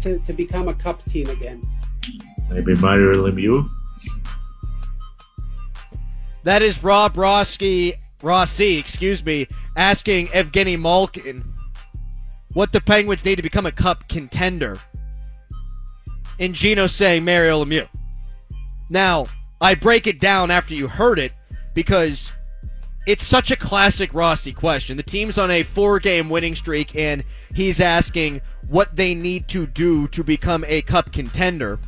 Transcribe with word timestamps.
to, 0.00 0.18
to 0.20 0.32
become 0.32 0.68
a 0.68 0.74
cup 0.74 1.04
team 1.04 1.28
again. 1.28 1.62
Maybe 2.50 2.74
Mario 2.76 3.26
Lemieux. 3.26 3.68
That 6.44 6.62
is 6.62 6.82
Rob 6.82 7.16
Rossi, 7.16 7.94
Rossi, 8.22 8.78
excuse 8.78 9.24
me, 9.24 9.48
asking 9.76 10.28
Evgeny 10.28 10.78
Malkin 10.78 11.44
what 12.54 12.72
the 12.72 12.80
Penguins 12.80 13.24
need 13.24 13.36
to 13.36 13.42
become 13.42 13.66
a 13.66 13.72
cup 13.72 14.08
contender. 14.08 14.78
And 16.38 16.54
Gino 16.54 16.86
saying 16.86 17.24
Mario 17.24 17.64
Lemieux. 17.64 17.88
Now, 18.90 19.26
I 19.60 19.74
break 19.74 20.06
it 20.06 20.20
down 20.20 20.50
after 20.50 20.74
you 20.74 20.88
heard 20.88 21.18
it 21.18 21.32
because 21.74 22.32
it's 23.08 23.26
such 23.26 23.50
a 23.50 23.56
classic 23.56 24.12
Rossi 24.12 24.52
question. 24.52 24.98
The 24.98 25.02
team's 25.02 25.38
on 25.38 25.50
a 25.50 25.62
four 25.62 25.98
game 25.98 26.28
winning 26.28 26.54
streak, 26.54 26.94
and 26.94 27.24
he's 27.54 27.80
asking 27.80 28.42
what 28.68 28.94
they 28.96 29.14
need 29.14 29.48
to 29.48 29.66
do 29.66 30.08
to 30.08 30.22
become 30.22 30.62
a 30.68 30.82
cup 30.82 31.10
contender. 31.10 31.78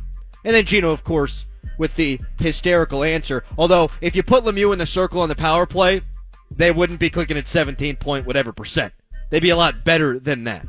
And 0.43 0.55
then 0.55 0.65
Gino, 0.65 0.89
of 0.89 1.03
course, 1.03 1.45
with 1.77 1.95
the 1.95 2.19
hysterical 2.39 3.03
answer. 3.03 3.43
Although, 3.55 3.91
if 4.01 4.15
you 4.15 4.23
put 4.23 4.45
Lemieux 4.45 4.73
in 4.73 4.79
the 4.79 4.87
circle 4.87 5.21
on 5.21 5.29
the 5.29 5.35
power 5.35 5.67
play, 5.67 6.01
they 6.49 6.71
wouldn't 6.71 6.99
be 6.99 7.11
clicking 7.11 7.37
at 7.37 7.47
17 7.47 7.97
point 7.97 8.25
whatever 8.25 8.51
percent. 8.51 8.91
They'd 9.29 9.43
be 9.43 9.51
a 9.51 9.55
lot 9.55 9.83
better 9.83 10.17
than 10.17 10.45
that. 10.45 10.65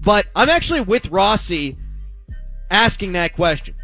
But 0.00 0.26
I'm 0.34 0.48
actually 0.48 0.80
with 0.80 1.10
Rossi 1.10 1.76
asking 2.72 3.12
that 3.12 3.34
question. 3.34 3.76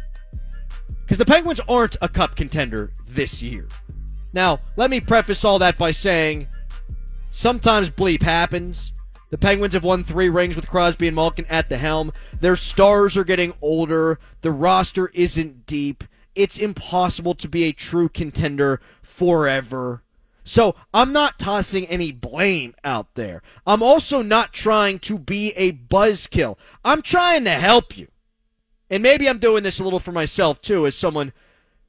Because 0.99 1.17
the 1.17 1.25
Penguins 1.25 1.61
aren't 1.61 1.95
a 2.01 2.09
cup 2.09 2.35
contender 2.35 2.91
this 3.07 3.41
year. 3.41 3.69
Now, 4.33 4.59
let 4.75 4.89
me 4.89 4.99
preface 4.99 5.45
all 5.45 5.59
that 5.59 5.77
by 5.77 5.91
saying 5.91 6.47
sometimes 7.31 7.89
bleep 7.89 8.23
happens. 8.23 8.91
The 9.29 9.37
Penguins 9.37 9.73
have 9.73 9.83
won 9.83 10.03
three 10.03 10.29
rings 10.29 10.55
with 10.55 10.69
Crosby 10.69 11.07
and 11.07 11.15
Malkin 11.15 11.45
at 11.49 11.69
the 11.69 11.77
helm. 11.77 12.11
Their 12.39 12.55
stars 12.55 13.15
are 13.15 13.23
getting 13.23 13.53
older. 13.61 14.19
The 14.41 14.51
roster 14.51 15.07
isn't 15.07 15.65
deep. 15.65 16.03
It's 16.35 16.57
impossible 16.57 17.35
to 17.35 17.47
be 17.47 17.63
a 17.63 17.71
true 17.71 18.09
contender 18.09 18.81
forever. 19.01 20.03
So 20.43 20.75
I'm 20.93 21.13
not 21.13 21.39
tossing 21.39 21.87
any 21.87 22.11
blame 22.11 22.75
out 22.83 23.15
there. 23.15 23.41
I'm 23.65 23.81
also 23.81 24.21
not 24.21 24.53
trying 24.53 24.99
to 24.99 25.17
be 25.17 25.51
a 25.55 25.71
buzzkill. 25.71 26.57
I'm 26.83 27.01
trying 27.01 27.45
to 27.45 27.51
help 27.51 27.97
you. 27.97 28.07
And 28.89 29.01
maybe 29.01 29.27
I'm 29.27 29.39
doing 29.39 29.63
this 29.63 29.79
a 29.79 29.83
little 29.83 29.99
for 29.99 30.11
myself 30.11 30.61
too, 30.61 30.85
as 30.85 30.95
someone 30.95 31.33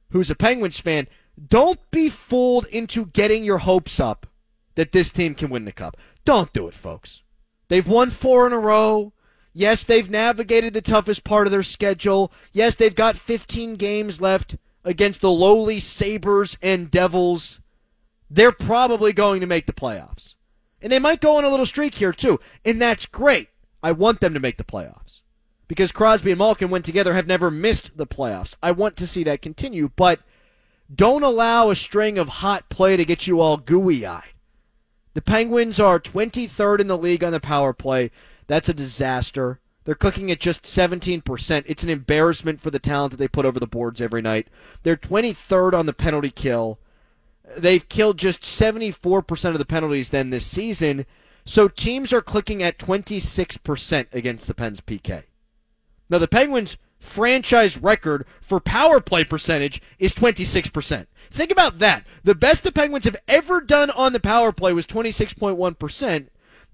who's 0.09 0.29
a 0.29 0.35
Penguins 0.35 0.79
fan. 0.79 1.07
Don't 1.43 1.79
be 1.91 2.09
fooled 2.09 2.65
into 2.67 3.07
getting 3.07 3.43
your 3.43 3.59
hopes 3.59 3.99
up 3.99 4.27
that 4.75 4.91
this 4.91 5.09
team 5.09 5.35
can 5.35 5.49
win 5.49 5.65
the 5.65 5.71
cup. 5.71 5.97
Don't 6.23 6.53
do 6.53 6.67
it, 6.67 6.73
folks. 6.73 7.21
They've 7.67 7.87
won 7.87 8.09
four 8.09 8.47
in 8.47 8.53
a 8.53 8.59
row. 8.59 9.13
Yes, 9.53 9.83
they've 9.83 10.09
navigated 10.09 10.73
the 10.73 10.81
toughest 10.81 11.23
part 11.23 11.47
of 11.47 11.51
their 11.51 11.63
schedule. 11.63 12.31
Yes, 12.51 12.75
they've 12.75 12.95
got 12.95 13.15
15 13.15 13.75
games 13.75 14.19
left 14.19 14.57
against 14.83 15.21
the 15.21 15.31
lowly 15.31 15.79
Sabres 15.79 16.57
and 16.61 16.91
Devils. 16.91 17.59
They're 18.29 18.51
probably 18.51 19.13
going 19.13 19.41
to 19.41 19.47
make 19.47 19.65
the 19.65 19.73
playoffs. 19.73 20.35
And 20.81 20.91
they 20.91 20.99
might 20.99 21.21
go 21.21 21.37
on 21.37 21.45
a 21.45 21.49
little 21.49 21.65
streak 21.65 21.95
here, 21.95 22.13
too. 22.13 22.39
And 22.63 22.81
that's 22.81 23.05
great. 23.05 23.49
I 23.81 23.91
want 23.91 24.19
them 24.19 24.33
to 24.33 24.39
make 24.39 24.57
the 24.57 24.63
playoffs. 24.63 25.21
Because 25.67 25.91
Crosby 25.91 26.31
and 26.31 26.37
Malkin, 26.37 26.69
went 26.69 26.85
together, 26.85 27.13
have 27.13 27.27
never 27.27 27.49
missed 27.49 27.91
the 27.95 28.05
playoffs. 28.05 28.55
I 28.61 28.71
want 28.71 28.97
to 28.97 29.07
see 29.07 29.23
that 29.23 29.41
continue, 29.41 29.89
but 29.95 30.19
don't 30.93 31.23
allow 31.23 31.69
a 31.69 31.75
string 31.75 32.17
of 32.17 32.27
hot 32.27 32.69
play 32.69 32.97
to 32.97 33.05
get 33.05 33.27
you 33.27 33.39
all 33.39 33.57
gooey 33.57 34.05
eyed. 34.05 34.33
The 35.13 35.21
Penguins 35.21 35.79
are 35.79 35.99
23rd 35.99 36.81
in 36.81 36.87
the 36.87 36.97
league 36.97 37.23
on 37.23 37.31
the 37.31 37.39
power 37.39 37.73
play. 37.73 38.11
That's 38.47 38.69
a 38.69 38.73
disaster. 38.73 39.59
They're 39.85 39.95
cooking 39.95 40.29
at 40.31 40.39
just 40.39 40.63
17%. 40.63 41.63
It's 41.67 41.83
an 41.83 41.89
embarrassment 41.89 42.59
for 42.59 42.71
the 42.71 42.79
talent 42.79 43.11
that 43.11 43.17
they 43.17 43.27
put 43.27 43.45
over 43.45 43.59
the 43.59 43.67
boards 43.67 44.01
every 44.01 44.21
night. 44.21 44.47
They're 44.83 44.97
23rd 44.97 45.73
on 45.73 45.85
the 45.85 45.93
penalty 45.93 46.31
kill. 46.31 46.79
They've 47.55 47.87
killed 47.87 48.17
just 48.17 48.41
74% 48.41 49.51
of 49.51 49.59
the 49.59 49.65
penalties 49.65 50.09
then 50.09 50.31
this 50.31 50.45
season. 50.45 51.05
So 51.45 51.67
teams 51.67 52.11
are 52.11 52.21
clicking 52.21 52.63
at 52.63 52.79
26% 52.79 54.13
against 54.13 54.47
the 54.47 54.55
Pens 54.55 54.81
PK. 54.81 55.23
Now 56.09 56.17
the 56.17 56.27
Penguins 56.27 56.77
franchise 56.99 57.77
record 57.77 58.25
for 58.41 58.59
power 58.59 58.99
play 58.99 59.23
percentage 59.23 59.81
is 59.99 60.13
26%. 60.13 61.07
Think 61.31 61.51
about 61.51 61.79
that. 61.79 62.05
The 62.23 62.35
best 62.35 62.63
the 62.63 62.71
Penguins 62.71 63.05
have 63.05 63.17
ever 63.27 63.61
done 63.61 63.89
on 63.91 64.13
the 64.13 64.19
power 64.19 64.51
play 64.51 64.73
was 64.73 64.87
26.1%, 64.87 66.27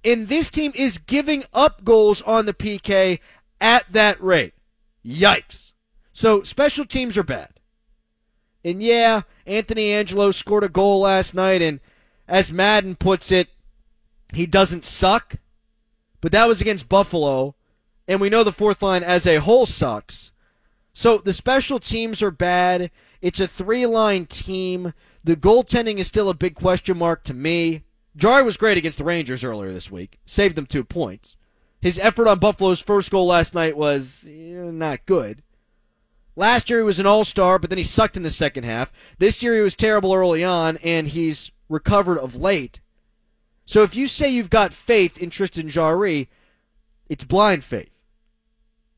and 0.03 0.27
this 0.27 0.49
team 0.49 0.71
is 0.75 0.97
giving 0.97 1.43
up 1.53 1.83
goals 1.83 2.21
on 2.23 2.45
the 2.45 2.53
PK 2.53 3.19
at 3.59 3.91
that 3.91 4.21
rate. 4.21 4.53
Yikes. 5.05 5.73
So 6.13 6.43
special 6.43 6.85
teams 6.85 7.17
are 7.17 7.23
bad. 7.23 7.49
And 8.63 8.83
yeah, 8.83 9.21
Anthony 9.45 9.89
Angello 9.89 10.33
scored 10.33 10.63
a 10.63 10.69
goal 10.69 11.01
last 11.01 11.33
night, 11.33 11.61
and 11.61 11.79
as 12.27 12.51
Madden 12.51 12.95
puts 12.95 13.31
it, 13.31 13.49
he 14.33 14.45
doesn't 14.45 14.85
suck. 14.85 15.35
But 16.21 16.31
that 16.31 16.47
was 16.47 16.61
against 16.61 16.87
Buffalo, 16.87 17.55
and 18.11 18.19
we 18.19 18.29
know 18.29 18.43
the 18.43 18.51
fourth 18.51 18.83
line 18.83 19.03
as 19.03 19.25
a 19.25 19.39
whole 19.39 19.65
sucks. 19.65 20.31
So 20.91 21.19
the 21.19 21.31
special 21.31 21.79
teams 21.79 22.21
are 22.21 22.29
bad. 22.29 22.91
It's 23.21 23.39
a 23.39 23.47
three 23.47 23.85
line 23.85 24.25
team. 24.25 24.93
The 25.23 25.37
goaltending 25.37 25.97
is 25.97 26.07
still 26.07 26.27
a 26.27 26.33
big 26.33 26.53
question 26.53 26.97
mark 26.97 27.23
to 27.23 27.33
me. 27.33 27.83
Jarry 28.17 28.43
was 28.43 28.57
great 28.57 28.77
against 28.77 28.97
the 28.97 29.05
Rangers 29.05 29.45
earlier 29.45 29.71
this 29.71 29.89
week, 29.89 30.19
saved 30.25 30.57
them 30.57 30.65
two 30.65 30.83
points. 30.83 31.37
His 31.79 31.97
effort 31.99 32.27
on 32.27 32.39
Buffalo's 32.39 32.81
first 32.81 33.11
goal 33.11 33.27
last 33.27 33.55
night 33.55 33.77
was 33.77 34.27
eh, 34.27 34.55
not 34.71 35.05
good. 35.05 35.41
Last 36.35 36.69
year 36.69 36.79
he 36.79 36.85
was 36.85 36.99
an 36.99 37.05
all 37.05 37.23
star, 37.23 37.59
but 37.59 37.69
then 37.69 37.77
he 37.77 37.85
sucked 37.85 38.17
in 38.17 38.23
the 38.23 38.29
second 38.29 38.65
half. 38.65 38.91
This 39.19 39.41
year 39.41 39.55
he 39.55 39.61
was 39.61 39.75
terrible 39.77 40.13
early 40.13 40.43
on, 40.43 40.75
and 40.83 41.07
he's 41.07 41.49
recovered 41.69 42.17
of 42.17 42.35
late. 42.35 42.81
So 43.65 43.83
if 43.83 43.95
you 43.95 44.09
say 44.09 44.29
you've 44.29 44.49
got 44.49 44.73
faith 44.73 45.17
in 45.17 45.29
Tristan 45.29 45.69
Jarry, 45.69 46.27
it's 47.07 47.23
blind 47.23 47.63
faith. 47.63 47.90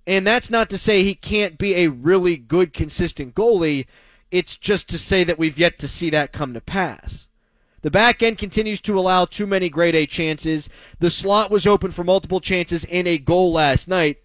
And 0.06 0.28
that's 0.28 0.50
not 0.50 0.70
to 0.70 0.78
say 0.78 1.04
he 1.04 1.16
can't 1.16 1.58
be 1.58 1.76
a 1.76 1.88
really 1.88 2.38
good, 2.38 2.74
consistent 2.74 3.36
goalie. 3.36 3.86
It's 4.32 4.58
just 4.58 4.90
to 4.90 4.98
say 4.98 5.24
that 5.24 5.40
we've 5.40 5.58
yet 5.58 5.80
to 5.80 5.88
see 5.88 6.10
that 6.10 6.34
come 6.34 6.54
to 6.54 6.62
pass. 6.62 7.28
The 7.82 7.92
back 7.92 8.24
end 8.24 8.38
continues 8.38 8.82
to 8.82 8.98
allow 8.98 9.26
too 9.26 9.46
many 9.46 9.70
grade 9.70 9.96
A 9.96 10.06
chances. 10.06 10.70
The 11.00 11.10
slot 11.10 11.52
was 11.52 11.68
open 11.68 11.92
for 11.92 12.04
multiple 12.04 12.40
chances 12.40 12.86
and 12.86 13.08
a 13.08 13.18
goal 13.18 13.52
last 13.52 13.88
night. 13.88 14.18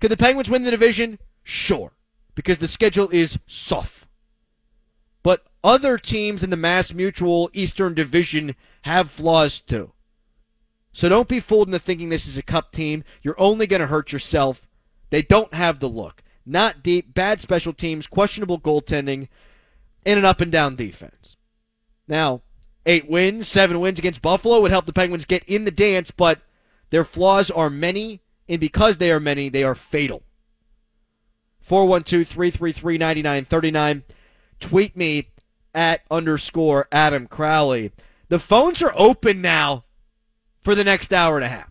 Could 0.00 0.10
the 0.10 0.16
Penguins 0.16 0.50
win 0.50 0.62
the 0.62 0.70
division? 0.70 1.18
Sure 1.42 1.92
because 2.36 2.58
the 2.58 2.68
schedule 2.68 3.08
is 3.10 3.40
soft. 3.48 4.06
But 5.24 5.44
other 5.64 5.98
teams 5.98 6.44
in 6.44 6.50
the 6.50 6.56
Mass 6.56 6.94
Mutual 6.94 7.50
Eastern 7.52 7.94
Division 7.94 8.54
have 8.82 9.10
flaws 9.10 9.58
too. 9.58 9.92
So 10.92 11.08
don't 11.08 11.28
be 11.28 11.40
fooled 11.40 11.66
into 11.66 11.80
thinking 11.80 12.10
this 12.10 12.28
is 12.28 12.38
a 12.38 12.42
cup 12.42 12.70
team. 12.70 13.02
You're 13.22 13.40
only 13.40 13.66
going 13.66 13.80
to 13.80 13.88
hurt 13.88 14.12
yourself. 14.12 14.65
They 15.10 15.22
don't 15.22 15.54
have 15.54 15.78
the 15.78 15.88
look. 15.88 16.22
Not 16.44 16.82
deep, 16.82 17.12
bad 17.12 17.40
special 17.40 17.72
teams, 17.72 18.06
questionable 18.06 18.60
goaltending, 18.60 19.28
and 20.04 20.18
an 20.18 20.24
up 20.24 20.40
and 20.40 20.52
down 20.52 20.76
defense. 20.76 21.36
Now, 22.06 22.42
eight 22.84 23.08
wins, 23.10 23.48
seven 23.48 23.80
wins 23.80 23.98
against 23.98 24.22
Buffalo 24.22 24.60
would 24.60 24.70
help 24.70 24.86
the 24.86 24.92
Penguins 24.92 25.24
get 25.24 25.42
in 25.44 25.64
the 25.64 25.70
dance, 25.70 26.10
but 26.10 26.40
their 26.90 27.04
flaws 27.04 27.50
are 27.50 27.68
many, 27.68 28.20
and 28.48 28.60
because 28.60 28.98
they 28.98 29.10
are 29.10 29.20
many, 29.20 29.48
they 29.48 29.64
are 29.64 29.74
fatal. 29.74 30.22
412 31.60 32.28
333 32.28 32.98
9939. 32.98 34.04
Tweet 34.60 34.96
me 34.96 35.30
at 35.74 36.02
underscore 36.10 36.86
Adam 36.92 37.26
Crowley. 37.26 37.90
The 38.28 38.38
phones 38.38 38.80
are 38.82 38.92
open 38.96 39.40
now 39.40 39.84
for 40.62 40.76
the 40.76 40.84
next 40.84 41.12
hour 41.12 41.36
and 41.36 41.44
a 41.44 41.48
half. 41.48 41.70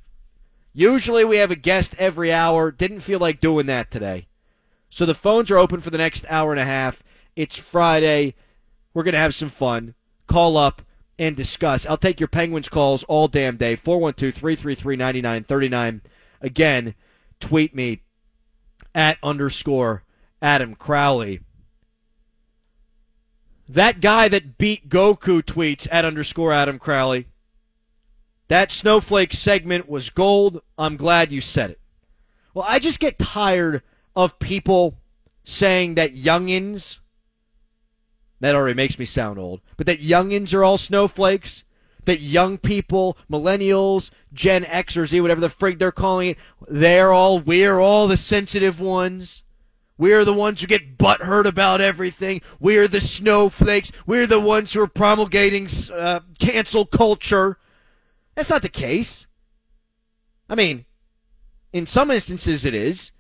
Usually 0.77 1.23
we 1.23 1.37
have 1.37 1.51
a 1.51 1.55
guest 1.55 1.95
every 1.97 2.33
hour. 2.33 2.69
Didn't 2.69 2.99
feel 2.99 3.19
like 3.19 3.39
doing 3.39 3.65
that 3.67 3.89
today. 3.89 4.27
So 4.89 5.05
the 5.05 5.15
phones 5.15 5.49
are 5.49 5.57
open 5.57 5.79
for 5.79 5.89
the 5.89 5.97
next 5.97 6.25
hour 6.29 6.51
and 6.51 6.59
a 6.59 6.65
half. 6.65 7.01
It's 7.33 7.55
Friday. 7.55 8.35
We're 8.93 9.03
going 9.03 9.13
to 9.13 9.19
have 9.19 9.33
some 9.33 9.49
fun. 9.49 9.95
Call 10.27 10.57
up 10.57 10.81
and 11.17 11.33
discuss. 11.33 11.85
I'll 11.85 11.95
take 11.95 12.19
your 12.19 12.27
Penguins 12.27 12.67
calls 12.67 13.05
all 13.05 13.29
damn 13.29 13.55
day. 13.55 13.77
412 13.77 14.33
333 14.35 14.97
9939. 14.97 16.01
Again, 16.41 16.93
tweet 17.39 17.73
me 17.73 18.01
at 18.93 19.17
underscore 19.23 20.03
Adam 20.41 20.75
Crowley. 20.75 21.39
That 23.69 24.01
guy 24.01 24.27
that 24.27 24.57
beat 24.57 24.89
Goku 24.89 25.41
tweets 25.41 25.87
at 25.89 26.03
underscore 26.03 26.51
Adam 26.51 26.79
Crowley. 26.79 27.27
That 28.47 28.71
snowflake 28.71 29.33
segment 29.33 29.89
was 29.89 30.09
gold. 30.09 30.61
I'm 30.77 30.97
glad 30.97 31.31
you 31.31 31.41
said 31.41 31.71
it. 31.71 31.79
Well, 32.53 32.65
I 32.67 32.79
just 32.79 32.99
get 32.99 33.19
tired 33.19 33.81
of 34.15 34.39
people 34.39 34.97
saying 35.43 35.95
that 35.95 36.15
youngins, 36.15 36.99
that 38.39 38.55
already 38.55 38.75
makes 38.75 38.97
me 38.99 39.05
sound 39.05 39.39
old, 39.39 39.61
but 39.77 39.87
that 39.87 40.01
youngins 40.01 40.53
are 40.53 40.63
all 40.63 40.77
snowflakes 40.77 41.63
that 42.05 42.21
young 42.21 42.57
people, 42.57 43.17
millennials, 43.29 44.11
Gen 44.33 44.63
X 44.65 44.95
or 44.95 45.05
Z, 45.05 45.21
whatever 45.21 45.41
the 45.41 45.47
frig 45.47 45.79
they're 45.79 45.91
calling 45.91 46.29
it, 46.29 46.37
they're 46.67 47.11
all, 47.11 47.39
we're 47.39 47.79
all 47.79 48.07
the 48.07 48.17
sensitive 48.17 48.79
ones. 48.79 49.43
We're 49.97 50.25
the 50.25 50.33
ones 50.33 50.61
who 50.61 50.67
get 50.67 50.97
butthurt 50.97 51.45
about 51.45 51.81
everything. 51.81 52.41
We're 52.59 52.87
the 52.87 53.01
snowflakes. 53.01 53.91
We're 54.05 54.27
the 54.27 54.39
ones 54.39 54.73
who 54.73 54.81
are 54.81 54.87
promulgating 54.87 55.69
uh, 55.93 56.21
cancel 56.37 56.85
culture. 56.85 57.57
That's 58.35 58.49
not 58.49 58.61
the 58.61 58.69
case. 58.69 59.27
I 60.49 60.55
mean, 60.55 60.85
in 61.73 61.85
some 61.85 62.11
instances 62.11 62.65
it 62.65 62.73
is, 62.73 63.11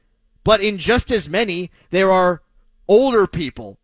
but 0.43 0.61
in 0.61 0.77
just 0.77 1.11
as 1.11 1.27
many, 1.27 1.71
there 1.89 2.11
are 2.11 2.41
older 2.87 3.25
people 3.25 3.79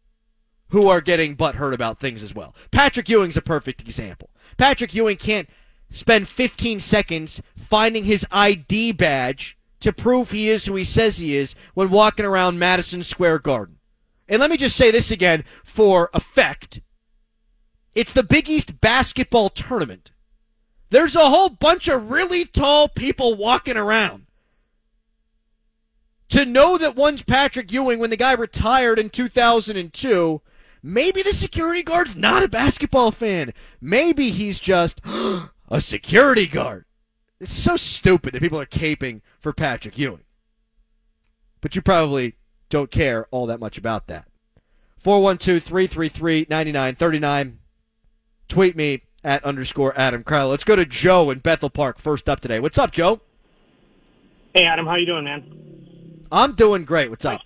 who 0.69 0.87
are 0.87 1.01
getting 1.01 1.35
butthurt 1.35 1.73
about 1.73 1.99
things 1.99 2.23
as 2.23 2.33
well. 2.33 2.55
Patrick 2.71 3.09
Ewing's 3.09 3.35
a 3.35 3.41
perfect 3.41 3.81
example. 3.81 4.29
Patrick 4.57 4.93
Ewing 4.93 5.17
can't 5.17 5.49
spend 5.89 6.29
15 6.29 6.79
seconds 6.79 7.41
finding 7.55 8.05
his 8.05 8.25
ID 8.31 8.93
badge 8.93 9.57
to 9.81 9.91
prove 9.91 10.31
he 10.31 10.49
is 10.49 10.65
who 10.65 10.75
he 10.75 10.83
says 10.83 11.17
he 11.17 11.35
is 11.35 11.55
when 11.73 11.89
walking 11.89 12.25
around 12.25 12.59
Madison 12.59 13.03
Square 13.03 13.39
Garden. 13.39 13.77
And 14.29 14.39
let 14.39 14.49
me 14.49 14.55
just 14.55 14.77
say 14.77 14.91
this 14.91 15.11
again 15.11 15.43
for 15.63 16.09
effect. 16.13 16.79
It's 17.93 18.13
the 18.13 18.23
Big 18.23 18.49
East 18.49 18.79
basketball 18.79 19.49
tournament. 19.49 20.10
There's 20.91 21.15
a 21.15 21.29
whole 21.29 21.49
bunch 21.49 21.87
of 21.87 22.11
really 22.11 22.45
tall 22.45 22.87
people 22.87 23.33
walking 23.33 23.77
around. 23.77 24.27
To 26.29 26.45
know 26.45 26.77
that 26.77 26.95
one's 26.95 27.23
Patrick 27.23 27.71
Ewing 27.71 27.99
when 27.99 28.09
the 28.11 28.17
guy 28.17 28.33
retired 28.33 28.99
in 28.99 29.09
2002 29.09 30.41
Maybe 30.83 31.21
the 31.21 31.33
security 31.33 31.83
guard's 31.83 32.15
not 32.15 32.43
a 32.43 32.47
basketball 32.47 33.11
fan. 33.11 33.53
Maybe 33.79 34.31
he's 34.31 34.59
just 34.59 34.99
a 35.69 35.81
security 35.81 36.47
guard. 36.47 36.85
It's 37.39 37.53
so 37.53 37.77
stupid 37.77 38.33
that 38.33 38.41
people 38.41 38.59
are 38.59 38.65
caping 38.65 39.21
for 39.39 39.53
Patrick 39.53 39.97
Ewing. 39.97 40.23
But 41.59 41.75
you 41.75 41.81
probably 41.81 42.35
don't 42.69 42.91
care 42.91 43.27
all 43.31 43.45
that 43.47 43.59
much 43.59 43.77
about 43.77 44.07
that. 44.07 44.27
412 44.97 45.63
333 45.63 46.47
9939. 46.49 47.59
Tweet 48.47 48.75
me 48.75 49.03
at 49.23 49.43
underscore 49.43 49.93
Adam 49.97 50.23
Crowley. 50.23 50.51
Let's 50.51 50.63
go 50.63 50.75
to 50.75 50.85
Joe 50.85 51.29
in 51.29 51.39
Bethel 51.39 51.69
Park 51.69 51.99
first 51.99 52.27
up 52.27 52.39
today. 52.39 52.59
What's 52.59 52.77
up, 52.77 52.91
Joe? 52.91 53.21
Hey, 54.53 54.65
Adam. 54.65 54.85
How 54.85 54.95
you 54.95 55.05
doing, 55.05 55.23
man? 55.23 56.27
I'm 56.31 56.53
doing 56.53 56.85
great. 56.85 57.09
What's 57.09 57.25
up? 57.25 57.41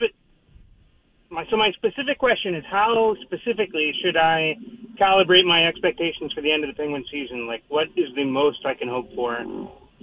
my, 1.30 1.46
so 1.50 1.58
my 1.58 1.72
specific 1.74 2.18
question 2.18 2.56
is 2.56 2.64
how 2.70 3.16
specifically 3.24 3.94
should 4.02 4.16
I 4.16 4.56
calibrate 5.00 5.46
my 5.46 5.68
expectations 5.68 6.32
for 6.34 6.42
the 6.42 6.52
end 6.52 6.64
of 6.64 6.70
the 6.70 6.76
Penguin 6.76 7.04
season? 7.12 7.46
Like, 7.46 7.64
what 7.68 7.88
is 7.96 8.08
the 8.16 8.24
most 8.24 8.66
I 8.66 8.74
can 8.74 8.88
hope 8.88 9.14
for 9.14 9.38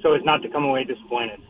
so 0.02 0.14
as 0.14 0.22
not 0.24 0.42
to 0.42 0.48
come 0.48 0.64
away 0.64 0.84
disappointed? 0.84 1.40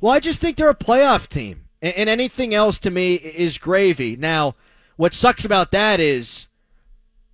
Well, 0.00 0.12
I 0.12 0.20
just 0.20 0.40
think 0.40 0.56
they're 0.56 0.68
a 0.68 0.74
playoff 0.74 1.28
team, 1.28 1.64
and, 1.80 1.94
and 1.94 2.08
anything 2.10 2.54
else 2.54 2.78
to 2.80 2.90
me 2.90 3.14
is 3.14 3.56
gravy. 3.56 4.16
Now, 4.16 4.56
what 4.96 5.14
sucks 5.14 5.44
about 5.44 5.70
that 5.70 6.00
is 6.00 6.48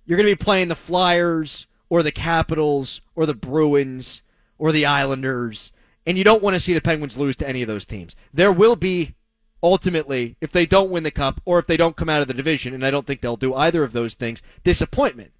you're 0.05 0.17
going 0.17 0.29
to 0.29 0.35
be 0.35 0.43
playing 0.43 0.69
the 0.69 0.75
Flyers 0.75 1.67
or 1.89 2.03
the 2.03 2.11
Capitals 2.11 3.01
or 3.15 3.25
the 3.25 3.33
Bruins 3.33 4.21
or 4.57 4.71
the 4.71 4.85
Islanders, 4.85 5.71
and 6.05 6.17
you 6.17 6.23
don't 6.23 6.43
want 6.43 6.53
to 6.53 6.59
see 6.59 6.73
the 6.73 6.81
Penguins 6.81 7.17
lose 7.17 7.35
to 7.37 7.47
any 7.47 7.61
of 7.61 7.67
those 7.67 7.85
teams. 7.85 8.15
There 8.33 8.51
will 8.51 8.75
be 8.75 9.15
ultimately, 9.61 10.37
if 10.41 10.51
they 10.51 10.65
don't 10.65 10.89
win 10.89 11.03
the 11.03 11.11
cup 11.11 11.41
or 11.45 11.59
if 11.59 11.67
they 11.67 11.77
don't 11.77 11.95
come 11.95 12.09
out 12.09 12.21
of 12.21 12.27
the 12.27 12.33
division, 12.33 12.73
and 12.73 12.85
I 12.85 12.91
don't 12.91 13.05
think 13.05 13.21
they'll 13.21 13.35
do 13.35 13.53
either 13.53 13.83
of 13.83 13.91
those 13.91 14.13
things, 14.13 14.41
disappointment. 14.63 15.31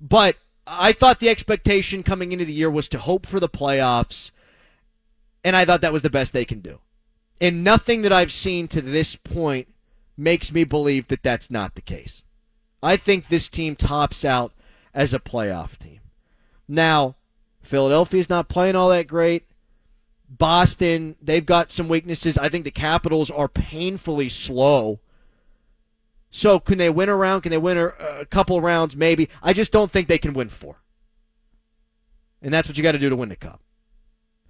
But 0.00 0.36
I 0.66 0.92
thought 0.92 1.20
the 1.20 1.28
expectation 1.28 2.02
coming 2.02 2.32
into 2.32 2.44
the 2.44 2.52
year 2.52 2.70
was 2.70 2.88
to 2.88 2.98
hope 2.98 3.26
for 3.26 3.40
the 3.40 3.48
playoffs, 3.48 4.30
and 5.44 5.56
I 5.56 5.64
thought 5.64 5.80
that 5.80 5.92
was 5.92 6.02
the 6.02 6.10
best 6.10 6.32
they 6.32 6.44
can 6.44 6.60
do. 6.60 6.80
And 7.40 7.62
nothing 7.62 8.02
that 8.02 8.12
I've 8.12 8.32
seen 8.32 8.66
to 8.68 8.80
this 8.80 9.16
point 9.16 9.68
makes 10.16 10.50
me 10.50 10.64
believe 10.64 11.08
that 11.08 11.22
that's 11.22 11.50
not 11.50 11.74
the 11.74 11.82
case. 11.82 12.22
I 12.82 12.96
think 12.96 13.28
this 13.28 13.48
team 13.48 13.76
tops 13.76 14.24
out 14.24 14.52
as 14.96 15.12
a 15.12 15.20
playoff 15.20 15.76
team. 15.76 16.00
Now, 16.66 17.14
Philadelphia's 17.62 18.30
not 18.30 18.48
playing 18.48 18.74
all 18.74 18.88
that 18.88 19.06
great. 19.06 19.44
Boston, 20.28 21.14
they've 21.22 21.46
got 21.46 21.70
some 21.70 21.86
weaknesses. 21.86 22.36
I 22.36 22.48
think 22.48 22.64
the 22.64 22.70
Capitals 22.72 23.30
are 23.30 23.46
painfully 23.46 24.28
slow. 24.28 24.98
So 26.30 26.58
can 26.58 26.78
they 26.78 26.90
win 26.90 27.08
a 27.08 27.14
round? 27.14 27.44
Can 27.44 27.50
they 27.50 27.58
win 27.58 27.76
a, 27.76 27.88
a 28.20 28.26
couple 28.26 28.60
rounds? 28.60 28.96
Maybe. 28.96 29.28
I 29.42 29.52
just 29.52 29.70
don't 29.70 29.92
think 29.92 30.08
they 30.08 30.18
can 30.18 30.32
win 30.32 30.48
four. 30.48 30.82
And 32.42 32.52
that's 32.52 32.66
what 32.66 32.76
you 32.76 32.82
got 32.82 32.92
to 32.92 32.98
do 32.98 33.10
to 33.10 33.16
win 33.16 33.28
the 33.28 33.36
cup. 33.36 33.60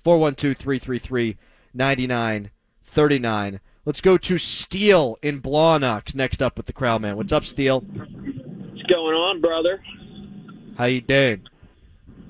412 0.05 0.57
333 0.57 1.37
9939. 1.75 3.61
Let's 3.85 4.01
go 4.01 4.17
to 4.17 4.39
Steele 4.39 5.19
in 5.23 5.43
Blawnox 5.43 6.15
next 6.15 6.41
up 6.41 6.57
with 6.57 6.67
the 6.67 6.73
crowd, 6.73 7.03
man. 7.03 7.17
What's 7.17 7.33
up, 7.33 7.45
Steele? 7.45 7.81
What's 7.81 8.83
going 8.83 9.15
on, 9.15 9.41
brother? 9.41 9.81
How 10.77 10.85
you 10.85 11.01
doing? 11.01 11.47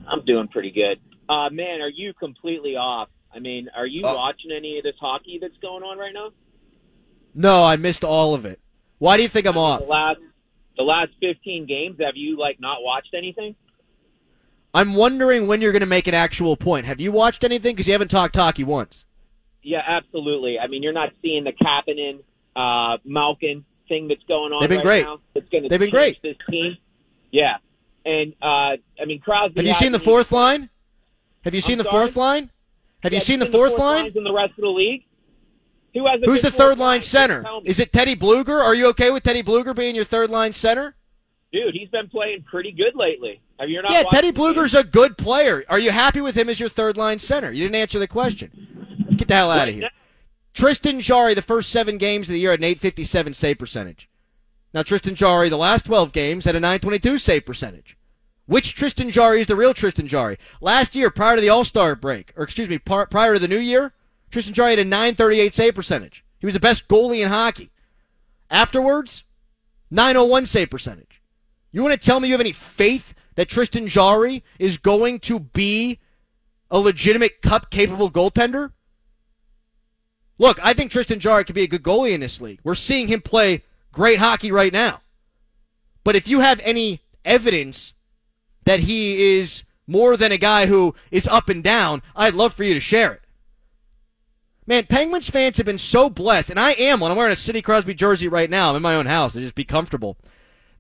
I'm 0.09 0.25
doing 0.25 0.49
pretty 0.49 0.71
good. 0.71 1.01
Uh, 1.29 1.51
man, 1.51 1.81
are 1.81 1.89
you 1.89 2.15
completely 2.15 2.77
off 2.77 3.09
I 3.37 3.39
mean, 3.39 3.69
are 3.77 3.87
you 3.87 4.03
uh, 4.03 4.15
watching 4.15 4.51
any 4.51 4.79
of 4.79 4.85
this 4.85 4.95
hockey 4.99 5.39
that's 5.41 5.57
going 5.61 5.83
on 5.83 5.99
right 5.99 6.15
now? 6.15 6.31
No, 7.35 7.63
I 7.63 7.77
missed 7.77 8.03
all 8.03 8.33
of 8.33 8.47
it. 8.47 8.59
Why 8.99 9.19
do 9.19 9.23
you 9.23 9.29
think 9.29 9.47
I'm 9.47 9.59
off? 9.59 9.81
The 9.81 9.87
last 9.87 10.21
the 10.79 10.83
last 10.83 11.11
15 11.21 11.67
games, 11.67 11.99
have 12.01 12.17
you 12.17 12.39
like 12.39 12.59
not 12.61 12.79
watched 12.83 13.15
anything? 13.15 13.55
I'm 14.73 14.95
wondering 14.95 15.47
when 15.47 15.61
you're 15.61 15.73
going 15.73 15.81
to 15.81 15.87
make 15.87 16.07
an 16.07 16.15
actual 16.15 16.57
point. 16.57 16.87
Have 16.87 17.01
you 17.01 17.13
watched 17.13 17.45
anything? 17.45 17.75
Because 17.75 17.87
you 17.87 17.93
haven't 17.93 18.11
talked 18.11 18.37
hockey 18.37 18.65
once. 18.65 19.05
Yeah, 19.63 19.83
absolutely. 19.87 20.59
I 20.59 20.67
mean, 20.67 20.83
you're 20.83 20.93
not 20.93 21.11
seeing 21.23 21.45
the 21.45 21.53
Kapanen, 21.53 22.21
uh, 22.55 22.99
Malkin 23.05 23.65
thing 23.89 24.09
that's 24.09 24.23
going 24.29 24.53
on. 24.53 24.61
They've 24.61 24.69
been 24.69 24.79
right 24.79 24.85
great. 24.85 25.03
Now. 25.05 25.19
It's 25.35 25.49
going 25.49 25.65
to 25.65 25.69
They've 25.69 25.81
been 25.81 25.91
great. 25.91 26.23
This 26.23 26.37
team. 26.49 26.77
Yeah, 27.33 27.57
and 28.07 28.33
uh, 28.41 28.77
I 29.01 29.05
mean 29.05 29.21
Crosby. 29.21 29.61
Have 29.61 29.67
you 29.67 29.75
seen 29.75 29.93
the 29.93 29.99
fourth 29.99 30.33
line? 30.33 30.71
Have 31.43 31.55
you 31.55 31.61
seen 31.61 31.75
I'm 31.75 31.79
the 31.79 31.91
sorry? 31.91 32.07
fourth 32.07 32.17
line? 32.17 32.51
Have 33.03 33.13
you 33.13 33.21
seen 33.21 33.39
the 33.39 33.47
fourth 33.47 33.79
line? 33.79 34.07
In 34.15 34.25
the 34.25 34.33
rest 34.33 34.53
of 34.53 34.63
the 34.63 34.69
league, 34.69 35.05
who 35.95 36.07
has? 36.07 36.21
Who's 36.25 36.41
the 36.41 36.51
third 36.51 36.79
fourth 36.79 36.79
line 36.79 37.03
center? 37.03 37.45
Is 37.65 37.79
it 37.79 37.93
Teddy 37.93 38.17
Blueger? 38.17 38.63
Are 38.63 38.75
you 38.75 38.89
okay 38.89 39.11
with 39.11 39.23
Teddy 39.23 39.43
Blueger 39.43 39.75
being 39.75 39.95
your 39.95 40.05
third 40.05 40.31
line 40.31 40.53
center? 40.53 40.95
Dude, 41.53 41.75
he's 41.75 41.89
been 41.89 42.09
playing 42.09 42.45
pretty 42.51 42.73
good 42.73 42.95
lately. 42.95 43.41
Have 43.59 43.69
you 43.71 43.81
not? 43.83 43.91
Yeah, 43.91 44.03
Teddy? 44.11 44.33
Blueger's 44.33 44.75
a 44.75 44.85
good 44.85 45.17
player. 45.17 45.65
Are 45.69 45.79
you 45.79 45.91
happy 45.91 46.21
with 46.21 46.37
him 46.37 46.49
as 46.49 46.61
your 46.61 46.69
third 46.69 46.97
line 46.97 47.19
center? 47.19 47.53
You 47.53 47.65
didn't 47.65 47.77
answer 47.77 47.99
the 47.99 48.09
question. 48.09 48.51
Get 49.17 49.29
the 49.29 49.35
hell 49.35 49.51
out 49.51 49.69
of 49.69 49.75
here. 49.75 49.91
Tristan 50.53 51.01
Jarry, 51.01 51.35
the 51.35 51.43
first 51.43 51.71
seven 51.71 51.99
games 51.99 52.29
of 52.29 52.33
the 52.33 52.41
year, 52.41 52.51
had 52.51 52.61
an 52.61 52.65
857 52.65 53.35
save 53.35 53.59
percentage. 53.59 54.09
Now, 54.73 54.83
Tristan 54.83 55.15
Jarry, 55.15 55.49
the 55.49 55.57
last 55.57 55.87
12 55.87 56.13
games, 56.13 56.45
had 56.45 56.57
a 56.57 56.61
922 56.61 57.19
save 57.19 57.47
percentage. 57.47 57.96
Which 58.47 58.75
Tristan 58.75 59.11
Jarry 59.11 59.41
is 59.41 59.49
the 59.49 59.57
real 59.57 59.75
Tristan 59.75 60.07
Jarry? 60.07 60.39
Last 60.61 60.95
year, 60.95 61.11
prior 61.11 61.35
to 61.35 61.43
the 61.43 61.49
All 61.49 61.65
Star 61.65 61.95
break, 61.97 62.33
or 62.37 62.45
excuse 62.45 62.69
me, 62.69 62.79
par- 62.79 63.07
prior 63.07 63.35
to 63.35 63.41
the 63.41 63.49
new 63.49 63.59
year, 63.59 63.93
Tristan 64.31 64.55
Jarry 64.55 64.71
had 64.71 64.79
a 64.79 64.85
938 64.85 65.55
save 65.55 65.75
percentage. 65.75 66.25
He 66.39 66.47
was 66.47 66.55
the 66.55 66.61
best 66.61 66.87
goalie 66.89 67.23
in 67.23 67.29
hockey. 67.29 67.71
Afterwards, 68.51 69.25
901 69.91 70.47
save 70.47 70.71
percentage. 70.71 71.21
You 71.73 71.83
want 71.83 72.01
to 72.01 72.05
tell 72.05 72.21
me 72.21 72.29
you 72.29 72.35
have 72.35 72.41
any 72.41 72.53
faith 72.53 73.15
that 73.35 73.49
Tristan 73.49 73.89
Jarry 73.89 74.45
is 74.59 74.79
going 74.79 75.19
to 75.21 75.41
be 75.41 75.99
a 76.71 76.79
legitimate 76.79 77.43
cup 77.43 77.71
capable 77.71 78.11
goaltender? 78.11 78.73
Look, 80.39 80.65
I 80.65 80.73
think 80.73 80.91
Tristan 80.91 81.19
Jarry 81.19 81.45
could 81.45 81.55
be 81.55 81.63
a 81.63 81.69
good 81.69 81.83
goalie 81.83 82.13
in 82.13 82.21
this 82.21 82.41
league. 82.41 82.61
We're 82.63 82.75
seeing 82.75 83.09
him 83.09 83.23
play 83.23 83.63
great 83.93 84.19
hockey 84.19 84.53
right 84.53 84.73
now. 84.73 85.01
But 86.05 86.15
if 86.15 86.29
you 86.29 86.41
have 86.41 86.61
any 86.63 87.01
evidence 87.25 87.95
that 88.67 88.81
he 88.81 89.39
is 89.39 89.63
more 89.87 90.17
than 90.17 90.33
a 90.33 90.37
guy 90.37 90.67
who 90.67 90.95
is 91.11 91.27
up 91.27 91.49
and 91.49 91.65
down, 91.65 92.03
I'd 92.15 92.35
love 92.35 92.53
for 92.53 92.65
you 92.65 92.75
to 92.75 92.81
share 92.81 93.13
it. 93.15 93.23
Man, 94.67 94.85
Penguins 94.87 95.31
fans 95.31 95.57
have 95.57 95.67
been 95.67 95.79
so 95.79 96.11
blessed, 96.11 96.51
and 96.51 96.59
I 96.59 96.73
am 96.73 96.99
one. 97.01 97.13
I'm 97.13 97.17
wearing 97.17 97.33
a 97.33 97.37
Sidney 97.37 97.63
Crosby 97.63 97.95
jersey 97.95 98.27
right 98.27 98.51
now. 98.51 98.71
I'm 98.71 98.77
in 98.77 98.83
my 98.83 98.97
own 98.97 99.07
house. 99.07 99.35
to 99.35 99.41
just 99.41 99.55
be 99.55 99.65
comfortable. 99.65 100.17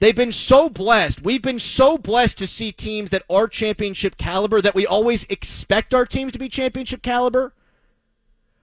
They've 0.00 0.14
been 0.14 0.32
so 0.32 0.68
blessed. 0.68 1.22
We've 1.22 1.40
been 1.40 1.60
so 1.60 1.96
blessed 1.96 2.36
to 2.38 2.48
see 2.48 2.72
teams 2.72 3.10
that 3.10 3.22
are 3.30 3.46
championship 3.46 4.16
caliber 4.16 4.60
that 4.60 4.74
we 4.74 4.86
always 4.86 5.24
expect 5.30 5.94
our 5.94 6.04
teams 6.04 6.32
to 6.32 6.38
be 6.38 6.48
championship 6.48 7.02
caliber. 7.02 7.54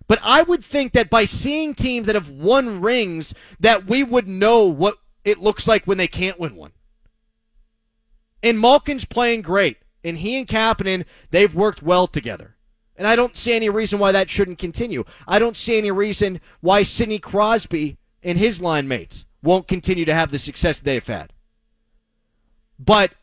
But 0.07 0.19
I 0.21 0.43
would 0.43 0.63
think 0.63 0.91
that 0.91 1.09
by 1.09 1.23
seeing 1.23 1.73
teams 1.73 2.05
that 2.05 2.15
have 2.15 2.29
won 2.29 2.81
rings, 2.81 3.33
that 3.59 3.87
we 3.87 4.03
would 4.03 4.27
know 4.27 4.65
what 4.65 4.97
it 5.23 5.39
looks 5.39 5.65
like 5.65 5.85
when 5.85 5.97
they 5.97 6.07
can't 6.07 6.39
win 6.39 6.55
one. 6.55 6.73
And 8.43 8.59
Malkin's 8.59 9.05
playing 9.05 9.41
great. 9.41 9.77
And 10.03 10.17
he 10.17 10.37
and 10.37 10.47
Kapanen, 10.47 11.05
they've 11.31 11.55
worked 11.55 11.81
well 11.81 12.05
together. 12.05 12.57
And 12.95 13.07
I 13.07 13.15
don't 13.15 13.37
see 13.37 13.53
any 13.53 13.69
reason 13.69 13.97
why 13.97 14.11
that 14.11 14.29
shouldn't 14.29 14.59
continue. 14.59 15.05
I 15.27 15.39
don't 15.39 15.57
see 15.57 15.77
any 15.77 15.89
reason 15.89 16.41
why 16.59 16.83
Sidney 16.83 17.17
Crosby 17.17 17.97
and 18.21 18.37
his 18.37 18.61
line 18.61 18.87
mates 18.87 19.25
won't 19.41 19.67
continue 19.67 20.05
to 20.05 20.13
have 20.13 20.31
the 20.31 20.37
success 20.37 20.79
they've 20.79 21.05
had. 21.05 21.33
But 22.77 23.13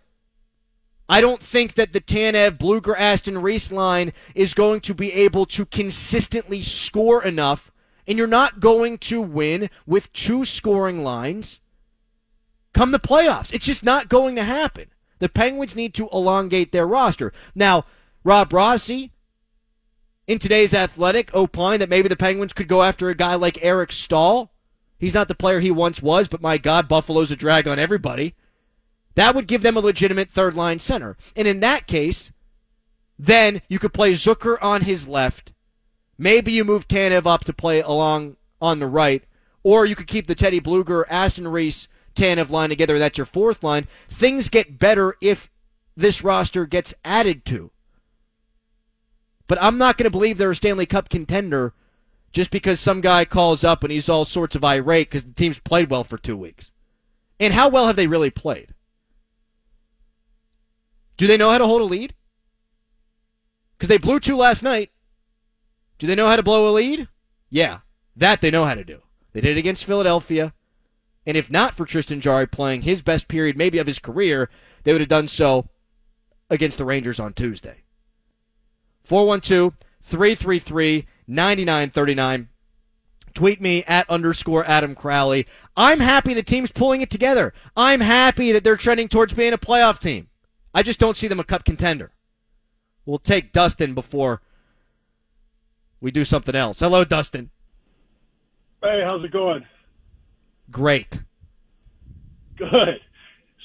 I 1.08 1.20
don't 1.20 1.42
think 1.42 1.74
that 1.74 1.92
the 1.92 2.00
Tanev, 2.00 2.58
Blueger, 2.58 2.94
Aston 2.96 3.38
Reese 3.42 3.70
line 3.70 4.12
is 4.34 4.54
going 4.54 4.80
to 4.82 4.94
be 4.94 5.12
able 5.12 5.44
to 5.46 5.66
consistently 5.66 6.62
score 6.62 7.22
enough, 7.22 7.70
and 8.06 8.16
you're 8.16 8.26
not 8.26 8.60
going 8.60 8.98
to 8.98 9.20
win 9.20 9.70
with 9.86 10.12
two 10.12 10.44
scoring 10.44 11.04
lines 11.04 11.60
come 12.72 12.92
the 12.92 13.00
playoffs. 13.00 13.52
It's 13.52 13.66
just 13.66 13.82
not 13.82 14.08
going 14.08 14.36
to 14.36 14.44
happen. 14.44 14.86
The 15.20 15.28
Penguins 15.28 15.76
need 15.76 15.94
to 15.94 16.08
elongate 16.12 16.72
their 16.72 16.86
roster. 16.86 17.32
Now, 17.54 17.84
Rob 18.24 18.52
Rossi, 18.52 19.12
in 20.26 20.38
today's 20.38 20.74
athletic, 20.74 21.32
opined 21.34 21.80
that 21.80 21.88
maybe 21.88 22.08
the 22.08 22.16
Penguins 22.16 22.52
could 22.52 22.68
go 22.68 22.82
after 22.82 23.08
a 23.08 23.14
guy 23.14 23.36
like 23.36 23.62
Eric 23.62 23.92
Staal. 23.92 24.52
He's 24.98 25.14
not 25.14 25.28
the 25.28 25.34
player 25.34 25.60
he 25.60 25.70
once 25.70 26.02
was, 26.02 26.28
but 26.28 26.42
my 26.42 26.58
God, 26.58 26.88
Buffalo's 26.88 27.30
a 27.30 27.36
drag 27.36 27.68
on 27.68 27.78
everybody. 27.78 28.34
That 29.14 29.34
would 29.34 29.46
give 29.46 29.62
them 29.62 29.76
a 29.76 29.80
legitimate 29.80 30.30
third 30.30 30.54
line 30.54 30.78
center. 30.78 31.16
And 31.36 31.46
in 31.46 31.60
that 31.60 31.86
case, 31.86 32.32
then 33.18 33.62
you 33.68 33.78
could 33.78 33.92
play 33.92 34.14
Zucker 34.14 34.56
on 34.62 34.82
his 34.82 35.06
left. 35.06 35.52
Maybe 36.16 36.52
you 36.52 36.64
move 36.64 36.88
Tanev 36.88 37.26
up 37.26 37.44
to 37.44 37.52
play 37.52 37.80
along 37.80 38.36
on 38.60 38.78
the 38.78 38.86
right. 38.86 39.24
Or 39.62 39.84
you 39.84 39.94
could 39.94 40.06
keep 40.06 40.26
the 40.26 40.34
Teddy 40.34 40.60
Blueger, 40.60 41.04
Aston 41.08 41.48
Reese, 41.48 41.88
Tanev 42.14 42.50
line 42.50 42.68
together, 42.68 42.98
that's 42.98 43.18
your 43.18 43.26
fourth 43.26 43.62
line. 43.62 43.86
Things 44.08 44.48
get 44.48 44.78
better 44.78 45.16
if 45.20 45.50
this 45.96 46.22
roster 46.22 46.66
gets 46.66 46.94
added 47.04 47.44
to. 47.46 47.70
But 49.46 49.62
I'm 49.62 49.78
not 49.78 49.96
going 49.96 50.04
to 50.04 50.10
believe 50.10 50.38
they're 50.38 50.52
a 50.52 50.56
Stanley 50.56 50.86
Cup 50.86 51.08
contender 51.08 51.74
just 52.32 52.50
because 52.50 52.78
some 52.78 53.00
guy 53.00 53.24
calls 53.24 53.64
up 53.64 53.82
and 53.82 53.92
he's 53.92 54.08
all 54.08 54.24
sorts 54.24 54.54
of 54.54 54.64
irate 54.64 55.08
because 55.10 55.24
the 55.24 55.32
team's 55.32 55.58
played 55.58 55.90
well 55.90 56.04
for 56.04 56.18
two 56.18 56.36
weeks. 56.36 56.70
And 57.38 57.54
how 57.54 57.68
well 57.68 57.86
have 57.86 57.96
they 57.96 58.06
really 58.06 58.30
played? 58.30 58.74
Do 61.16 61.26
they 61.26 61.36
know 61.36 61.50
how 61.50 61.58
to 61.58 61.66
hold 61.66 61.82
a 61.82 61.84
lead? 61.84 62.14
Because 63.76 63.88
they 63.88 63.98
blew 63.98 64.20
two 64.20 64.36
last 64.36 64.62
night. 64.62 64.90
Do 65.98 66.06
they 66.06 66.14
know 66.14 66.28
how 66.28 66.36
to 66.36 66.42
blow 66.42 66.68
a 66.68 66.72
lead? 66.72 67.08
Yeah, 67.50 67.80
that 68.16 68.40
they 68.40 68.50
know 68.50 68.64
how 68.64 68.74
to 68.74 68.84
do. 68.84 69.00
They 69.32 69.40
did 69.40 69.56
it 69.56 69.60
against 69.60 69.84
Philadelphia. 69.84 70.54
And 71.30 71.36
if 71.36 71.48
not 71.48 71.76
for 71.76 71.86
Tristan 71.86 72.20
Jarry 72.20 72.48
playing 72.48 72.82
his 72.82 73.02
best 73.02 73.28
period, 73.28 73.56
maybe 73.56 73.78
of 73.78 73.86
his 73.86 74.00
career, 74.00 74.50
they 74.82 74.90
would 74.90 75.00
have 75.00 75.08
done 75.08 75.28
so 75.28 75.68
against 76.50 76.76
the 76.76 76.84
Rangers 76.84 77.20
on 77.20 77.34
Tuesday. 77.34 77.84
412 79.04 79.74
333 80.02 81.06
9939. 81.28 82.48
Tweet 83.32 83.60
me 83.60 83.84
at 83.84 84.10
underscore 84.10 84.64
Adam 84.64 84.96
Crowley. 84.96 85.46
I'm 85.76 86.00
happy 86.00 86.34
the 86.34 86.42
team's 86.42 86.72
pulling 86.72 87.00
it 87.00 87.10
together. 87.10 87.54
I'm 87.76 88.00
happy 88.00 88.50
that 88.50 88.64
they're 88.64 88.76
trending 88.76 89.06
towards 89.06 89.32
being 89.32 89.52
a 89.52 89.56
playoff 89.58 90.00
team. 90.00 90.30
I 90.74 90.82
just 90.82 90.98
don't 90.98 91.16
see 91.16 91.28
them 91.28 91.38
a 91.38 91.44
cup 91.44 91.64
contender. 91.64 92.10
We'll 93.06 93.20
take 93.20 93.52
Dustin 93.52 93.94
before 93.94 94.42
we 96.00 96.10
do 96.10 96.24
something 96.24 96.56
else. 96.56 96.80
Hello, 96.80 97.04
Dustin. 97.04 97.50
Hey, 98.82 99.02
how's 99.04 99.22
it 99.22 99.30
going? 99.30 99.64
Great. 100.70 101.20
Good. 102.56 103.00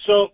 So, 0.07 0.29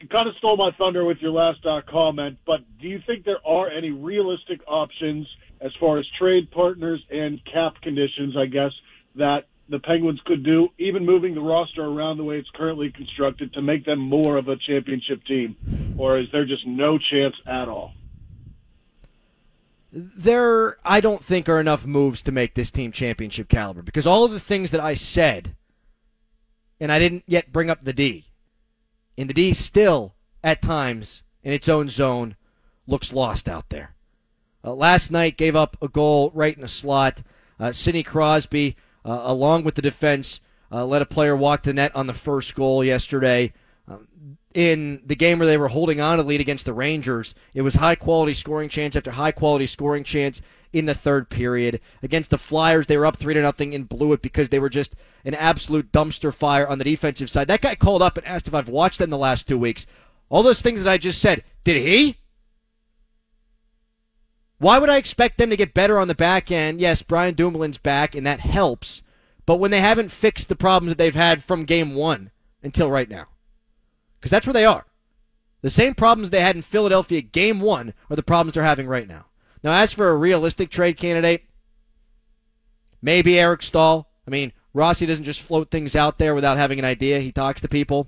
you 0.00 0.08
kind 0.08 0.28
of 0.28 0.34
stole 0.36 0.56
my 0.56 0.70
thunder 0.78 1.04
with 1.04 1.18
your 1.20 1.32
last 1.32 1.64
uh, 1.66 1.80
comment, 1.90 2.38
but 2.46 2.60
do 2.80 2.86
you 2.86 3.00
think 3.06 3.24
there 3.24 3.44
are 3.46 3.68
any 3.70 3.90
realistic 3.90 4.60
options 4.66 5.26
as 5.60 5.72
far 5.80 5.98
as 5.98 6.06
trade 6.18 6.50
partners 6.50 7.02
and 7.10 7.40
cap 7.44 7.80
conditions, 7.82 8.36
I 8.36 8.46
guess, 8.46 8.72
that 9.16 9.48
the 9.68 9.78
Penguins 9.78 10.20
could 10.26 10.44
do, 10.44 10.68
even 10.78 11.04
moving 11.04 11.34
the 11.34 11.40
roster 11.40 11.84
around 11.84 12.18
the 12.18 12.24
way 12.24 12.38
it's 12.38 12.50
currently 12.54 12.92
constructed 12.92 13.52
to 13.54 13.62
make 13.62 13.84
them 13.84 13.98
more 13.98 14.36
of 14.36 14.48
a 14.48 14.56
championship 14.56 15.24
team? 15.24 15.56
Or 15.98 16.18
is 16.18 16.26
there 16.30 16.44
just 16.44 16.66
no 16.66 16.98
chance 16.98 17.34
at 17.46 17.68
all? 17.68 17.92
There, 19.92 20.76
I 20.84 21.00
don't 21.00 21.24
think, 21.24 21.48
are 21.48 21.58
enough 21.58 21.86
moves 21.86 22.22
to 22.24 22.32
make 22.32 22.54
this 22.54 22.70
team 22.70 22.92
championship 22.92 23.48
caliber 23.48 23.82
because 23.82 24.06
all 24.06 24.24
of 24.24 24.30
the 24.30 24.40
things 24.40 24.70
that 24.72 24.80
I 24.80 24.94
said, 24.94 25.56
and 26.80 26.92
I 26.92 26.98
didn't 26.98 27.24
yet 27.26 27.52
bring 27.52 27.70
up 27.70 27.84
the 27.84 27.92
D, 27.92 28.26
and 29.16 29.28
the 29.28 29.34
D 29.34 29.52
still, 29.52 30.14
at 30.42 30.62
times, 30.62 31.22
in 31.42 31.52
its 31.52 31.68
own 31.68 31.88
zone, 31.88 32.36
looks 32.86 33.12
lost 33.12 33.48
out 33.48 33.68
there. 33.70 33.94
Uh, 34.64 34.74
last 34.74 35.10
night 35.10 35.36
gave 35.36 35.54
up 35.54 35.76
a 35.80 35.88
goal 35.88 36.30
right 36.34 36.54
in 36.54 36.62
the 36.62 36.68
slot. 36.68 37.22
Uh, 37.58 37.72
Sidney 37.72 38.02
Crosby, 38.02 38.76
uh, 39.04 39.20
along 39.24 39.64
with 39.64 39.76
the 39.76 39.82
defense, 39.82 40.40
uh, 40.72 40.84
let 40.84 41.02
a 41.02 41.06
player 41.06 41.36
walk 41.36 41.62
the 41.62 41.72
net 41.72 41.94
on 41.94 42.06
the 42.06 42.14
first 42.14 42.54
goal 42.54 42.84
yesterday. 42.84 43.52
Um, 43.88 44.08
in 44.52 45.02
the 45.04 45.14
game 45.14 45.38
where 45.38 45.46
they 45.46 45.58
were 45.58 45.68
holding 45.68 46.00
on 46.00 46.16
to 46.16 46.24
lead 46.24 46.40
against 46.40 46.64
the 46.64 46.72
Rangers, 46.72 47.34
it 47.54 47.62
was 47.62 47.74
high 47.74 47.94
quality 47.94 48.34
scoring 48.34 48.68
chance 48.68 48.96
after 48.96 49.12
high 49.12 49.32
quality 49.32 49.66
scoring 49.66 50.02
chance 50.02 50.40
in 50.76 50.86
the 50.86 50.94
third 50.94 51.30
period. 51.30 51.80
Against 52.02 52.30
the 52.30 52.38
Flyers, 52.38 52.86
they 52.86 52.96
were 52.96 53.06
up 53.06 53.16
three 53.16 53.34
to 53.34 53.40
nothing 53.40 53.74
and 53.74 53.88
blew 53.88 54.12
it 54.12 54.20
because 54.20 54.50
they 54.50 54.58
were 54.58 54.68
just 54.68 54.94
an 55.24 55.34
absolute 55.34 55.90
dumpster 55.90 56.32
fire 56.32 56.66
on 56.66 56.78
the 56.78 56.84
defensive 56.84 57.30
side. 57.30 57.48
That 57.48 57.62
guy 57.62 57.74
called 57.74 58.02
up 58.02 58.18
and 58.18 58.26
asked 58.26 58.46
if 58.46 58.54
I've 58.54 58.68
watched 58.68 58.98
them 58.98 59.10
the 59.10 59.16
last 59.16 59.48
two 59.48 59.58
weeks. 59.58 59.86
All 60.28 60.42
those 60.42 60.60
things 60.60 60.82
that 60.82 60.90
I 60.90 60.98
just 60.98 61.20
said, 61.20 61.44
did 61.64 61.82
he? 61.82 62.18
Why 64.58 64.78
would 64.78 64.90
I 64.90 64.96
expect 64.96 65.38
them 65.38 65.50
to 65.50 65.56
get 65.56 65.74
better 65.74 65.98
on 65.98 66.08
the 66.08 66.14
back 66.14 66.50
end? 66.50 66.80
Yes, 66.80 67.02
Brian 67.02 67.34
Dumoulin's 67.34 67.78
back, 67.78 68.14
and 68.14 68.26
that 68.26 68.40
helps. 68.40 69.02
But 69.44 69.56
when 69.56 69.70
they 69.70 69.80
haven't 69.80 70.10
fixed 70.10 70.48
the 70.48 70.56
problems 70.56 70.90
that 70.90 70.98
they've 70.98 71.14
had 71.14 71.44
from 71.44 71.64
game 71.64 71.94
one 71.94 72.30
until 72.62 72.90
right 72.90 73.08
now, 73.08 73.28
because 74.18 74.30
that's 74.30 74.46
where 74.46 74.54
they 74.54 74.64
are. 74.64 74.86
The 75.62 75.70
same 75.70 75.94
problems 75.94 76.30
they 76.30 76.40
had 76.40 76.56
in 76.56 76.62
Philadelphia 76.62 77.22
game 77.22 77.60
one 77.60 77.94
are 78.10 78.16
the 78.16 78.22
problems 78.22 78.54
they're 78.54 78.62
having 78.62 78.86
right 78.86 79.08
now. 79.08 79.26
Now, 79.66 79.72
as 79.72 79.92
for 79.92 80.08
a 80.08 80.16
realistic 80.16 80.70
trade 80.70 80.96
candidate, 80.96 81.42
maybe 83.02 83.36
Eric 83.36 83.62
Staal. 83.62 84.08
I 84.24 84.30
mean, 84.30 84.52
Rossi 84.72 85.06
doesn't 85.06 85.24
just 85.24 85.40
float 85.40 85.72
things 85.72 85.96
out 85.96 86.18
there 86.18 86.36
without 86.36 86.56
having 86.56 86.78
an 86.78 86.84
idea. 86.84 87.18
He 87.18 87.32
talks 87.32 87.60
to 87.62 87.68
people. 87.68 88.06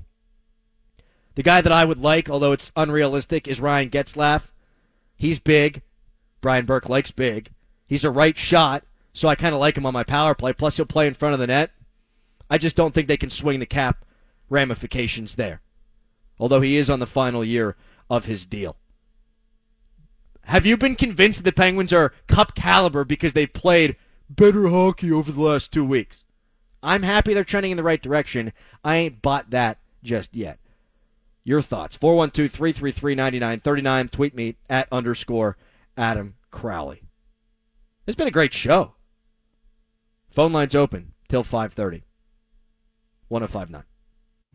The 1.34 1.42
guy 1.42 1.60
that 1.60 1.72
I 1.72 1.84
would 1.84 1.98
like, 1.98 2.30
although 2.30 2.52
it's 2.52 2.70
unrealistic, 2.76 3.48
is 3.48 3.58
Ryan 3.58 3.90
Getzlaf. 3.90 4.52
He's 5.16 5.40
big. 5.40 5.82
Brian 6.40 6.64
Burke 6.64 6.88
likes 6.88 7.10
big. 7.10 7.50
He's 7.88 8.04
a 8.04 8.10
right 8.12 8.38
shot, 8.38 8.84
so 9.12 9.26
I 9.26 9.34
kind 9.34 9.52
of 9.52 9.60
like 9.60 9.76
him 9.76 9.84
on 9.84 9.92
my 9.92 10.04
power 10.04 10.36
play. 10.36 10.52
Plus, 10.52 10.76
he'll 10.76 10.86
play 10.86 11.08
in 11.08 11.14
front 11.14 11.34
of 11.34 11.40
the 11.40 11.48
net. 11.48 11.72
I 12.48 12.58
just 12.58 12.76
don't 12.76 12.94
think 12.94 13.08
they 13.08 13.16
can 13.16 13.30
swing 13.30 13.58
the 13.58 13.66
cap 13.66 14.04
ramifications 14.48 15.34
there, 15.34 15.60
although 16.38 16.60
he 16.60 16.76
is 16.76 16.88
on 16.88 17.00
the 17.00 17.04
final 17.04 17.44
year 17.44 17.74
of 18.08 18.26
his 18.26 18.46
deal. 18.46 18.76
Have 20.48 20.64
you 20.64 20.78
been 20.78 20.96
convinced 20.96 21.40
that 21.40 21.44
the 21.44 21.52
Penguins 21.52 21.92
are 21.92 22.14
cup 22.26 22.54
caliber 22.54 23.04
because 23.04 23.34
they've 23.34 23.52
played 23.52 23.96
better 24.30 24.68
hockey 24.68 25.12
over 25.12 25.30
the 25.30 25.42
last 25.42 25.70
two 25.70 25.84
weeks? 25.84 26.24
I'm 26.82 27.02
happy 27.02 27.34
they're 27.34 27.44
trending 27.44 27.72
in 27.72 27.76
the 27.76 27.82
right 27.82 28.02
direction. 28.02 28.54
I 28.82 28.96
ain't 28.96 29.20
bought 29.20 29.50
that 29.50 29.78
just 30.02 30.34
yet. 30.34 30.58
Your 31.44 31.60
thoughts. 31.60 31.98
412 31.98 32.50
333 32.50 33.14
9939. 33.14 34.08
Tweet 34.08 34.34
me 34.34 34.56
at 34.70 34.88
underscore 34.90 35.58
Adam 35.98 36.36
Crowley. 36.50 37.02
It's 38.06 38.16
been 38.16 38.26
a 38.26 38.30
great 38.30 38.54
show. 38.54 38.94
Phone 40.30 40.54
lines 40.54 40.74
open 40.74 41.12
till 41.28 41.44
5:30. 41.44 42.04
1059. 43.28 43.82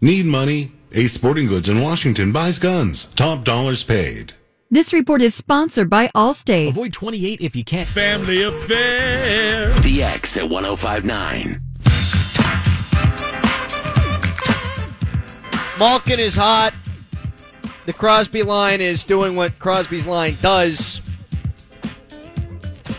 Need 0.01 0.25
money? 0.25 0.71
Ace 0.93 1.13
Sporting 1.13 1.45
Goods 1.45 1.69
in 1.69 1.81
Washington 1.81 2.31
buys 2.31 2.57
guns. 2.57 3.05
Top 3.13 3.43
dollars 3.43 3.83
paid. 3.83 4.33
This 4.73 4.91
report 4.91 5.21
is 5.21 5.35
sponsored 5.35 5.87
by 5.87 6.07
Allstate. 6.15 6.69
Avoid 6.69 6.93
28 6.93 7.41
if 7.41 7.55
you 7.55 7.63
can. 7.63 7.85
Family 7.85 8.41
affair. 8.41 9.69
The 9.81 10.01
X 10.01 10.35
at 10.35 10.49
1059. 10.49 11.61
Malkin 15.77 16.19
is 16.19 16.33
hot. 16.33 16.73
The 17.85 17.93
Crosby 17.93 18.41
line 18.41 18.81
is 18.81 19.03
doing 19.03 19.35
what 19.35 19.59
Crosby's 19.59 20.07
line 20.07 20.37
does. 20.41 21.01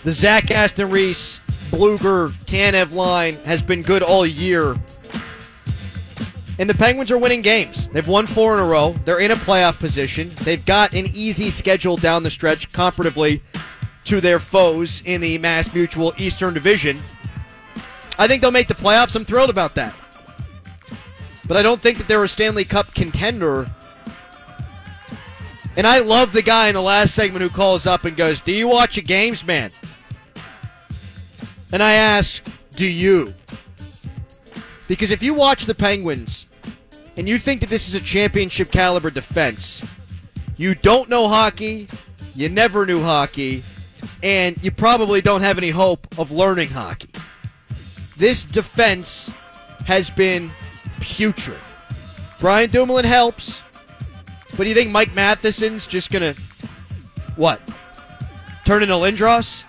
The 0.05 0.13
Zach 0.13 0.53
Aston 0.53 0.91
Reese, 0.91 1.41
Blueger, 1.73 2.29
Tanev 2.45 2.93
line 2.93 3.35
has 3.47 3.63
been 3.63 3.83
good 3.83 4.05
all 4.05 4.25
year. 4.25 4.77
And 6.59 6.71
the 6.71 6.75
Penguins 6.75 7.11
are 7.11 7.19
winning 7.19 7.43
games. 7.43 7.89
They've 7.89 8.07
won 8.07 8.27
four 8.27 8.55
in 8.55 8.61
a 8.61 8.65
row. 8.65 8.95
They're 9.05 9.19
in 9.19 9.33
a 9.33 9.37
playoff 9.37 9.81
position. 9.81 10.31
They've 10.43 10.65
got 10.65 10.95
an 10.95 11.07
easy 11.13 11.51
schedule 11.51 11.97
down 11.97 12.23
the 12.23 12.31
stretch 12.31 12.71
comparatively 12.73 13.43
to 14.05 14.21
their 14.21 14.39
foes 14.39 15.03
in 15.05 15.21
the 15.21 15.39
Mass 15.39 15.73
Mutual 15.75 16.15
Eastern 16.17 16.55
Division. 16.55 17.01
I 18.19 18.29
think 18.29 18.41
they'll 18.41 18.53
make 18.53 18.69
the 18.69 18.75
playoffs. 18.75 19.17
I'm 19.17 19.25
thrilled 19.25 19.51
about 19.51 19.75
that. 19.75 19.95
But 21.47 21.57
I 21.57 21.63
don't 21.63 21.81
think 21.81 21.99
that 21.99 22.07
they're 22.07 22.23
a 22.23 22.29
Stanley 22.29 22.65
Cup 22.65 22.95
contender. 22.95 23.71
And 25.77 25.87
I 25.87 25.99
love 25.99 26.33
the 26.33 26.43
guy 26.43 26.69
in 26.69 26.75
the 26.75 26.83
last 26.83 27.15
segment 27.15 27.43
who 27.43 27.51
calls 27.51 27.87
up 27.87 28.05
and 28.05 28.17
goes, 28.17 28.41
Do 28.41 28.53
you 28.53 28.69
watch 28.69 28.97
your 28.97 29.05
games, 29.05 29.45
man? 29.45 29.73
And 31.73 31.83
I 31.83 31.95
ask, 31.95 32.43
Do 32.71 32.87
you? 32.87 33.35
Because 34.89 35.11
if 35.11 35.23
you 35.23 35.35
watch 35.35 35.67
the 35.67 35.75
Penguins 35.75 36.51
and 37.17 37.29
you 37.29 37.39
think 37.39 37.61
that 37.61 37.71
this 37.71 37.89
is 37.89 37.95
a 37.95 38.01
championship 38.01 38.71
caliber 38.71 39.11
defense, 39.11 39.83
You 40.57 40.77
don't 40.77 41.09
know 41.09 41.27
hockey, 41.29 41.89
you 42.37 42.49
never 42.49 42.87
knew 42.87 43.03
hockey, 43.03 43.65
and 44.23 44.57
you 44.63 44.71
probably 44.71 45.21
don't 45.21 45.41
have 45.41 45.59
any 45.59 45.71
hope 45.71 46.07
of 46.17 46.31
learning 46.31 46.69
hockey. 46.69 47.11
This 48.17 48.45
defense 48.45 49.33
has 49.87 50.11
been 50.11 50.53
putrid. 51.01 51.59
Brian 52.39 52.71
Dumoulin 52.71 53.05
helps, 53.05 53.63
but 54.51 54.59
do 54.59 54.69
you 54.69 54.75
think 54.75 54.93
Mike 54.93 55.13
Matheson's 55.13 55.89
just 55.89 56.13
gonna 56.13 56.35
what? 57.35 57.61
Turn 58.65 58.83
into 58.83 58.95
Lindros? 58.95 59.65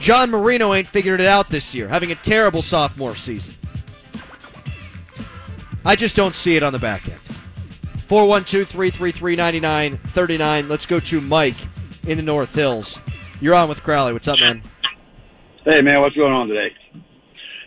John 0.00 0.30
Marino 0.30 0.72
ain't 0.72 0.88
figured 0.88 1.20
it 1.20 1.26
out 1.26 1.50
this 1.50 1.74
year, 1.74 1.86
having 1.86 2.10
a 2.10 2.14
terrible 2.14 2.62
sophomore 2.62 3.14
season. 3.14 3.54
I 5.84 5.94
just 5.94 6.16
don't 6.16 6.34
see 6.34 6.56
it 6.56 6.62
on 6.62 6.72
the 6.72 6.78
back 6.78 7.06
end. 7.06 7.18
412 8.06 8.66
333 8.66 9.36
9939. 9.36 10.68
Let's 10.68 10.86
go 10.86 11.00
to 11.00 11.20
Mike 11.20 11.54
in 12.06 12.16
the 12.16 12.22
North 12.22 12.54
Hills. 12.54 12.98
You're 13.40 13.54
on 13.54 13.68
with 13.68 13.82
Crowley. 13.82 14.12
What's 14.12 14.26
up, 14.26 14.38
man? 14.40 14.62
Hey 15.64 15.82
man, 15.82 16.00
what's 16.00 16.16
going 16.16 16.32
on 16.32 16.48
today? 16.48 16.74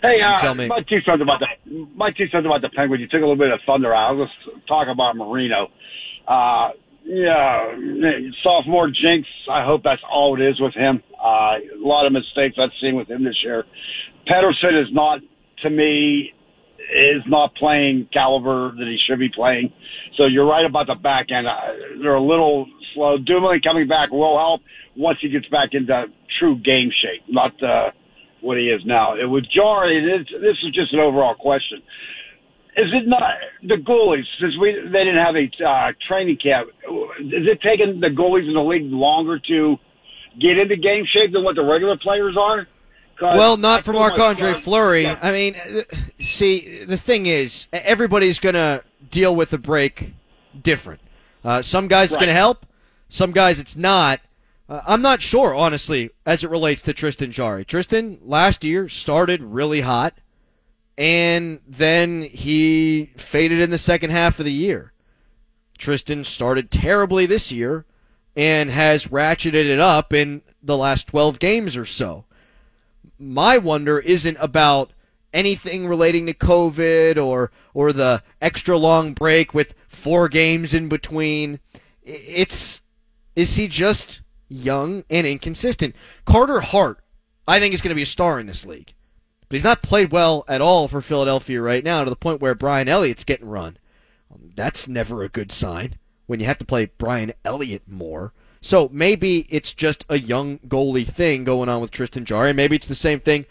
Hey, 0.01 0.19
uh, 0.21 0.39
tell 0.39 0.55
me. 0.55 0.67
my 0.67 0.81
two 0.81 0.99
cents 1.05 1.21
about 1.21 1.39
the 1.39 1.87
my 1.95 2.11
two 2.11 2.27
cents 2.27 2.45
about 2.45 2.61
the 2.61 2.69
Penguins. 2.69 2.99
You 2.99 3.07
took 3.07 3.19
a 3.19 3.25
little 3.25 3.35
bit 3.35 3.51
of 3.51 3.59
thunder 3.65 3.93
out. 3.93 4.17
Let's 4.17 4.31
talk 4.67 4.87
about 4.91 5.15
Marino. 5.15 5.69
Uh, 6.27 6.69
yeah, 7.05 7.71
sophomore 8.43 8.87
jinx. 8.87 9.27
I 9.49 9.63
hope 9.63 9.83
that's 9.83 10.01
all 10.09 10.39
it 10.39 10.43
is 10.43 10.59
with 10.59 10.73
him. 10.73 11.01
Uh, 11.23 11.55
a 11.55 11.79
lot 11.79 12.05
of 12.05 12.11
mistakes 12.11 12.57
I've 12.59 12.75
seen 12.81 12.95
with 12.95 13.09
him 13.09 13.23
this 13.23 13.37
year. 13.43 13.63
Pettersson 14.27 14.81
is 14.81 14.89
not, 14.91 15.19
to 15.63 15.69
me, 15.69 16.33
is 16.77 17.23
not 17.27 17.55
playing 17.55 18.09
caliber 18.11 18.71
that 18.77 18.87
he 18.87 18.97
should 19.07 19.19
be 19.19 19.29
playing. 19.33 19.71
So 20.17 20.25
you're 20.25 20.45
right 20.45 20.65
about 20.65 20.87
the 20.87 20.95
back 20.95 21.27
end. 21.31 21.47
Uh, 21.47 22.01
they're 22.01 22.15
a 22.15 22.21
little 22.21 22.67
slow. 22.93 23.17
Dumoulin 23.17 23.61
coming 23.61 23.87
back 23.87 24.11
will 24.11 24.37
help 24.37 24.61
once 24.97 25.17
he 25.21 25.29
gets 25.29 25.47
back 25.47 25.69
into 25.71 26.05
true 26.39 26.59
game 26.59 26.91
shape, 27.01 27.23
not 27.29 27.51
uh, 27.63 27.91
what 28.41 28.57
he 28.57 28.65
is 28.65 28.81
now. 28.85 29.15
It 29.15 29.25
was 29.25 29.47
jarring. 29.55 30.03
It 30.03 30.21
is, 30.21 30.27
this 30.41 30.57
is 30.63 30.73
just 30.73 30.93
an 30.93 30.99
overall 30.99 31.35
question. 31.35 31.79
Is 32.75 32.89
it 32.91 33.07
not 33.07 33.21
the 33.61 33.75
goalies? 33.75 34.25
Since 34.41 34.53
we 34.59 34.73
they 34.73 35.05
didn't 35.05 35.23
have 35.23 35.35
a 35.35 35.45
uh, 35.63 35.91
training 36.07 36.37
camp, 36.41 36.69
is 37.19 37.45
it 37.45 37.61
taking 37.61 37.99
the 37.99 38.07
goalies 38.07 38.47
in 38.47 38.55
the 38.55 38.63
league 38.63 38.91
longer 38.91 39.39
to 39.47 39.77
get 40.39 40.57
into 40.57 40.75
game 40.75 41.05
shape 41.05 41.31
than 41.31 41.43
what 41.43 41.55
the 41.55 41.63
regular 41.63 41.97
players 41.97 42.35
are? 42.37 42.67
Well, 43.21 43.53
I 43.53 43.55
not 43.57 43.83
for 43.83 43.93
told 43.93 44.01
Marc 44.01 44.19
Andre 44.19 44.53
Fleury. 44.53 45.03
Yeah. 45.03 45.19
I 45.21 45.31
mean, 45.31 45.55
see, 46.19 46.83
the 46.83 46.97
thing 46.97 47.25
is, 47.25 47.67
everybody's 47.71 48.39
going 48.39 48.55
to 48.55 48.83
deal 49.09 49.35
with 49.35 49.51
the 49.51 49.57
break 49.57 50.13
different. 50.59 50.99
Uh, 51.43 51.61
some 51.61 51.87
guys 51.87 52.09
it's 52.11 52.17
going 52.17 52.27
to 52.27 52.33
help, 52.33 52.65
some 53.09 53.31
guys 53.31 53.59
it's 53.59 53.75
not. 53.75 54.19
Uh, 54.67 54.81
I'm 54.87 55.01
not 55.01 55.21
sure, 55.21 55.53
honestly, 55.53 56.09
as 56.25 56.43
it 56.43 56.49
relates 56.49 56.81
to 56.83 56.93
Tristan 56.93 57.31
Jarry. 57.31 57.65
Tristan 57.65 58.19
last 58.23 58.63
year 58.63 58.89
started 58.89 59.41
really 59.41 59.81
hot, 59.81 60.15
and 60.97 61.59
then 61.67 62.23
he 62.23 63.11
faded 63.17 63.59
in 63.59 63.69
the 63.69 63.77
second 63.77 64.09
half 64.11 64.39
of 64.39 64.45
the 64.45 64.53
year. 64.53 64.93
Tristan 65.77 66.23
started 66.23 66.71
terribly 66.71 67.25
this 67.25 67.51
year 67.51 67.85
and 68.35 68.69
has 68.69 69.07
ratcheted 69.07 69.65
it 69.65 69.79
up 69.79 70.13
in 70.13 70.41
the 70.61 70.77
last 70.77 71.07
12 71.07 71.39
games 71.39 71.77
or 71.77 71.85
so 71.85 72.25
my 73.23 73.57
wonder 73.57 73.99
isn't 73.99 74.37
about 74.39 74.91
anything 75.33 75.87
relating 75.87 76.25
to 76.25 76.33
COVID 76.33 77.23
or 77.23 77.51
or 77.73 77.93
the 77.93 78.21
extra 78.41 78.77
long 78.77 79.13
break 79.13 79.53
with 79.53 79.73
four 79.87 80.29
games 80.29 80.73
in 80.73 80.89
between. 80.89 81.59
It's 82.03 82.81
is 83.35 83.55
he 83.55 83.67
just 83.67 84.21
young 84.47 85.03
and 85.09 85.25
inconsistent? 85.25 85.95
Carter 86.25 86.61
Hart, 86.61 86.99
I 87.47 87.59
think, 87.59 87.73
is 87.73 87.81
going 87.81 87.89
to 87.89 87.95
be 87.95 88.03
a 88.03 88.07
star 88.07 88.39
in 88.39 88.45
this 88.45 88.65
league, 88.65 88.93
but 89.47 89.55
he's 89.55 89.63
not 89.63 89.81
played 89.81 90.11
well 90.11 90.43
at 90.47 90.61
all 90.61 90.87
for 90.87 91.01
Philadelphia 91.01 91.61
right 91.61 91.83
now 91.83 92.03
to 92.03 92.09
the 92.09 92.15
point 92.15 92.41
where 92.41 92.53
Brian 92.53 92.89
Elliott's 92.89 93.23
getting 93.23 93.49
run. 93.49 93.77
That's 94.55 94.87
never 94.87 95.23
a 95.23 95.29
good 95.29 95.51
sign 95.51 95.97
when 96.25 96.39
you 96.39 96.45
have 96.45 96.57
to 96.59 96.65
play 96.65 96.85
Brian 96.85 97.33
Elliott 97.43 97.83
more. 97.87 98.33
So 98.61 98.89
maybe 98.91 99.45
it's 99.49 99.73
just 99.73 100.05
a 100.07 100.17
young 100.17 100.59
goalie 100.59 101.07
thing 101.07 101.43
going 101.43 101.67
on 101.67 101.81
with 101.81 101.91
Tristan 101.91 102.25
and 102.29 102.55
Maybe 102.55 102.75
it's 102.75 102.87
the 102.87 102.95
same 102.95 103.19
thing 103.19 103.45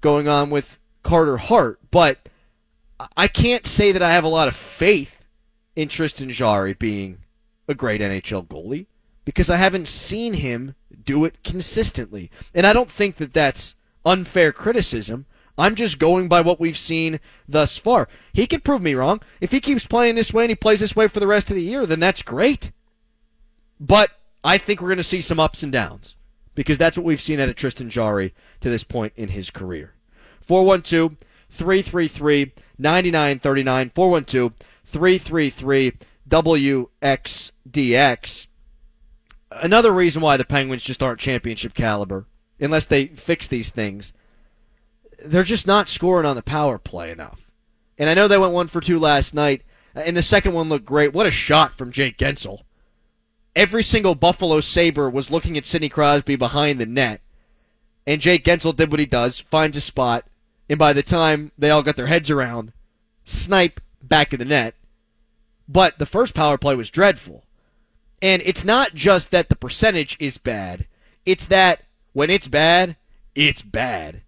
going 0.00 0.26
on 0.26 0.50
with 0.50 0.78
Carter 1.02 1.36
Hart. 1.36 1.78
But 1.90 2.28
I 3.16 3.28
can't 3.28 3.66
say 3.66 3.92
that 3.92 4.02
I 4.02 4.12
have 4.12 4.24
a 4.24 4.28
lot 4.28 4.48
of 4.48 4.56
faith 4.56 5.24
in 5.76 5.88
Tristan 5.88 6.30
Jarry 6.30 6.74
being 6.74 7.18
a 7.68 7.74
great 7.74 8.00
NHL 8.00 8.48
goalie 8.48 8.86
because 9.24 9.48
I 9.48 9.56
haven't 9.56 9.88
seen 9.88 10.34
him 10.34 10.74
do 11.04 11.24
it 11.24 11.44
consistently. 11.44 12.30
And 12.52 12.66
I 12.66 12.72
don't 12.72 12.90
think 12.90 13.16
that 13.16 13.32
that's 13.32 13.74
unfair 14.04 14.52
criticism. 14.52 15.26
I'm 15.58 15.74
just 15.74 15.98
going 15.98 16.28
by 16.28 16.40
what 16.40 16.60
we've 16.60 16.78
seen 16.78 17.18
thus 17.48 17.76
far. 17.76 18.08
He 18.32 18.46
could 18.46 18.64
prove 18.64 18.80
me 18.80 18.94
wrong. 18.94 19.20
If 19.40 19.50
he 19.50 19.60
keeps 19.60 19.86
playing 19.86 20.14
this 20.14 20.32
way 20.32 20.44
and 20.44 20.50
he 20.50 20.54
plays 20.54 20.80
this 20.80 20.94
way 20.94 21.08
for 21.08 21.18
the 21.18 21.26
rest 21.26 21.50
of 21.50 21.56
the 21.56 21.62
year, 21.62 21.84
then 21.84 21.98
that's 21.98 22.22
great. 22.22 22.70
But 23.80 24.12
I 24.44 24.56
think 24.56 24.80
we're 24.80 24.88
going 24.88 24.98
to 24.98 25.04
see 25.04 25.20
some 25.20 25.40
ups 25.40 25.64
and 25.64 25.72
downs 25.72 26.14
because 26.54 26.78
that's 26.78 26.96
what 26.96 27.04
we've 27.04 27.20
seen 27.20 27.40
out 27.40 27.48
of 27.48 27.56
Tristan 27.56 27.90
Jarry 27.90 28.34
to 28.60 28.70
this 28.70 28.84
point 28.84 29.12
in 29.16 29.30
his 29.30 29.50
career. 29.50 29.94
412 30.40 31.16
333 31.50 32.52
9939. 32.78 33.90
412 33.94 34.52
333 34.84 35.92
WXDX. 36.28 38.46
Another 39.50 39.92
reason 39.92 40.22
why 40.22 40.36
the 40.36 40.44
Penguins 40.44 40.82
just 40.82 41.02
aren't 41.02 41.20
championship 41.20 41.74
caliber, 41.74 42.26
unless 42.60 42.86
they 42.86 43.06
fix 43.06 43.48
these 43.48 43.70
things, 43.70 44.12
they're 45.24 45.44
just 45.44 45.66
not 45.66 45.88
scoring 45.88 46.26
on 46.26 46.36
the 46.36 46.42
power 46.42 46.78
play 46.78 47.10
enough. 47.10 47.50
And 47.98 48.08
I 48.08 48.14
know 48.14 48.28
they 48.28 48.38
went 48.38 48.52
one 48.52 48.68
for 48.68 48.80
two 48.80 48.98
last 48.98 49.34
night, 49.34 49.62
and 49.94 50.16
the 50.16 50.22
second 50.22 50.54
one 50.54 50.68
looked 50.68 50.84
great. 50.84 51.12
What 51.12 51.26
a 51.26 51.30
shot 51.30 51.76
from 51.76 51.90
Jake 51.90 52.16
Guentzel 52.16 52.62
every 53.58 53.82
single 53.82 54.14
Buffalo 54.14 54.60
Sabre 54.60 55.10
was 55.10 55.32
looking 55.32 55.58
at 55.58 55.66
Sidney 55.66 55.88
Crosby 55.88 56.36
behind 56.36 56.78
the 56.78 56.86
net. 56.86 57.20
And 58.06 58.20
Jake 58.20 58.44
Guentzel 58.44 58.74
did 58.74 58.90
what 58.90 59.00
he 59.00 59.06
does, 59.06 59.40
finds 59.40 59.76
a 59.76 59.80
spot, 59.80 60.26
and 60.70 60.78
by 60.78 60.92
the 60.92 61.02
time 61.02 61.50
they 61.58 61.68
all 61.68 61.82
got 61.82 61.96
their 61.96 62.06
heads 62.06 62.30
around, 62.30 62.72
snipe 63.24 63.80
back 64.00 64.32
of 64.32 64.38
the 64.38 64.44
net. 64.44 64.76
But 65.68 65.98
the 65.98 66.06
first 66.06 66.34
power 66.34 66.56
play 66.56 66.76
was 66.76 66.88
dreadful. 66.88 67.44
And 68.22 68.40
it's 68.44 68.64
not 68.64 68.94
just 68.94 69.32
that 69.32 69.48
the 69.48 69.56
percentage 69.56 70.16
is 70.20 70.38
bad, 70.38 70.86
it's 71.26 71.46
that 71.46 71.82
when 72.12 72.30
it's 72.30 72.48
bad, 72.48 72.96
it's 73.34 73.60
bad. 73.60 74.22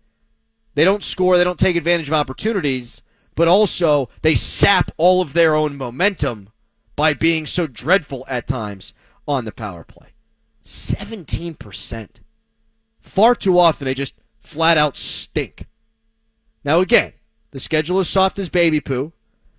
They 0.75 0.85
don't 0.85 1.03
score, 1.03 1.37
they 1.37 1.45
don't 1.45 1.59
take 1.59 1.77
advantage 1.77 2.09
of 2.09 2.15
opportunities, 2.15 3.03
but 3.35 3.49
also 3.49 4.09
they 4.23 4.35
sap 4.35 4.91
all 4.97 5.21
of 5.21 5.33
their 5.33 5.55
own 5.55 5.77
momentum 5.77 6.51
by 6.97 7.15
being 7.15 7.47
so 7.47 7.67
dreadful 7.67 8.25
at 8.29 8.47
times 8.47 8.93
on 9.27 9.45
the 9.45 9.53
power 9.53 9.85
play. 9.85 10.09
17%. 10.65 12.09
Far 13.01 13.35
too 13.35 13.59
often 13.59 13.85
they 13.85 13.95
just 13.95 14.15
flat 14.39 14.77
out 14.77 14.97
stink. 14.97 15.67
Now, 16.65 16.81
again, 16.81 17.15
the 17.51 17.61
schedule 17.61 18.01
is 18.01 18.09
soft 18.09 18.39
as 18.39 18.49
baby 18.49 18.81
poo. 18.81 19.13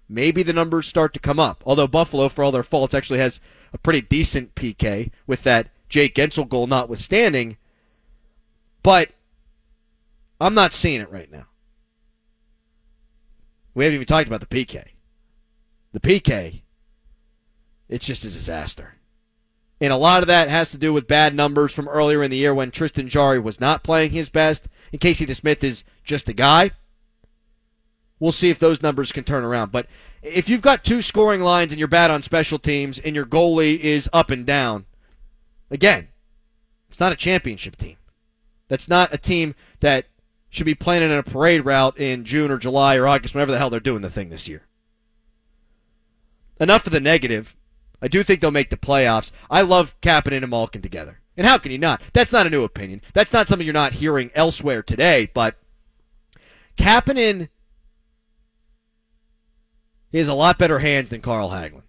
Maybe 0.08 0.43
the 0.43 0.54
numbers 0.54 0.88
start 0.88 1.13
to 1.13 1.19
come 1.19 1.39
up. 1.39 1.63
Although 1.65 1.88
Buffalo, 1.88 2.30
for 2.30 2.43
all 2.43 2.52
their 2.52 2.63
faults, 2.63 2.93
actually 2.93 3.19
has 3.19 3.39
a 3.74 3.78
pretty 3.78 4.02
decent 4.02 4.56
PK 4.56 5.10
with 5.26 5.43
that 5.43 5.69
Jake 5.89 6.15
Guentzel 6.15 6.47
goal 6.47 6.67
notwithstanding. 6.67 7.58
But 8.84 9.12
I'm 10.42 10.56
not 10.56 10.74
seeing 10.74 11.02
it 11.02 11.12
right 11.12 11.32
now. 11.32 11.46
We 13.76 13.86
haven't 13.86 13.96
even 13.96 14.08
talked 14.08 14.28
about 14.28 14.42
the 14.42 14.48
PK. 14.48 14.84
The 15.94 16.00
PK, 16.00 16.64
it's 17.88 18.06
just 18.06 18.26
a 18.26 18.30
disaster. 18.30 18.96
And 19.80 19.94
a 19.94 19.98
lot 19.98 20.24
of 20.24 20.28
that 20.28 20.50
has 20.50 20.72
to 20.72 20.78
do 20.78 20.94
with 20.94 21.08
bad 21.08 21.36
numbers 21.36 21.74
from 21.74 21.88
earlier 21.88 22.24
in 22.24 22.32
the 22.32 22.38
year 22.38 22.54
when 22.54 22.72
Tristan 22.72 23.08
Jarry 23.08 23.40
was 23.40 23.60
not 23.60 23.84
playing 23.84 24.12
his 24.12 24.30
best. 24.30 24.68
And 24.92 25.00
Casey 25.00 25.26
DeSmith 25.26 25.64
is 25.64 25.84
just 26.04 26.28
a 26.28 26.34
guy. 26.34 26.72
We'll 28.20 28.32
see 28.32 28.50
if 28.50 28.60
those 28.60 28.82
numbers 28.82 29.12
can 29.12 29.24
turn 29.24 29.44
around. 29.44 29.72
But 29.72 29.88
if 30.24 30.50
you've 30.50 30.62
got 30.62 30.84
two 30.84 31.02
scoring 31.02 31.42
lines 31.42 31.72
and 31.72 31.80
you're 31.80 31.88
bad 31.88 32.12
on 32.12 32.22
special 32.22 32.60
teams 32.60 32.98
and 33.00 33.16
your 33.16 33.26
goalie 33.26 33.80
is 33.80 34.10
up 34.12 34.32
and 34.32 34.46
down, 34.46 34.86
again, 35.70 36.08
it's 36.90 37.00
not 37.00 37.12
a 37.12 37.16
championship 37.16 37.76
team. 37.76 37.98
That's 38.68 38.88
not 38.88 39.14
a 39.14 39.18
team 39.18 39.56
that 39.80 40.06
should 40.52 40.66
be 40.66 40.76
planning 40.76 41.10
in 41.10 41.18
a 41.18 41.24
parade 41.24 41.66
route 41.66 41.98
in 41.98 42.26
June 42.26 42.52
or 42.52 42.58
July 42.58 42.98
or 42.98 43.08
August, 43.08 43.34
whenever 43.34 43.52
the 43.52 43.58
hell 43.58 43.70
they're 43.70 43.80
doing 43.80 44.02
the 44.02 44.10
thing 44.10 44.30
this 44.30 44.50
year. 44.50 44.68
Enough 46.60 46.86
of 46.86 46.94
the 46.94 47.00
negative. 47.00 47.56
I 48.02 48.10
do 48.10 48.22
think 48.22 48.42
they'll 48.42 48.52
make 48.52 48.70
the 48.70 48.78
playoffs. 48.78 49.32
I 49.50 49.62
love 49.62 50.00
Kapanen 50.02 50.44
and 50.44 50.50
Malkin 50.50 50.82
together. 50.82 51.22
And 51.38 51.48
how 51.48 51.58
can 51.58 51.72
you 51.72 51.78
not? 51.78 52.02
That's 52.12 52.34
not 52.34 52.46
a 52.46 52.50
new 52.50 52.66
opinion. 52.66 53.02
That's 53.14 53.32
not 53.32 53.48
something 53.48 53.66
you're 53.66 53.74
not 53.74 53.94
hearing 53.94 54.30
elsewhere 54.36 54.84
today, 54.84 55.32
but 55.34 55.56
Kapanen 56.78 57.48
has 60.14 60.28
a 60.28 60.34
lot 60.34 60.60
better 60.60 60.80
hands 60.80 61.10
than 61.10 61.22
Carl 61.22 61.50
Hagelin. 61.50 61.84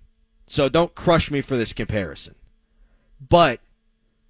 so 0.47 0.69
don't 0.69 0.95
crush 0.95 1.33
me 1.33 1.41
for 1.41 1.57
this 1.57 1.73
comparison. 1.73 2.37
But 3.21 3.61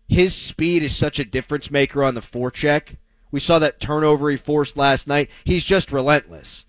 his 0.09 0.35
speed 0.35 0.83
is 0.83 0.97
such 0.97 1.19
a 1.19 1.25
difference 1.25 1.71
maker 1.71 2.03
on 2.03 2.15
the 2.15 2.21
forecheck. 2.23 2.97
We 3.33 3.41
saw 3.41 3.59
that 3.59 3.81
turnover 3.81 4.31
he 4.31 4.37
forced 4.37 4.77
last 4.77 5.09
night. 5.09 5.29
He's 5.43 5.65
just 5.65 5.91
relentless. 5.91 6.65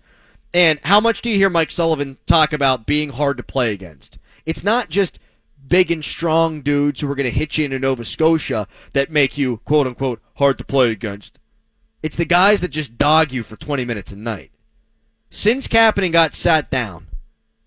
And 0.52 0.80
how 0.82 0.98
much 0.98 1.20
do 1.20 1.30
you 1.30 1.36
hear 1.36 1.50
Mike 1.50 1.70
Sullivan 1.70 2.16
talk 2.26 2.52
about 2.52 2.86
being 2.86 3.10
hard 3.10 3.36
to 3.36 3.42
play 3.42 3.72
against? 3.72 4.18
It's 4.46 4.64
not 4.64 4.88
just 4.88 5.18
big 5.66 5.90
and 5.90 6.04
strong 6.04 6.60
dudes 6.62 7.00
who 7.00 7.10
are 7.10 7.14
going 7.14 7.30
to 7.30 7.38
hit 7.38 7.56
you 7.56 7.64
into 7.64 7.78
Nova 7.78 8.04
Scotia 8.04 8.66
that 8.92 9.10
make 9.10 9.38
you, 9.38 9.58
quote 9.58 9.86
unquote, 9.86 10.20
hard 10.36 10.58
to 10.58 10.64
play 10.64 10.90
against. 10.90 11.38
It's 12.02 12.16
the 12.16 12.24
guys 12.24 12.60
that 12.60 12.68
just 12.68 12.98
dog 12.98 13.32
you 13.32 13.42
for 13.42 13.56
20 13.56 13.84
minutes 13.84 14.12
a 14.12 14.16
night. 14.16 14.50
Since 15.30 15.68
Kapanen 15.68 16.12
got 16.12 16.34
sat 16.34 16.70
down, 16.70 17.08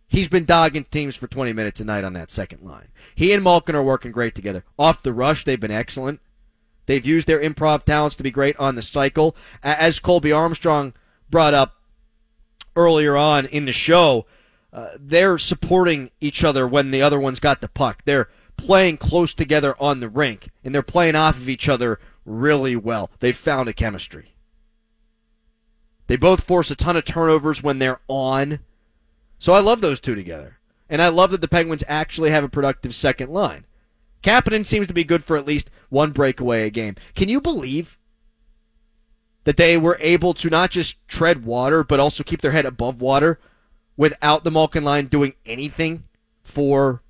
he's 0.08 0.28
been 0.28 0.46
dogging 0.46 0.86
teams 0.86 1.16
for 1.16 1.28
20 1.28 1.54
minutes 1.54 1.80
a 1.82 1.86
night 1.86 2.04
on 2.04 2.14
that 2.14 2.32
second 2.32 2.62
line. 2.62 2.88
He 3.16 3.34
and 3.34 3.44
Malkin 3.44 3.76
are 3.76 3.84
working 3.84 4.12
great 4.12 4.36
together. 4.36 4.64
Off 4.80 5.04
the 5.04 5.12
rush, 5.12 5.44
they've 5.44 5.60
been 5.60 5.72
excellent. 5.72 6.22
They've 6.88 7.06
used 7.06 7.28
their 7.28 7.40
improv 7.40 7.84
talents 7.84 8.16
to 8.16 8.24
be 8.24 8.32
great 8.32 8.58
on 8.58 8.76
the 8.76 8.82
cycle. 8.82 9.36
As 9.62 10.00
Colby 10.00 10.32
Armstrong 10.32 10.94
brought 11.30 11.54
up 11.54 11.76
earlier 12.76 13.16
on 13.16 13.46
in 13.46 13.66
the 13.66 13.74
show, 13.74 14.26
uh, 14.74 14.90
they're 15.00 15.38
supporting 15.38 16.10
each 16.20 16.44
other 16.44 16.68
when 16.68 16.92
the 16.92 17.02
other 17.02 17.20
one's 17.20 17.40
got 17.40 17.62
the 17.62 17.68
puck. 17.68 18.04
They're 18.06 18.30
playing 18.58 18.98
close 18.98 19.34
together 19.34 19.76
on 19.80 20.00
the 20.00 20.10
rink, 20.10 20.50
and 20.64 20.74
they're 20.74 20.82
playing 20.82 21.16
off 21.16 21.38
of 21.38 21.50
each 21.50 21.70
other 21.70 22.00
really 22.26 22.76
well. 22.76 23.12
They've 23.20 23.38
found 23.38 23.70
a 23.70 23.74
chemistry. 23.74 24.34
They 26.08 26.16
both 26.16 26.44
force 26.44 26.72
a 26.72 26.76
ton 26.76 26.96
of 26.96 27.06
turnovers 27.06 27.62
when 27.62 27.80
they're 27.80 28.00
on. 28.08 28.60
So 29.40 29.54
I 29.54 29.60
love 29.60 29.82
those 29.82 30.00
two 30.00 30.16
together. 30.16 30.60
And 30.90 31.02
I 31.02 31.10
love 31.10 31.32
that 31.32 31.42
the 31.42 31.50
Penguins 31.50 31.84
actually 31.88 32.32
have 32.32 32.46
a 32.46 32.50
productive 32.50 32.96
second 32.96 33.30
line. 33.30 33.66
Kapanen 34.24 34.66
seems 34.66 34.88
to 34.88 34.94
be 34.94 35.04
good 35.04 35.24
for 35.24 35.38
at 35.38 35.46
least 35.46 35.70
one 35.90 36.12
breakaway 36.12 36.66
a 36.66 36.70
game. 36.70 36.96
Can 37.16 37.30
you 37.30 37.40
believe 37.40 37.98
that 39.44 39.58
they 39.58 39.78
were 39.78 39.98
able 40.00 40.34
to 40.36 40.50
not 40.50 40.72
just 40.72 41.08
tread 41.08 41.46
water, 41.46 41.84
but 41.84 42.00
also 42.00 42.24
keep 42.24 42.42
their 42.42 42.52
head 42.52 42.66
above 42.66 43.00
water 43.02 43.40
without 43.96 44.44
the 44.44 44.52
Malkin 44.52 44.84
line 44.84 45.06
doing 45.06 45.34
anything 45.46 46.04
for 46.44 47.02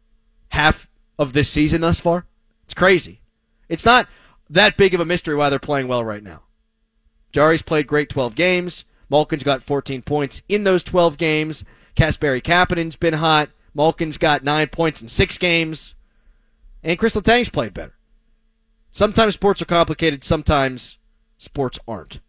half 0.50 0.90
of 1.18 1.34
this 1.34 1.50
season 1.50 1.82
thus 1.82 2.00
far? 2.00 2.26
It's 2.66 2.74
crazy. 2.74 3.22
It's 3.70 3.86
not 3.86 4.08
that 4.50 4.78
big 4.78 4.94
of 4.94 5.00
a 5.00 5.06
mystery 5.06 5.36
why 5.36 5.50
they're 5.50 5.60
playing 5.60 5.88
well 5.88 6.04
right 6.04 6.24
now. 6.24 6.44
Jarry's 7.32 7.62
played 7.62 7.88
great 7.88 8.10
12 8.10 8.36
games. 8.36 8.86
Malkin's 9.10 9.44
got 9.44 9.64
14 9.64 10.02
points 10.02 10.42
in 10.50 10.64
those 10.64 10.84
12 10.84 11.18
games. 11.18 11.64
Kasperi 11.96 12.42
Kapanen's 12.42 12.96
been 12.96 13.16
hot. 13.16 13.50
Malkin's 13.74 14.18
got 14.18 14.44
nine 14.44 14.68
points 14.68 15.02
in 15.02 15.08
six 15.08 15.38
games. 15.38 15.96
And 16.88 16.98
Chris 16.98 17.16
Letang's 17.16 17.50
played 17.50 17.74
better. 17.74 17.98
Sometimes 18.92 19.34
sports 19.34 19.62
are 19.62 19.66
complicated, 19.66 20.24
sometimes 20.24 20.98
sports 21.38 21.78
aren't. 21.86 22.22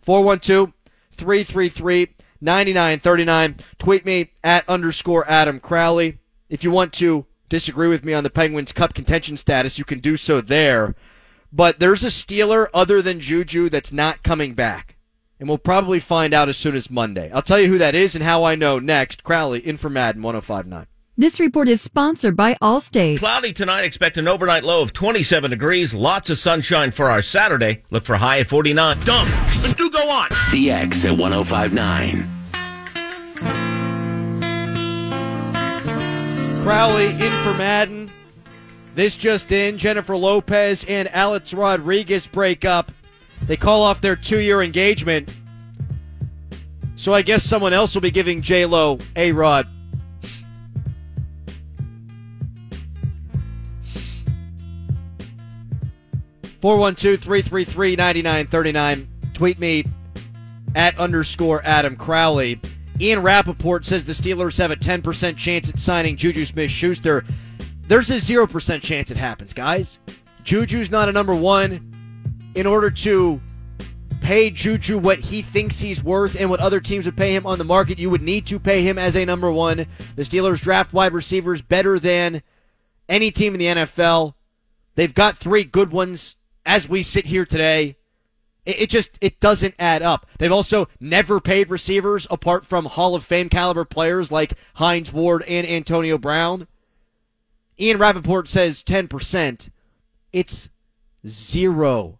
412 0.00 0.72
333 1.12 2.14
9939. 2.40 3.56
Tweet 3.78 4.06
me 4.06 4.30
at 4.42 4.66
underscore 4.66 5.28
Adam 5.28 5.60
Crowley. 5.60 6.18
If 6.48 6.64
you 6.64 6.70
want 6.70 6.94
to 6.94 7.26
disagree 7.50 7.88
with 7.88 8.06
me 8.06 8.14
on 8.14 8.24
the 8.24 8.30
Penguins 8.30 8.72
Cup 8.72 8.94
contention 8.94 9.36
status, 9.36 9.78
you 9.78 9.84
can 9.84 10.00
do 10.00 10.16
so 10.16 10.40
there. 10.40 10.94
But 11.52 11.78
there's 11.78 12.02
a 12.02 12.06
Steeler 12.06 12.68
other 12.72 13.02
than 13.02 13.20
Juju 13.20 13.68
that's 13.68 13.92
not 13.92 14.22
coming 14.22 14.54
back. 14.54 14.96
And 15.38 15.46
we'll 15.46 15.58
probably 15.58 16.00
find 16.00 16.32
out 16.32 16.48
as 16.48 16.56
soon 16.56 16.74
as 16.74 16.88
Monday. 16.88 17.30
I'll 17.30 17.42
tell 17.42 17.60
you 17.60 17.68
who 17.68 17.78
that 17.78 17.94
is 17.94 18.14
and 18.14 18.24
how 18.24 18.44
I 18.44 18.54
know 18.54 18.78
next. 18.78 19.22
Crowley 19.22 19.60
in 19.60 19.76
for 19.76 19.90
Madden 19.90 20.22
1059. 20.22 20.86
This 21.18 21.38
report 21.38 21.68
is 21.68 21.82
sponsored 21.82 22.38
by 22.38 22.54
Allstate. 22.62 23.18
Cloudy 23.18 23.52
tonight. 23.52 23.84
Expect 23.84 24.16
an 24.16 24.26
overnight 24.26 24.64
low 24.64 24.80
of 24.80 24.94
27 24.94 25.50
degrees. 25.50 25.92
Lots 25.92 26.30
of 26.30 26.38
sunshine 26.38 26.90
for 26.90 27.10
our 27.10 27.20
Saturday. 27.20 27.82
Look 27.90 28.06
for 28.06 28.16
high 28.16 28.40
at 28.40 28.46
49. 28.46 28.98
Dumb. 29.04 29.28
And 29.62 29.76
do 29.76 29.90
go 29.90 30.08
on. 30.10 30.30
The 30.52 30.70
X 30.70 31.04
at 31.04 31.18
1059. 31.18 32.28
Crowley 36.62 37.08
in 37.08 37.32
for 37.42 37.52
Madden. 37.58 38.10
This 38.94 39.14
just 39.14 39.52
in 39.52 39.76
Jennifer 39.76 40.16
Lopez 40.16 40.82
and 40.88 41.08
Alex 41.14 41.52
Rodriguez 41.52 42.26
break 42.26 42.64
up. 42.64 42.90
They 43.42 43.58
call 43.58 43.82
off 43.82 44.00
their 44.00 44.16
two 44.16 44.38
year 44.38 44.62
engagement. 44.62 45.28
So 46.96 47.12
I 47.12 47.20
guess 47.20 47.42
someone 47.42 47.74
else 47.74 47.92
will 47.94 48.00
be 48.00 48.10
giving 48.10 48.40
J 48.40 48.64
Lo 48.64 48.96
a 49.14 49.32
Rod. 49.32 49.68
Four 56.62 56.76
one 56.76 56.94
two 56.94 57.16
three 57.16 57.42
three 57.42 57.64
three 57.64 57.96
ninety 57.96 58.22
nine 58.22 58.46
thirty 58.46 58.70
nine. 58.70 59.08
Tweet 59.34 59.58
me 59.58 59.84
at 60.76 60.96
underscore 60.96 61.60
Adam 61.64 61.96
Crowley. 61.96 62.60
Ian 63.00 63.22
Rapoport 63.22 63.84
says 63.84 64.04
the 64.04 64.12
Steelers 64.12 64.58
have 64.58 64.70
a 64.70 64.76
10% 64.76 65.36
chance 65.36 65.68
at 65.68 65.80
signing 65.80 66.16
Juju 66.16 66.44
Smith 66.44 66.70
Schuster. 66.70 67.24
There's 67.88 68.10
a 68.10 68.14
0% 68.14 68.80
chance 68.80 69.10
it 69.10 69.16
happens, 69.16 69.52
guys. 69.52 69.98
Juju's 70.44 70.88
not 70.88 71.08
a 71.08 71.12
number 71.12 71.34
one. 71.34 71.90
In 72.54 72.66
order 72.66 72.90
to 72.90 73.40
pay 74.20 74.50
Juju 74.50 74.98
what 74.98 75.18
he 75.18 75.42
thinks 75.42 75.80
he's 75.80 76.04
worth 76.04 76.36
and 76.38 76.48
what 76.48 76.60
other 76.60 76.80
teams 76.80 77.06
would 77.06 77.16
pay 77.16 77.34
him 77.34 77.44
on 77.44 77.58
the 77.58 77.64
market, 77.64 77.98
you 77.98 78.08
would 78.08 78.22
need 78.22 78.46
to 78.46 78.60
pay 78.60 78.84
him 78.84 78.98
as 78.98 79.16
a 79.16 79.24
number 79.24 79.50
one. 79.50 79.86
The 80.14 80.22
Steelers 80.22 80.60
draft 80.60 80.92
wide 80.92 81.12
receivers 81.12 81.60
better 81.60 81.98
than 81.98 82.42
any 83.08 83.32
team 83.32 83.54
in 83.54 83.58
the 83.58 83.82
NFL. 83.82 84.34
They've 84.94 85.12
got 85.12 85.36
three 85.36 85.64
good 85.64 85.90
ones 85.90 86.36
as 86.64 86.88
we 86.88 87.02
sit 87.02 87.26
here 87.26 87.44
today. 87.44 87.96
It, 88.64 88.90
just 88.90 89.18
it 89.20 89.40
doesn't 89.40 89.74
add 89.78 90.02
up. 90.02 90.26
They've 90.38 90.52
also 90.52 90.88
never 91.00 91.40
paid 91.40 91.68
receivers 91.68 92.28
apart 92.30 92.64
from 92.64 92.84
Hall 92.84 93.16
of 93.16 93.24
Fame 93.24 93.48
caliber 93.48 93.84
players 93.84 94.30
like 94.30 94.54
Hines 94.74 95.12
Ward 95.12 95.42
and 95.48 95.66
Antonio 95.66 96.16
Brown. 96.16 96.68
Ian 97.80 97.98
Rapoport 97.98 98.48
says 98.48 98.84
10%. 98.84 99.70
It's 100.32 100.68
0%. 101.26 102.18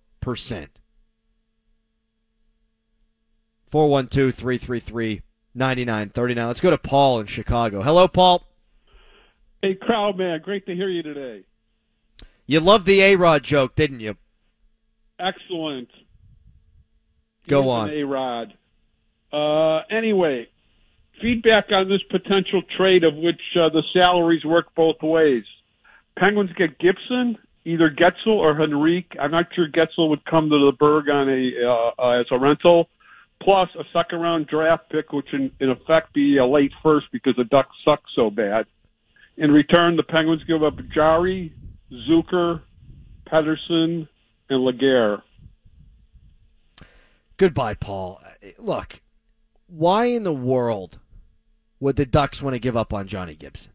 412 3.67 4.35
333 4.35 5.23
9939. 5.55 6.47
Let's 6.47 6.61
go 6.61 6.71
to 6.71 6.79
Paul 6.79 7.21
in 7.21 7.27
Chicago. 7.27 7.83
Hello, 7.83 8.09
Paul. 8.09 8.45
Hey, 9.63 9.75
crowd 9.75 10.19
man, 10.19 10.41
great 10.43 10.67
to 10.67 10.75
hear 10.75 10.89
you 10.89 11.03
today. 11.03 11.45
You 12.47 12.61
loved 12.61 12.85
the 12.85 13.01
A 13.01 13.17
Rod 13.17 13.45
joke, 13.45 13.77
didn't 13.77 14.01
you? 14.01 14.17
Excellent. 15.23 15.89
Go 17.49 17.71
on. 17.71 17.91
A 17.91 18.03
Rod. 18.03 18.55
Uh, 19.33 19.83
anyway, 19.91 20.49
feedback 21.21 21.67
on 21.71 21.89
this 21.89 22.03
potential 22.11 22.63
trade 22.77 23.05
of 23.05 23.15
which 23.15 23.41
uh, 23.57 23.69
the 23.71 23.83
salaries 23.93 24.45
work 24.45 24.75
both 24.75 24.97
ways. 25.03 25.45
Penguins 26.19 26.51
get 26.59 26.79
Gibson, 26.79 27.39
either 27.65 27.89
Getzel 27.89 28.35
or 28.35 28.61
Henrique. 28.61 29.13
I'm 29.19 29.31
not 29.31 29.47
sure 29.55 29.69
Getzel 29.69 30.11
would 30.11 30.25
come 30.25 30.51
to 30.51 30.71
the 30.71 30.77
Burgh 30.79 31.09
on 31.09 31.29
a 31.29 31.51
uh, 31.65 32.03
uh, 32.03 32.21
as 32.21 32.27
a 32.31 32.39
rental, 32.39 32.89
plus 33.43 33.69
a 33.79 33.85
second 33.93 34.21
round 34.21 34.49
draft 34.49 34.91
pick, 34.91 35.13
which 35.13 35.33
in, 35.33 35.51
in 35.61 35.71
effect 35.71 36.13
be 36.13 36.37
a 36.37 36.47
late 36.47 36.73
first 36.83 37.07
because 37.13 37.35
the 37.37 37.45
Ducks 37.45 37.77
suck 37.85 38.03
so 38.15 38.29
bad. 38.29 38.67
In 39.37 39.51
return, 39.51 39.97
the 39.97 40.03
Penguins 40.03 40.43
give 40.47 40.63
up 40.63 40.75
Jarry, 40.93 41.55
Zucker, 41.91 42.61
Pettersson, 43.27 44.09
and 44.53 44.65
Laguerre. 44.65 45.23
Goodbye, 47.37 47.75
Paul. 47.75 48.21
Look, 48.59 49.01
why 49.67 50.07
in 50.07 50.23
the 50.23 50.33
world 50.33 50.99
would 51.81 51.97
the 51.97 52.07
Ducks 52.07 52.43
want 52.43 52.55
to 52.55 52.61
give 52.61 52.77
up 52.77 52.93
on 52.93 53.09
Johnny 53.09 53.35
Gibson? 53.35 53.73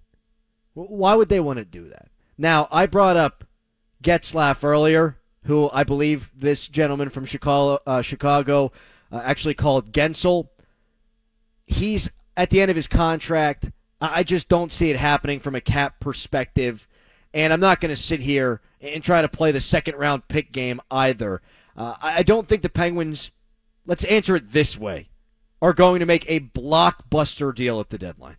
Why 0.74 1.16
would 1.16 1.30
they 1.30 1.40
want 1.40 1.58
to 1.58 1.66
do 1.66 1.90
that? 1.90 2.10
Now, 2.38 2.68
I 2.72 2.86
brought 2.86 3.18
up 3.18 3.44
Getzlaf 4.04 4.64
earlier, 4.64 5.18
who 5.46 5.70
I 5.74 5.84
believe 5.84 6.32
this 6.36 6.68
gentleman 6.68 7.10
from 7.10 7.26
Chicago, 7.26 7.82
uh, 7.88 8.02
Chicago 8.02 8.72
uh, 9.12 9.22
actually 9.24 9.56
called 9.56 9.92
Gensel. 9.92 10.50
He's 11.66 12.10
at 12.38 12.52
the 12.52 12.62
end 12.62 12.70
of 12.70 12.78
his 12.78 12.88
contract. 12.88 13.72
I 14.00 14.24
just 14.24 14.48
don't 14.48 14.72
see 14.72 14.92
it 14.92 14.98
happening 14.98 15.40
from 15.40 15.56
a 15.56 15.62
cap 15.62 16.00
perspective. 16.00 16.88
And 17.34 17.52
I'm 17.52 17.60
not 17.60 17.82
going 17.82 17.94
to 17.94 18.02
sit 18.02 18.20
here 18.20 18.62
and 18.82 19.04
try 19.04 19.22
to 19.22 19.28
play 19.28 19.52
the 19.52 19.62
second 19.62 19.96
round 19.96 20.28
pick 20.28 20.52
game 20.52 20.82
either. 20.92 21.42
Uh, 21.76 21.96
I 22.02 22.24
don't 22.24 22.48
think 22.48 22.62
the 22.62 22.70
Penguins, 22.70 23.32
let's 23.86 24.04
answer 24.06 24.36
it 24.36 24.52
this 24.52 24.78
way, 24.78 25.10
are 25.62 25.74
going 25.74 26.00
to 26.00 26.06
make 26.06 26.30
a 26.30 26.40
blockbuster 26.40 27.54
deal 27.54 27.80
at 27.80 27.90
the 27.90 27.98
deadline. 27.98 28.38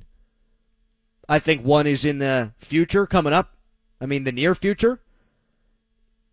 I 1.28 1.38
think 1.38 1.62
one 1.62 1.86
is 1.86 2.04
in 2.04 2.18
the 2.18 2.52
future 2.56 3.06
coming 3.06 3.32
up. 3.32 3.54
I 4.00 4.06
mean, 4.06 4.24
the 4.24 4.32
near 4.32 4.54
future. 4.54 5.00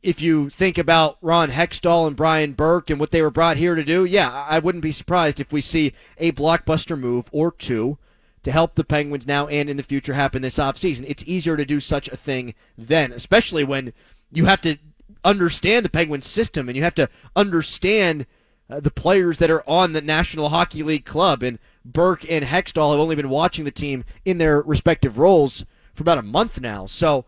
If 0.02 0.22
you 0.22 0.50
think 0.50 0.78
about 0.78 1.18
Ron 1.22 1.50
Hextall 1.50 2.08
and 2.08 2.16
Brian 2.16 2.54
Burke 2.54 2.90
and 2.92 3.00
what 3.00 3.12
they 3.12 3.22
were 3.22 3.32
brought 3.32 3.58
here 3.58 3.76
to 3.76 3.84
do, 3.84 4.06
yeah, 4.06 4.46
I 4.48 4.60
wouldn't 4.60 4.84
be 4.84 4.92
surprised 4.92 5.40
if 5.40 5.52
we 5.52 5.62
see 5.62 5.94
a 6.18 6.32
blockbuster 6.32 6.98
move 6.98 7.26
or 7.32 7.52
two 7.52 7.98
to 8.46 8.52
help 8.52 8.76
the 8.76 8.84
Penguins 8.84 9.26
now 9.26 9.48
and 9.48 9.70
in 9.72 9.76
the 9.76 9.84
future 9.84 10.14
happen 10.14 10.44
this 10.44 10.60
offseason. 10.60 11.04
It's 11.08 11.24
easier 11.26 11.58
to 11.58 11.66
do 11.66 11.80
such 11.80 12.08
a 12.08 12.16
thing 12.16 12.54
then, 12.78 13.12
especially 13.12 13.64
when 13.64 13.92
you 14.32 14.46
have 14.46 14.62
to 14.62 14.78
understand 15.24 15.84
the 15.84 15.90
Penguins 15.90 16.28
system 16.28 16.70
and 16.70 16.76
you 16.76 16.84
have 16.84 16.94
to 16.96 17.10
understand 17.36 18.28
uh, 18.70 18.80
the 18.80 18.92
players 18.92 19.40
that 19.40 19.50
are 19.50 19.68
on 19.68 19.94
the 19.94 20.02
National 20.02 20.50
Hockey 20.50 20.84
League 20.84 21.06
club. 21.06 21.42
And 21.42 21.58
Burke 21.84 22.24
and 22.30 22.46
Hextall 22.46 22.92
have 22.92 23.00
only 23.00 23.16
been 23.16 23.30
watching 23.30 23.66
the 23.66 23.72
team 23.72 24.06
in 24.26 24.38
their 24.38 24.62
respective 24.62 25.18
roles 25.18 25.66
for 25.96 26.04
about 26.04 26.20
a 26.20 26.24
month 26.24 26.62
now. 26.62 26.86
So 26.86 27.26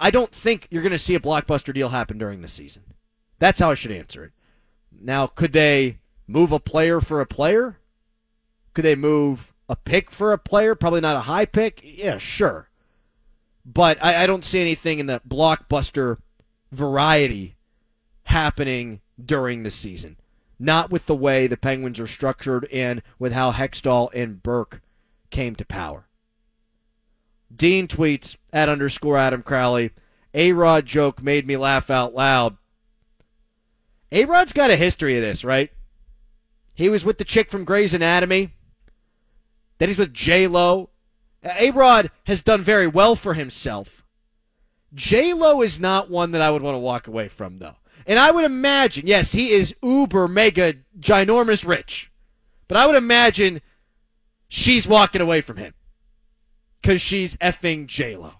I 0.00 0.10
don't 0.10 0.32
think 0.32 0.66
you're 0.70 0.82
going 0.82 0.92
to 0.92 0.98
see 0.98 1.14
a 1.14 1.20
blockbuster 1.20 1.74
deal 1.74 1.90
happen 1.90 2.16
during 2.16 2.40
the 2.40 2.48
season. 2.48 2.84
That's 3.38 3.60
how 3.60 3.70
I 3.70 3.74
should 3.74 3.92
answer 3.92 4.24
it. 4.24 4.32
Now, 4.98 5.26
could 5.26 5.52
they 5.52 5.98
move 6.26 6.52
a 6.52 6.58
player 6.58 7.02
for 7.02 7.20
a 7.20 7.26
player? 7.26 7.76
Could 8.72 8.86
they 8.86 8.94
move 8.94 9.53
a 9.68 9.76
pick 9.76 10.10
for 10.10 10.32
a 10.32 10.38
player? 10.38 10.74
Probably 10.74 11.00
not 11.00 11.16
a 11.16 11.20
high 11.20 11.46
pick. 11.46 11.80
Yeah, 11.82 12.18
sure. 12.18 12.68
But 13.64 14.02
I, 14.04 14.24
I 14.24 14.26
don't 14.26 14.44
see 14.44 14.60
anything 14.60 14.98
in 14.98 15.06
the 15.06 15.20
blockbuster 15.26 16.18
variety 16.70 17.56
happening 18.24 19.00
during 19.22 19.62
the 19.62 19.70
season. 19.70 20.16
Not 20.58 20.90
with 20.90 21.06
the 21.06 21.14
way 21.14 21.46
the 21.46 21.56
Penguins 21.56 21.98
are 21.98 22.06
structured 22.06 22.66
and 22.72 23.02
with 23.18 23.32
how 23.32 23.52
Hextall 23.52 24.10
and 24.14 24.42
Burke 24.42 24.80
came 25.30 25.54
to 25.56 25.64
power. 25.64 26.06
Dean 27.54 27.88
tweets 27.88 28.36
at 28.52 28.68
underscore 28.68 29.16
Adam 29.16 29.42
Crowley. 29.42 29.90
A 30.32 30.52
Rod 30.52 30.86
joke 30.86 31.22
made 31.22 31.46
me 31.46 31.56
laugh 31.56 31.90
out 31.90 32.14
loud. 32.14 32.56
A 34.10 34.24
Rod's 34.24 34.52
got 34.52 34.70
a 34.70 34.76
history 34.76 35.16
of 35.16 35.22
this, 35.22 35.44
right? 35.44 35.70
He 36.74 36.88
was 36.88 37.04
with 37.04 37.18
the 37.18 37.24
chick 37.24 37.50
from 37.50 37.64
Grey's 37.64 37.94
Anatomy. 37.94 38.54
Then 39.84 39.90
he's 39.90 39.98
with 39.98 40.14
J 40.14 40.46
Lo. 40.46 40.88
A 41.42 41.70
Rod 41.70 42.10
has 42.24 42.40
done 42.40 42.62
very 42.62 42.86
well 42.86 43.14
for 43.14 43.34
himself. 43.34 44.02
J 44.94 45.34
Lo 45.34 45.60
is 45.60 45.78
not 45.78 46.08
one 46.08 46.30
that 46.30 46.40
I 46.40 46.50
would 46.50 46.62
want 46.62 46.74
to 46.74 46.78
walk 46.78 47.06
away 47.06 47.28
from, 47.28 47.58
though. 47.58 47.76
And 48.06 48.18
I 48.18 48.30
would 48.30 48.46
imagine, 48.46 49.06
yes, 49.06 49.32
he 49.32 49.50
is 49.50 49.74
uber 49.82 50.26
mega 50.26 50.76
ginormous 50.98 51.66
rich, 51.66 52.10
but 52.66 52.78
I 52.78 52.86
would 52.86 52.96
imagine 52.96 53.60
she's 54.48 54.88
walking 54.88 55.20
away 55.20 55.42
from 55.42 55.58
him 55.58 55.74
because 56.80 57.02
she's 57.02 57.36
effing 57.36 57.86
J 57.86 58.16
Lo. 58.16 58.36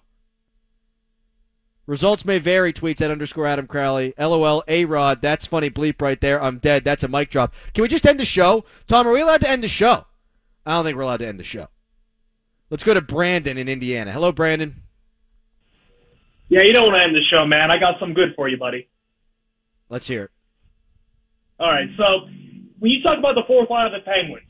Results 1.85 2.25
may 2.25 2.39
vary, 2.39 2.73
tweets 2.73 3.01
at 3.01 3.11
underscore 3.11 3.45
Adam 3.45 3.67
Crowley. 3.67 4.15
LOL, 4.17 4.63
A 4.67 4.85
Rod, 4.85 5.21
that's 5.21 5.45
funny 5.45 5.69
bleep 5.69 6.01
right 6.01 6.19
there. 6.19 6.41
I'm 6.41 6.57
dead. 6.57 6.83
That's 6.83 7.03
a 7.03 7.07
mic 7.07 7.29
drop. 7.29 7.53
Can 7.75 7.83
we 7.83 7.87
just 7.87 8.07
end 8.07 8.19
the 8.19 8.25
show? 8.25 8.65
Tom, 8.87 9.07
are 9.07 9.11
we 9.11 9.21
allowed 9.21 9.41
to 9.41 9.49
end 9.51 9.63
the 9.63 9.67
show? 9.67 10.07
I 10.65 10.73
don't 10.73 10.83
think 10.83 10.97
we're 10.97 11.03
allowed 11.03 11.17
to 11.17 11.27
end 11.27 11.39
the 11.39 11.43
show. 11.43 11.67
Let's 12.69 12.83
go 12.83 12.93
to 12.93 13.01
Brandon 13.01 13.57
in 13.57 13.69
Indiana. 13.69 14.11
Hello, 14.11 14.31
Brandon. 14.31 14.81
Yeah, 16.49 16.61
you 16.63 16.73
don't 16.73 16.91
want 16.91 16.95
to 16.95 17.03
end 17.03 17.15
the 17.15 17.21
show, 17.29 17.45
man. 17.45 17.71
I 17.71 17.79
got 17.79 17.99
some 17.99 18.13
good 18.13 18.33
for 18.35 18.47
you, 18.47 18.57
buddy. 18.57 18.87
Let's 19.89 20.07
hear 20.07 20.23
it. 20.23 20.31
All 21.59 21.69
right, 21.69 21.87
so 21.97 22.27
when 22.79 22.91
you 22.91 23.01
talk 23.01 23.17
about 23.17 23.35
the 23.35 23.43
fourth 23.47 23.69
line 23.69 23.85
of 23.85 23.93
the 23.93 23.99
Penguins, 23.99 24.43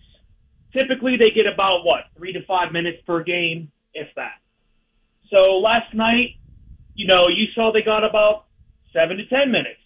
typically 0.73 1.17
they 1.17 1.29
get 1.31 1.45
about, 1.51 1.85
what, 1.85 2.05
three 2.17 2.33
to 2.33 2.43
five 2.45 2.71
minutes 2.71 2.97
per 3.05 3.23
game, 3.23 3.71
if 3.93 4.07
that. 4.15 4.39
So 5.29 5.57
last 5.57 5.93
night, 5.93 6.37
you 6.95 7.07
know, 7.07 7.27
you 7.27 7.45
saw 7.53 7.71
they 7.71 7.81
got 7.81 8.03
about 8.03 8.45
seven 8.93 9.17
to 9.17 9.25
ten 9.27 9.51
minutes, 9.51 9.79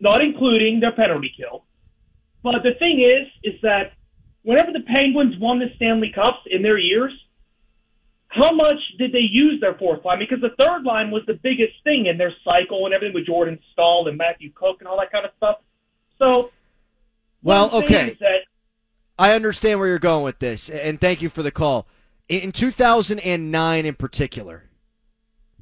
not 0.00 0.20
including 0.20 0.80
their 0.80 0.92
penalty 0.92 1.32
kill. 1.36 1.64
But 2.42 2.62
the 2.62 2.74
thing 2.78 3.00
is, 3.00 3.28
is 3.42 3.60
that 3.62 3.92
whenever 4.42 4.72
the 4.72 4.80
Penguins 4.80 5.36
won 5.38 5.58
the 5.58 5.66
Stanley 5.76 6.12
Cups 6.14 6.40
in 6.50 6.62
their 6.62 6.78
years, 6.78 7.12
how 8.28 8.52
much 8.52 8.78
did 8.98 9.12
they 9.12 9.20
use 9.30 9.60
their 9.60 9.74
fourth 9.74 10.04
line? 10.04 10.18
Because 10.18 10.40
the 10.40 10.54
third 10.56 10.84
line 10.84 11.10
was 11.10 11.22
the 11.26 11.34
biggest 11.34 11.74
thing 11.84 12.06
in 12.06 12.16
their 12.16 12.32
cycle 12.44 12.86
and 12.86 12.94
everything 12.94 13.14
with 13.14 13.26
Jordan 13.26 13.58
Staal 13.72 14.08
and 14.08 14.16
Matthew 14.16 14.50
Cooke 14.54 14.76
and 14.80 14.88
all 14.88 14.98
that 14.98 15.12
kind 15.12 15.26
of 15.26 15.32
stuff. 15.36 15.56
So, 16.18 16.50
well, 17.42 17.68
what 17.68 17.84
I'm 17.84 17.90
saying 17.90 18.10
okay. 18.10 18.16
that 18.20 18.38
I 19.18 19.32
understand 19.34 19.78
where 19.78 19.88
you're 19.88 19.98
going 19.98 20.24
with 20.24 20.38
this, 20.38 20.70
and 20.70 21.00
thank 21.00 21.20
you 21.20 21.28
for 21.28 21.42
the 21.42 21.50
call. 21.50 21.86
In 22.28 22.52
2009, 22.52 23.86
in 23.86 23.94
particular, 23.94 24.70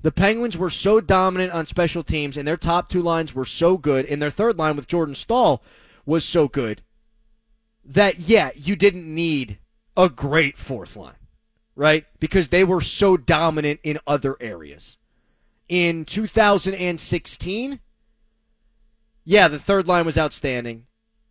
the 0.00 0.12
Penguins 0.12 0.56
were 0.56 0.70
so 0.70 1.00
dominant 1.00 1.52
on 1.52 1.66
special 1.66 2.04
teams, 2.04 2.36
and 2.36 2.46
their 2.46 2.56
top 2.56 2.88
two 2.88 3.02
lines 3.02 3.34
were 3.34 3.44
so 3.44 3.76
good, 3.76 4.06
and 4.06 4.22
their 4.22 4.30
third 4.30 4.56
line 4.58 4.76
with 4.76 4.86
Jordan 4.86 5.16
Stahl 5.16 5.62
was 6.06 6.24
so 6.24 6.46
good 6.46 6.82
that, 7.90 8.20
yeah, 8.20 8.50
you 8.55 8.76
didn't 8.76 9.12
need 9.12 9.59
a 9.96 10.09
great 10.09 10.57
fourth 10.57 10.96
line, 10.96 11.14
right? 11.74 12.07
Because 12.20 12.48
they 12.48 12.62
were 12.62 12.81
so 12.81 13.16
dominant 13.16 13.81
in 13.83 13.98
other 14.07 14.37
areas. 14.40 14.96
In 15.68 16.05
2016, 16.05 17.81
yeah, 19.24 19.48
the 19.48 19.59
third 19.59 19.88
line 19.88 20.07
was 20.07 20.16
outstanding. 20.16 20.87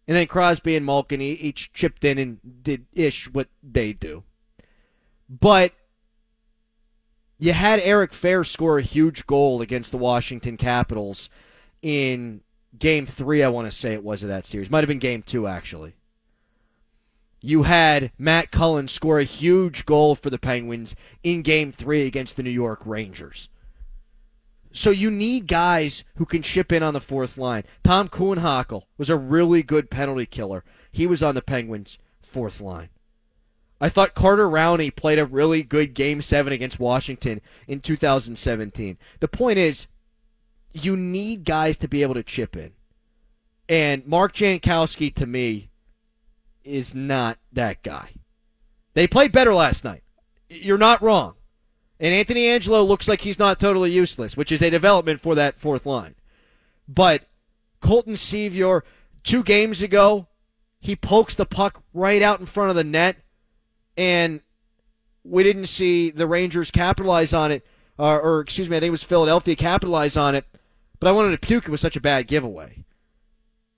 And 0.07 0.17
then 0.17 0.27
Crosby 0.27 0.75
and 0.75 0.85
Malkin 0.85 1.21
each 1.21 1.71
chipped 1.71 2.03
in 2.03 2.17
and 2.17 2.39
did 2.63 2.87
ish 2.93 3.31
what 3.31 3.47
they 3.61 3.93
do. 3.93 4.23
But 5.29 5.73
you 7.37 7.53
had 7.53 7.79
Eric 7.79 8.11
Fehr 8.11 8.45
score 8.45 8.79
a 8.79 8.83
huge 8.83 9.27
goal 9.27 9.61
against 9.61 9.91
the 9.91 9.97
Washington 9.97 10.57
Capitals 10.57 11.29
in 11.81 12.41
game 12.77 13.05
three, 13.05 13.43
I 13.43 13.49
want 13.49 13.71
to 13.71 13.77
say 13.77 13.93
it 13.93 14.03
was 14.03 14.23
of 14.23 14.29
that 14.29 14.45
series. 14.45 14.69
Might 14.69 14.79
have 14.79 14.87
been 14.87 14.99
game 14.99 15.21
two, 15.21 15.47
actually. 15.47 15.93
You 17.41 17.63
had 17.63 18.11
Matt 18.17 18.51
Cullen 18.51 18.87
score 18.87 19.19
a 19.19 19.23
huge 19.23 19.85
goal 19.85 20.15
for 20.15 20.29
the 20.29 20.37
Penguins 20.37 20.95
in 21.23 21.41
game 21.41 21.71
three 21.71 22.05
against 22.05 22.35
the 22.35 22.43
New 22.43 22.49
York 22.49 22.81
Rangers. 22.85 23.49
So 24.71 24.91
you 24.91 25.09
need 25.09 25.47
guys 25.47 26.03
who 26.15 26.25
can 26.25 26.41
chip 26.41 26.71
in 26.71 26.83
on 26.83 26.93
the 26.93 27.01
fourth 27.01 27.37
line. 27.37 27.63
Tom 27.83 28.07
Kuhnhackl 28.07 28.83
was 28.97 29.09
a 29.09 29.17
really 29.17 29.63
good 29.63 29.89
penalty 29.89 30.25
killer. 30.25 30.63
He 30.91 31.07
was 31.07 31.23
on 31.23 31.35
the 31.35 31.41
Penguins' 31.41 31.97
fourth 32.21 32.61
line. 32.61 32.89
I 33.81 33.89
thought 33.89 34.13
Carter 34.13 34.47
Rowney 34.47 34.93
played 34.93 35.19
a 35.19 35.25
really 35.25 35.63
good 35.63 35.93
game 35.93 36.21
seven 36.21 36.51
against 36.51 36.79
Washington 36.79 37.41
in 37.67 37.79
2017. 37.79 38.97
The 39.21 39.27
point 39.27 39.57
is, 39.57 39.87
you 40.73 40.95
need 40.95 41.45
guys 41.45 41.77
to 41.77 41.87
be 41.87 42.01
able 42.03 42.15
to 42.15 42.23
chip 42.23 42.55
in. 42.55 42.73
And 43.69 44.05
Mark 44.05 44.33
Jankowski, 44.33 45.13
to 45.15 45.25
me, 45.25 45.68
is 46.63 46.93
not 46.93 47.37
that 47.51 47.83
guy. 47.83 48.11
They 48.93 49.07
played 49.07 49.31
better 49.31 49.53
last 49.53 49.83
night. 49.83 50.03
You're 50.49 50.77
not 50.77 51.01
wrong. 51.01 51.35
And 51.99 52.13
Anthony 52.13 52.45
Angello 52.45 52.87
looks 52.87 53.07
like 53.07 53.21
he's 53.21 53.39
not 53.39 53.59
totally 53.59 53.91
useless, 53.91 54.37
which 54.37 54.51
is 54.51 54.61
a 54.61 54.69
development 54.69 55.21
for 55.21 55.35
that 55.35 55.59
fourth 55.59 55.85
line. 55.85 56.15
But 56.87 57.27
Colton 57.81 58.15
Sceviour, 58.15 58.81
two 59.23 59.43
games 59.43 59.81
ago, 59.81 60.27
he 60.79 60.95
pokes 60.95 61.35
the 61.35 61.45
puck 61.45 61.83
right 61.93 62.21
out 62.21 62.39
in 62.39 62.45
front 62.45 62.69
of 62.69 62.75
the 62.75 62.83
net, 62.83 63.17
and 63.97 64.41
we 65.23 65.43
didn't 65.43 65.67
see 65.67 66.09
the 66.09 66.27
Rangers 66.27 66.71
capitalize 66.71 67.33
on 67.33 67.51
it, 67.51 67.65
uh, 67.97 68.17
or 68.17 68.39
excuse 68.39 68.69
me, 68.69 68.77
I 68.77 68.79
think 68.79 68.87
it 68.87 68.91
was 68.91 69.03
Philadelphia 69.03 69.55
capitalize 69.55 70.15
on 70.15 70.35
it. 70.35 70.45
But 70.99 71.09
I 71.09 71.11
wanted 71.11 71.31
to 71.31 71.47
puke. 71.47 71.65
It 71.65 71.71
was 71.71 71.81
such 71.81 71.95
a 71.95 72.01
bad 72.01 72.27
giveaway. 72.27 72.83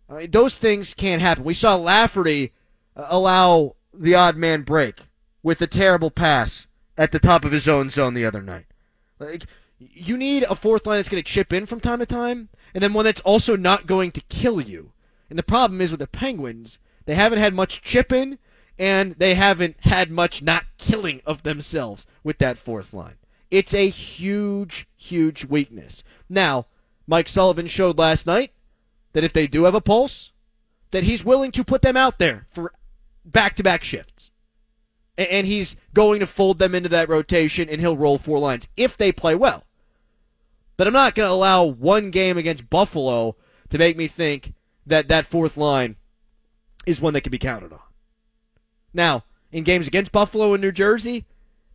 I 0.10 0.14
mean, 0.14 0.32
those 0.32 0.56
things 0.56 0.94
can't 0.94 1.22
happen. 1.22 1.44
We 1.44 1.54
saw 1.54 1.76
Lafferty 1.76 2.54
Uh, 2.96 3.08
allow 3.10 3.76
the 3.94 4.16
odd 4.16 4.36
man 4.38 4.62
break 4.62 5.08
with 5.44 5.62
a 5.62 5.68
terrible 5.68 6.12
pass 6.12 6.68
at 6.98 7.12
the 7.12 7.20
top 7.20 7.46
of 7.46 7.52
his 7.52 7.68
own 7.68 7.90
zone 7.90 8.14
the 8.14 8.26
other 8.26 8.42
night. 8.42 8.66
Like 9.20 9.46
you 9.80 10.18
need 10.18 10.44
a 10.44 10.56
fourth 10.56 10.86
line 10.86 10.98
that's 10.98 11.10
going 11.10 11.24
to 11.24 11.30
chip 11.30 11.52
in 11.52 11.66
from 11.66 11.80
time 11.80 12.00
to 12.00 12.06
time, 12.06 12.50
and 12.74 12.84
then 12.84 12.94
one 12.94 13.06
that's 13.06 13.22
also 13.22 13.56
not 13.56 13.88
going 13.88 14.12
to 14.12 14.22
kill 14.30 14.62
you. 14.62 14.92
And 15.30 15.40
the 15.40 15.44
problem 15.44 15.82
is 15.82 15.92
with 15.92 16.00
the 16.00 16.08
Penguins, 16.08 16.78
they 17.06 17.16
haven't 17.16 17.40
had 17.40 17.54
much 17.54 17.82
chip 17.82 18.12
in, 18.12 18.38
and 18.78 19.16
they 19.16 19.36
haven't 19.36 19.78
had 19.82 20.12
much 20.12 20.42
not 20.42 20.66
killing 20.78 21.22
of 21.26 21.44
themselves 21.44 22.06
with 22.24 22.38
that 22.40 22.58
fourth 22.58 22.94
line. 22.94 23.16
It's 23.50 23.74
a 23.74 23.90
huge, 23.90 24.88
huge 24.96 25.46
weakness. 25.46 26.04
Now, 26.30 26.68
Mike 27.08 27.28
Sullivan 27.28 27.68
showed 27.68 27.98
last 27.98 28.26
night 28.26 28.54
that 29.14 29.24
if 29.24 29.34
they 29.34 29.48
do 29.48 29.64
have 29.66 29.76
a 29.76 29.82
pulse, 29.82 30.32
that 30.92 31.04
he's 31.04 31.26
willing 31.26 31.52
to 31.52 31.64
put 31.64 31.82
them 31.82 31.98
out 31.98 32.20
there 32.20 32.48
for 32.50 32.74
back-to-back 33.26 33.84
shifts 33.84 34.32
and 35.18 35.46
he's 35.48 35.76
going 35.94 36.20
to 36.20 36.28
fold 36.28 36.60
them 36.60 36.74
into 36.74 36.90
that 36.90 37.10
rotation 37.10 37.70
and 37.70 37.82
he'll 37.82 37.98
roll 37.98 38.18
four 38.18 38.40
lines 38.40 38.68
if 38.78 38.98
they 38.98 39.12
play 39.12 39.36
well. 39.36 39.66
But 40.78 40.88
I'm 40.88 40.94
not 40.94 41.16
going 41.16 41.28
to 41.28 41.34
allow 41.34 41.64
one 41.64 42.12
game 42.12 42.38
against 42.38 42.70
Buffalo 42.70 43.36
to 43.70 43.78
make 43.78 43.98
me 43.98 44.08
think 44.08 44.54
that 44.86 45.08
that 45.10 45.26
fourth 45.26 45.58
line 45.58 45.96
is 46.86 47.00
one 47.00 47.14
that 47.14 47.22
can 47.22 47.32
be 47.32 47.38
counted 47.38 47.72
on. 47.72 47.80
Now, 48.94 49.26
in 49.52 49.64
games 49.64 49.88
against 49.88 50.12
Buffalo 50.12 50.54
and 50.54 50.62
New 50.62 50.72
Jersey, 50.72 51.26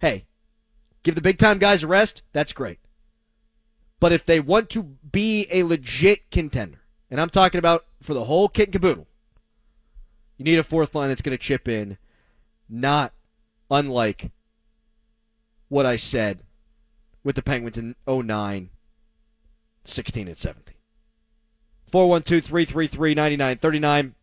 hey, 0.00 0.26
give 1.02 1.14
the 1.14 1.20
big 1.20 1.38
time 1.38 1.59
guys 1.59 1.82
a 1.82 1.87
rest. 1.87 2.22
That's 2.32 2.52
great. 2.52 2.80
But 4.00 4.12
if 4.12 4.26
they 4.26 4.40
want 4.40 4.68
to 4.70 4.82
be 4.82 5.46
a 5.50 5.62
legit 5.62 6.30
contender, 6.30 6.80
and 7.11 7.20
I'm 7.20 7.30
talking 7.30 7.59
about 7.59 7.85
for 8.02 8.12
the 8.12 8.24
whole 8.24 8.48
kit 8.48 8.68
and 8.68 8.72
caboodle, 8.72 9.06
you 10.37 10.44
need 10.44 10.59
a 10.59 10.64
fourth 10.64 10.94
line 10.94 11.09
that's 11.09 11.22
going 11.22 11.37
to 11.37 11.42
chip 11.42 11.68
in, 11.68 11.99
not 12.68 13.12
unlike 13.70 14.31
what 15.68 15.87
I 15.87 15.96
said 15.96 16.42
with 17.25 17.37
the 17.37 17.42
Penguins 17.42 17.79
in 17.79 17.96
09, 18.07 18.70
16, 19.85 20.29
and 20.29 20.38
17. 20.38 20.75
412 21.90 22.44
333 22.44 23.14
9939. 23.14 24.14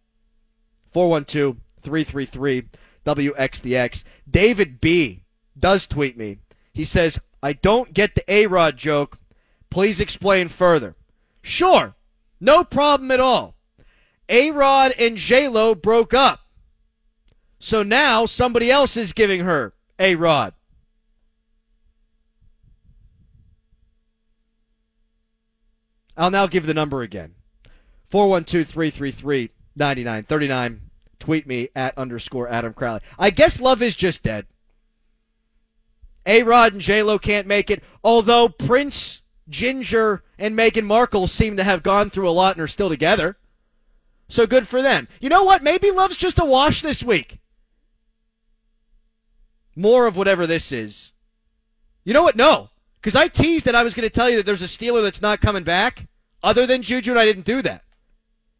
412 0.91 1.57
333 1.81 2.69
WXDX. 3.05 4.03
David 4.29 4.79
B. 4.79 5.23
does 5.57 5.87
tweet 5.87 6.17
me. 6.17 6.39
He 6.71 6.83
says, 6.83 7.19
I 7.41 7.53
don't 7.53 7.93
get 7.93 8.15
the 8.15 8.31
A 8.31 8.47
Rod 8.47 8.77
joke. 8.77 9.19
Please 9.69 9.99
explain 9.99 10.47
further. 10.47 10.95
Sure. 11.41 11.95
No 12.39 12.63
problem 12.63 13.11
at 13.11 13.19
all. 13.19 13.52
A 14.33 14.49
Rod 14.49 14.95
and 14.97 15.15
J 15.15 15.47
Lo 15.47 15.75
broke 15.75 16.11
up. 16.11 16.39
So 17.59 17.83
now 17.83 18.25
somebody 18.25 18.71
else 18.71 18.97
is 18.97 19.13
giving 19.13 19.41
her 19.41 19.75
A 19.99 20.15
Rod. 20.15 20.55
I'll 26.17 26.31
now 26.31 26.47
give 26.47 26.65
the 26.65 26.73
number 26.73 27.03
again 27.03 27.35
412 28.09 28.67
333 28.67 29.51
9939. 29.75 30.81
Tweet 31.19 31.45
me 31.45 31.69
at 31.75 31.95
underscore 31.95 32.49
Adam 32.49 32.73
Crowley. 32.73 33.01
I 33.19 33.29
guess 33.29 33.61
love 33.61 33.83
is 33.83 33.95
just 33.95 34.23
dead. 34.23 34.47
A 36.25 36.41
Rod 36.41 36.73
and 36.73 36.81
J 36.81 37.03
Lo 37.03 37.19
can't 37.19 37.45
make 37.45 37.69
it, 37.69 37.83
although 38.03 38.49
Prince, 38.49 39.21
Ginger, 39.47 40.23
and 40.39 40.57
Meghan 40.57 40.85
Markle 40.85 41.27
seem 41.27 41.55
to 41.57 41.63
have 41.63 41.83
gone 41.83 42.09
through 42.09 42.27
a 42.27 42.31
lot 42.31 42.55
and 42.55 42.63
are 42.63 42.67
still 42.67 42.89
together. 42.89 43.37
So 44.29 44.47
good 44.47 44.67
for 44.67 44.81
them. 44.81 45.07
You 45.19 45.29
know 45.29 45.43
what? 45.43 45.63
Maybe 45.63 45.91
love's 45.91 46.17
just 46.17 46.39
a 46.39 46.45
wash 46.45 46.81
this 46.81 47.03
week. 47.03 47.39
More 49.75 50.07
of 50.07 50.15
whatever 50.15 50.47
this 50.47 50.71
is. 50.71 51.11
You 52.03 52.13
know 52.13 52.23
what? 52.23 52.35
No. 52.35 52.69
Because 53.01 53.15
I 53.15 53.27
teased 53.27 53.65
that 53.65 53.75
I 53.75 53.83
was 53.83 53.93
going 53.93 54.07
to 54.07 54.13
tell 54.13 54.29
you 54.29 54.37
that 54.37 54.45
there's 54.45 54.61
a 54.61 54.65
Steeler 54.65 55.03
that's 55.03 55.21
not 55.21 55.41
coming 55.41 55.63
back 55.63 56.07
other 56.41 56.65
than 56.65 56.81
Juju, 56.81 57.11
and 57.11 57.19
I 57.19 57.25
didn't 57.25 57.45
do 57.45 57.61
that. 57.61 57.83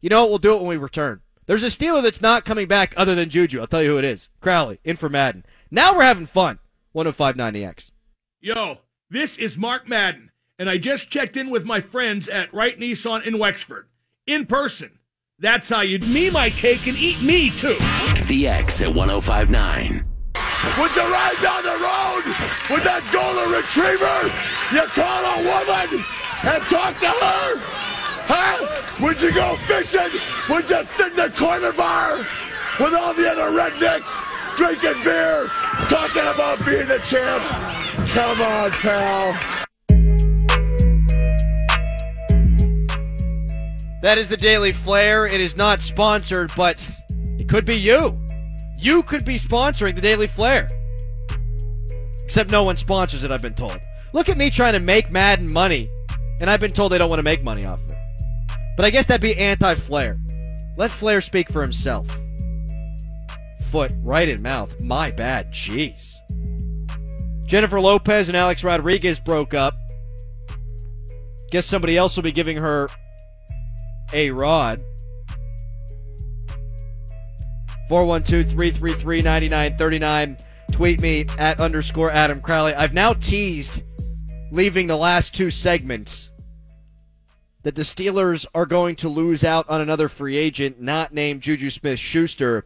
You 0.02 0.10
know 0.10 0.22
what? 0.22 0.30
We'll 0.30 0.40
do 0.40 0.54
it 0.54 0.58
when 0.58 0.70
we 0.70 0.78
return. 0.78 1.22
There's 1.46 1.64
a 1.64 1.68
Steeler 1.68 2.02
that's 2.02 2.22
not 2.22 2.46
coming 2.46 2.68
back 2.68 2.94
other 2.98 3.16
than 3.16 3.30
Juju. 3.30 3.60
I'll 3.60 3.68
tell 3.68 3.84
you 3.84 3.92
who 3.92 3.98
it 3.98 4.06
is. 4.06 4.30
Crowley, 4.42 4.80
in 4.84 4.96
for 4.96 5.10
Madden. 5.10 5.46
Now 5.72 5.96
we're 5.96 6.04
having 6.04 6.26
fun. 6.26 6.60
1059EX. 6.96 7.92
Yo, 8.40 8.80
this 9.10 9.38
is 9.38 9.58
Mark 9.58 9.88
Madden, 9.88 10.32
and 10.60 10.70
I 10.70 10.78
just 10.78 11.10
checked 11.10 11.36
in 11.36 11.50
with 11.50 11.66
my 11.66 11.82
friends 11.82 12.28
at 12.28 12.54
Wright 12.54 12.80
Nissan 12.80 13.26
in 13.26 13.40
Wexford. 13.40 13.88
In 14.28 14.46
person. 14.46 15.00
That's 15.44 15.68
how 15.68 15.82
you'd 15.82 16.08
me 16.08 16.30
my 16.30 16.50
cake 16.50 16.88
and 16.88 16.98
eat 16.98 17.22
me 17.22 17.50
too. 17.50 17.76
The 18.28 18.48
X 18.48 18.82
at 18.82 18.96
1059. 18.96 20.06
Would 20.80 20.96
you 20.96 21.04
ride 21.04 21.36
down 21.44 21.64
the 21.68 21.76
road 21.84 22.24
with 22.72 22.88
that 22.88 23.04
golden 23.12 23.52
retriever? 23.52 24.32
You 24.72 24.88
call 24.96 25.20
a 25.20 25.44
woman 25.44 26.00
and 26.48 26.64
talk 26.72 26.96
to 27.04 27.12
her? 27.12 27.60
Huh? 28.24 29.04
Would 29.04 29.22
you 29.22 29.36
go 29.36 29.58
fishing? 29.68 30.16
Would 30.48 30.70
you 30.70 30.86
sit 30.86 31.12
in 31.12 31.18
the 31.18 31.30
corner 31.36 31.74
bar 31.74 32.20
with 32.80 32.94
all 32.94 33.14
the 33.14 33.30
other 33.30 33.52
rednecks 33.52 34.16
drinking 34.56 35.04
beer, 35.04 35.48
talking 35.92 36.24
about 36.24 36.66
being 36.66 36.88
the 36.88 37.00
champ? 37.04 37.44
Come 38.16 38.40
on, 38.40 38.72
pal. 38.80 39.63
That 44.04 44.18
is 44.18 44.28
the 44.28 44.36
Daily 44.36 44.74
Flair. 44.74 45.26
It 45.26 45.40
is 45.40 45.56
not 45.56 45.82
sponsored, 45.82 46.52
but 46.58 46.86
it 47.40 47.48
could 47.48 47.64
be 47.64 47.78
you. 47.78 48.20
You 48.78 49.02
could 49.02 49.24
be 49.24 49.36
sponsoring 49.36 49.96
the 49.96 50.02
Daily 50.02 50.28
Flair. 50.28 50.68
Except 52.26 52.52
no 52.52 52.64
one 52.64 52.76
sponsors 52.76 53.24
it, 53.24 53.32
I've 53.32 53.42
been 53.42 53.54
told. 53.54 53.80
Look 54.12 54.28
at 54.28 54.38
me 54.38 54.50
trying 54.50 54.74
to 54.74 54.82
make 54.82 55.10
Madden 55.10 55.50
money, 55.50 55.90
and 56.42 56.50
I've 56.50 56.60
been 56.60 56.74
told 56.74 56.92
they 56.92 56.98
don't 56.98 57.10
want 57.10 57.20
to 57.20 57.24
make 57.24 57.46
money 57.46 57.64
off 57.64 57.82
of 57.82 57.92
it. 57.92 57.98
But 58.76 58.86
I 58.86 58.90
guess 58.90 59.06
that'd 59.06 59.22
be 59.22 59.38
anti 59.38 59.74
Flair. 59.76 60.20
Let 60.76 60.92
Flair 60.92 61.22
speak 61.22 61.50
for 61.50 61.62
himself. 61.62 62.06
Foot 63.70 63.94
right 64.02 64.28
in 64.28 64.42
mouth. 64.42 64.82
My 64.82 65.12
bad. 65.12 65.54
Jeez. 65.54 66.16
Jennifer 67.46 67.80
Lopez 67.80 68.28
and 68.28 68.36
Alex 68.36 68.66
Rodriguez 68.66 69.22
broke 69.22 69.54
up. 69.54 69.76
Guess 71.52 71.68
somebody 71.68 71.96
else 71.96 72.18
will 72.18 72.24
be 72.24 72.34
giving 72.34 72.58
her 72.58 72.90
a 74.14 74.32
Rod. 74.32 74.82
412 77.90 78.50
333 78.50 79.22
9939. 79.22 80.38
Tweet 80.72 81.02
me 81.02 81.26
at 81.38 81.60
underscore 81.60 82.12
Adam 82.12 82.42
Crowley. 82.42 82.74
I've 82.74 82.94
now 82.94 83.14
teased, 83.14 83.84
leaving 84.52 84.88
the 84.88 84.98
last 84.98 85.36
two 85.36 85.50
segments, 85.50 86.30
that 87.62 87.76
the 87.76 87.84
Steelers 87.84 88.46
are 88.56 88.66
going 88.66 88.96
to 88.98 89.10
lose 89.10 89.44
out 89.44 89.70
on 89.70 89.82
another 89.82 90.10
free 90.10 90.38
agent 90.38 90.82
not 90.82 91.14
named 91.14 91.42
Juju 91.42 91.70
Smith 91.70 92.00
Schuster. 92.00 92.66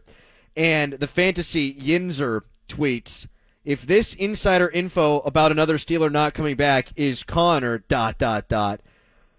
And 0.56 0.94
the 0.94 1.06
fantasy 1.06 1.74
Yinzer 1.74 2.42
tweets 2.68 3.26
if 3.68 3.82
this 3.82 4.14
insider 4.14 4.70
info 4.70 5.20
about 5.20 5.52
another 5.52 5.76
Steeler 5.76 6.10
not 6.10 6.32
coming 6.32 6.56
back 6.56 6.88
is 6.96 7.22
Conner, 7.22 7.76
dot, 7.76 8.16
dot, 8.16 8.48
dot. 8.48 8.80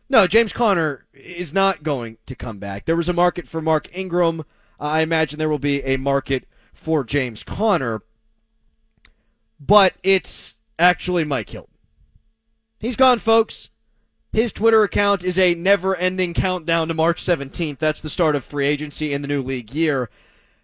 No, 0.09 0.25
James 0.25 0.53
Conner 0.53 1.05
is 1.13 1.53
not 1.53 1.83
going 1.83 2.17
to 2.25 2.35
come 2.35 2.57
back. 2.57 2.85
There 2.85 2.95
was 2.95 3.09
a 3.09 3.13
market 3.13 3.47
for 3.47 3.61
Mark 3.61 3.87
Ingram. 3.95 4.41
Uh, 4.41 4.43
I 4.79 5.01
imagine 5.01 5.37
there 5.37 5.49
will 5.49 5.59
be 5.59 5.83
a 5.83 5.97
market 5.97 6.47
for 6.73 7.03
James 7.03 7.43
Conner. 7.43 8.01
But 9.59 9.93
it's 10.01 10.55
actually 10.79 11.25
Mike 11.25 11.49
Hilton. 11.49 11.75
He's 12.79 12.95
gone, 12.95 13.19
folks. 13.19 13.69
His 14.31 14.51
Twitter 14.51 14.83
account 14.83 15.23
is 15.23 15.37
a 15.37 15.53
never 15.53 15.95
ending 15.95 16.33
countdown 16.33 16.87
to 16.87 16.93
March 16.93 17.23
17th. 17.23 17.77
That's 17.77 18.01
the 18.01 18.09
start 18.09 18.35
of 18.35 18.43
free 18.43 18.65
agency 18.65 19.13
in 19.13 19.21
the 19.21 19.27
new 19.27 19.43
league 19.43 19.73
year. 19.73 20.09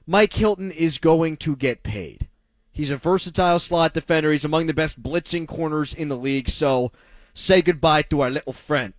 Mike 0.07 0.33
Hilton 0.33 0.71
is 0.71 0.97
going 0.97 1.37
to 1.37 1.55
get 1.55 1.83
paid. 1.83 2.29
He's 2.71 2.91
a 2.91 2.97
versatile 2.97 3.59
slot 3.59 3.93
defender. 3.93 4.31
He's 4.31 4.45
among 4.45 4.67
the 4.67 4.73
best 4.73 5.01
blitzing 5.01 5.47
corners 5.47 5.93
in 5.93 6.09
the 6.09 6.17
league. 6.17 6.49
So 6.49 6.91
say 7.33 7.61
goodbye 7.61 8.03
to 8.03 8.21
our 8.21 8.29
little 8.29 8.53
friend. 8.53 8.93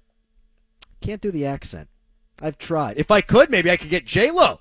Can't 1.00 1.20
do 1.20 1.30
the 1.30 1.46
accent. 1.46 1.88
I've 2.40 2.58
tried. 2.58 2.98
If 2.98 3.10
I 3.10 3.20
could, 3.20 3.50
maybe 3.50 3.70
I 3.70 3.76
could 3.76 3.90
get 3.90 4.06
J 4.06 4.30
Lo. 4.30 4.60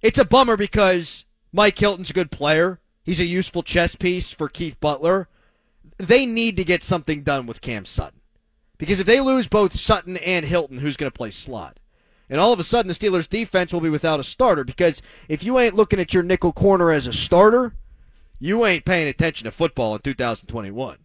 It's 0.00 0.18
a 0.18 0.24
bummer 0.24 0.56
because 0.56 1.24
Mike 1.52 1.78
Hilton's 1.78 2.10
a 2.10 2.14
good 2.14 2.30
player. 2.30 2.80
He's 3.02 3.20
a 3.20 3.24
useful 3.24 3.62
chess 3.62 3.94
piece 3.94 4.32
for 4.32 4.48
Keith 4.48 4.78
Butler. 4.80 5.28
They 5.98 6.24
need 6.24 6.56
to 6.56 6.64
get 6.64 6.82
something 6.82 7.22
done 7.22 7.46
with 7.46 7.60
Cam 7.60 7.84
Sutton. 7.84 8.20
Because 8.78 9.00
if 9.00 9.06
they 9.06 9.20
lose 9.20 9.46
both 9.46 9.78
Sutton 9.78 10.16
and 10.18 10.46
Hilton, 10.46 10.78
who's 10.78 10.96
going 10.96 11.10
to 11.10 11.16
play 11.16 11.30
slot? 11.30 11.78
And 12.30 12.40
all 12.40 12.52
of 12.52 12.60
a 12.60 12.64
sudden, 12.64 12.88
the 12.88 12.94
Steelers' 12.94 13.28
defense 13.28 13.72
will 13.72 13.80
be 13.80 13.90
without 13.90 14.20
a 14.20 14.24
starter. 14.24 14.64
Because 14.64 15.02
if 15.28 15.44
you 15.44 15.58
ain't 15.58 15.74
looking 15.74 16.00
at 16.00 16.14
your 16.14 16.22
nickel 16.22 16.52
corner 16.52 16.90
as 16.90 17.06
a 17.06 17.12
starter, 17.12 17.74
you 18.38 18.64
ain't 18.64 18.86
paying 18.86 19.08
attention 19.08 19.44
to 19.44 19.50
football 19.50 19.94
in 19.96 20.00
2021. 20.00 20.96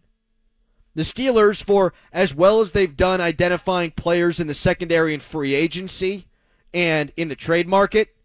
The 0.95 1.03
Steelers, 1.03 1.61
for 1.61 1.93
as 2.13 2.33
well 2.33 2.61
as 2.61 2.71
they've 2.71 2.95
done 2.95 3.19
identifying 3.19 3.91
players 3.91 4.39
in 4.39 4.47
the 4.47 4.53
secondary 4.53 5.13
and 5.13 5.21
free 5.21 5.53
agency 5.53 6.27
and 6.73 7.11
in 7.17 7.27
the 7.27 7.35
trade 7.35 7.67
market, 7.67 8.15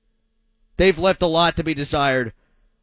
they've 0.77 0.99
left 0.99 1.21
a 1.21 1.27
lot 1.27 1.57
to 1.57 1.65
be 1.65 1.75
desired 1.75 2.33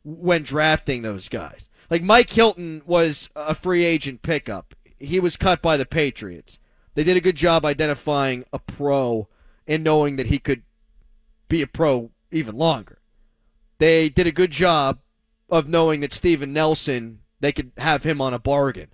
when 0.03 0.43
drafting 0.43 1.01
those 1.01 1.29
guys. 1.29 1.69
Like 1.89 2.03
Mike 2.03 2.29
Hilton 2.29 2.81
was 2.85 3.29
a 3.35 3.55
free 3.55 3.85
agent 3.85 4.21
pickup. 4.21 4.75
He 4.99 5.19
was 5.21 5.37
cut 5.37 5.61
by 5.61 5.77
the 5.77 5.85
Patriots. 5.85 6.59
They 6.95 7.03
did 7.03 7.15
a 7.15 7.21
good 7.21 7.35
job 7.35 7.63
identifying 7.63 8.43
a 8.51 8.59
pro 8.59 9.29
and 9.65 9.83
knowing 9.83 10.17
that 10.17 10.27
he 10.27 10.39
could 10.39 10.63
be 11.47 11.61
a 11.61 11.67
pro 11.67 12.11
even 12.31 12.57
longer. 12.57 12.99
They 13.77 14.09
did 14.09 14.27
a 14.27 14.31
good 14.31 14.51
job 14.51 14.99
of 15.49 15.69
knowing 15.69 16.01
that 16.01 16.11
Steven 16.11 16.51
Nelson, 16.51 17.19
they 17.39 17.53
could 17.53 17.71
have 17.77 18.03
him 18.03 18.19
on 18.19 18.33
a 18.33 18.39
bargain. 18.39 18.89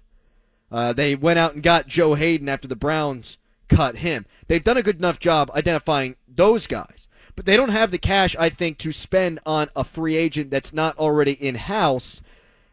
Uh, 0.74 0.92
they 0.92 1.14
went 1.14 1.38
out 1.38 1.54
and 1.54 1.62
got 1.62 1.86
Joe 1.86 2.16
Haden 2.16 2.50
after 2.50 2.68
the 2.68 2.76
Browns 2.76 3.38
cut 3.70 3.98
him. 3.98 4.26
They've 4.48 4.64
done 4.64 4.76
a 4.76 4.82
good 4.82 4.98
enough 4.98 5.20
job 5.20 5.52
identifying 5.54 6.16
those 6.28 6.66
guys, 6.66 7.08
but 7.36 7.46
they 7.46 7.56
don't 7.56 7.70
have 7.70 7.92
the 7.92 8.00
cash, 8.00 8.36
I 8.40 8.50
think, 8.50 8.80
to 8.80 8.92
spend 8.92 9.40
on 9.46 9.70
a 9.76 9.84
free 9.84 10.16
agent 10.16 10.50
that's 10.50 10.74
not 10.74 10.98
already 10.98 11.34
in 11.34 11.56
house, 11.56 12.22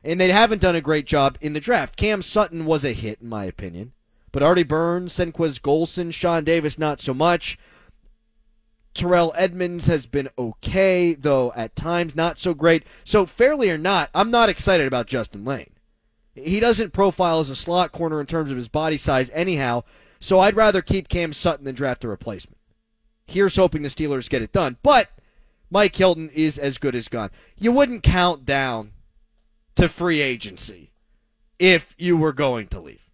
and 0.03 0.19
they 0.19 0.33
haven't 0.33 0.63
done 0.63 0.75
a 0.75 0.81
great 0.81 1.05
job 1.05 1.37
in 1.43 1.53
the 1.53 1.61
draft. 1.61 1.97
Cam 1.97 2.23
Sutton 2.23 2.65
was 2.65 2.87
a 2.87 2.95
hit, 2.95 3.21
in 3.21 3.29
my 3.29 3.45
opinion, 3.45 3.93
but 4.33 4.43
Artie 4.43 4.63
Burns, 4.63 5.13
Senquez 5.13 5.61
Golson, 5.61 6.11
Sean 6.11 6.43
Davis, 6.43 6.79
not 6.79 7.03
so 7.03 7.13
much. 7.13 7.59
Terrell 8.95 9.35
Edmunds 9.37 9.87
has 9.87 10.07
been 10.07 10.31
okay, 10.39 11.13
though 11.13 11.53
at 11.55 11.77
times 11.77 12.17
not 12.17 12.39
so 12.39 12.55
great. 12.55 12.83
So, 13.05 13.27
fairly 13.27 13.71
or 13.71 13.79
not, 13.79 14.09
I'm 14.15 14.31
not 14.31 14.49
excited 14.49 14.87
about 14.87 15.07
Justin 15.07 15.45
Layne. 15.45 15.75
He 16.45 16.61
doesn't 16.61 16.93
profile 16.93 17.41
as 17.41 17.51
a 17.51 17.57
slot 17.57 17.93
corner 17.93 18.21
in 18.21 18.27
terms 18.27 18.51
of 18.51 18.57
his 18.57 18.69
body 18.69 18.97
size, 18.97 19.31
anyhow. 19.31 19.83
So 20.21 20.41
I'd 20.41 20.57
rather 20.57 20.83
keep 20.83 21.09
Cam 21.09 21.33
Sutton 21.33 21.65
than 21.65 21.75
draft 21.75 22.05
a 22.05 22.09
replacement. 22.09 22.59
Here's 23.27 23.57
hoping 23.57 23.83
the 23.83 23.89
Steelers 23.89 24.29
get 24.29 24.43
it 24.43 24.53
done. 24.53 24.77
But 24.83 25.09
Mike 25.71 25.95
Hilton 25.95 26.31
is 26.35 26.59
as 26.59 26.79
good 26.79 26.95
as 26.95 27.09
gone. 27.09 27.31
You 27.57 27.73
wouldn't 27.73 28.03
count 28.03 28.45
down 28.45 28.93
to 29.77 29.89
free 29.89 30.21
agency 30.21 30.91
if 31.59 31.95
you 31.99 32.17
were 32.17 32.33
going 32.33 32.67
to 32.69 32.81
leave. 32.81 33.11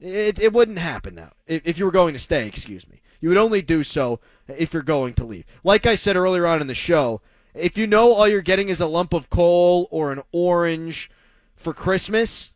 It, 0.00 0.38
it 0.38 0.52
wouldn't 0.52 0.78
happen 0.78 1.14
now. 1.14 1.32
If, 1.46 1.66
if 1.66 1.78
you 1.78 1.84
were 1.84 1.90
going 1.90 2.14
to 2.14 2.18
stay, 2.18 2.46
excuse 2.46 2.88
me. 2.88 3.00
You 3.20 3.28
would 3.30 3.38
only 3.38 3.62
do 3.62 3.84
so 3.84 4.20
if 4.48 4.74
you're 4.74 4.82
going 4.82 5.14
to 5.14 5.24
leave. 5.24 5.46
Like 5.62 5.86
I 5.86 5.94
said 5.94 6.16
earlier 6.16 6.46
on 6.46 6.60
in 6.60 6.66
the 6.66 6.74
show, 6.74 7.22
if 7.54 7.78
you 7.78 7.86
know 7.86 8.12
all 8.12 8.28
you're 8.28 8.42
getting 8.42 8.68
is 8.68 8.80
a 8.80 8.86
lump 8.86 9.14
of 9.14 9.30
coal 9.30 9.88
or 9.90 10.12
an 10.12 10.20
orange 10.32 11.10
for 11.54 11.72
Christmas, 11.72 12.52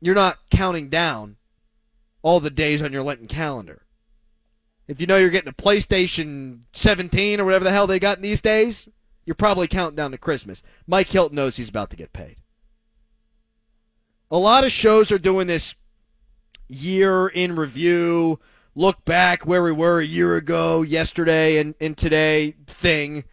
you're 0.00 0.14
not 0.14 0.38
counting 0.50 0.88
down 0.88 1.36
all 2.22 2.40
the 2.40 2.50
days 2.50 2.82
on 2.82 2.92
your 2.92 3.02
Lenten 3.02 3.26
calendar. 3.26 3.82
If 4.88 5.00
you 5.00 5.06
know 5.06 5.16
you're 5.16 5.30
getting 5.30 5.48
a 5.48 5.52
PlayStation 5.52 6.60
17 6.72 7.40
or 7.40 7.44
whatever 7.44 7.64
the 7.64 7.72
hell 7.72 7.86
they 7.86 7.98
got 7.98 8.22
these 8.22 8.40
days, 8.40 8.88
you're 9.24 9.34
probably 9.34 9.66
counting 9.66 9.96
down 9.96 10.12
to 10.12 10.18
Christmas. 10.18 10.62
Mike 10.86 11.08
Hilton 11.08 11.36
knows 11.36 11.56
he's 11.56 11.68
about 11.68 11.90
to 11.90 11.96
get 11.96 12.12
paid. 12.12 12.36
A 14.30 14.38
lot 14.38 14.64
of 14.64 14.72
shows 14.72 15.10
are 15.10 15.18
doing 15.18 15.46
this 15.46 15.74
year 16.68 17.28
in 17.28 17.56
review, 17.56 18.38
look 18.74 19.04
back 19.04 19.46
where 19.46 19.62
we 19.62 19.72
were 19.72 20.00
a 20.00 20.06
year 20.06 20.36
ago, 20.36 20.82
yesterday, 20.82 21.58
and, 21.58 21.74
and 21.80 21.96
today 21.96 22.54
thing. 22.66 23.24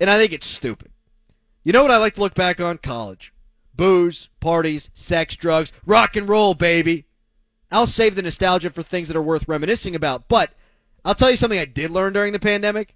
And 0.00 0.08
I 0.08 0.18
think 0.18 0.32
it's 0.32 0.46
stupid. 0.46 0.92
You 1.64 1.72
know 1.72 1.82
what 1.82 1.90
I 1.90 1.96
like 1.96 2.14
to 2.14 2.20
look 2.20 2.34
back 2.34 2.60
on? 2.60 2.78
College. 2.78 3.33
Booze, 3.76 4.28
parties, 4.40 4.90
sex, 4.94 5.36
drugs, 5.36 5.72
rock 5.84 6.16
and 6.16 6.28
roll, 6.28 6.54
baby. 6.54 7.06
I'll 7.70 7.86
save 7.86 8.14
the 8.14 8.22
nostalgia 8.22 8.70
for 8.70 8.82
things 8.82 9.08
that 9.08 9.16
are 9.16 9.22
worth 9.22 9.48
reminiscing 9.48 9.94
about. 9.94 10.28
But 10.28 10.52
I'll 11.04 11.14
tell 11.14 11.30
you 11.30 11.36
something 11.36 11.58
I 11.58 11.64
did 11.64 11.90
learn 11.90 12.12
during 12.12 12.32
the 12.32 12.38
pandemic 12.38 12.94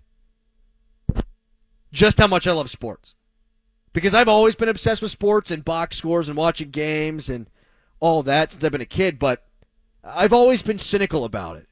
just 1.92 2.18
how 2.18 2.26
much 2.26 2.46
I 2.46 2.52
love 2.52 2.70
sports. 2.70 3.14
Because 3.92 4.14
I've 4.14 4.28
always 4.28 4.54
been 4.54 4.68
obsessed 4.68 5.02
with 5.02 5.10
sports 5.10 5.50
and 5.50 5.64
box 5.64 5.96
scores 5.96 6.28
and 6.28 6.36
watching 6.36 6.70
games 6.70 7.28
and 7.28 7.50
all 8.00 8.22
that 8.22 8.52
since 8.52 8.62
I've 8.62 8.72
been 8.72 8.80
a 8.80 8.86
kid, 8.86 9.18
but 9.18 9.46
I've 10.04 10.32
always 10.32 10.62
been 10.62 10.78
cynical 10.78 11.24
about 11.24 11.56
it. 11.56 11.66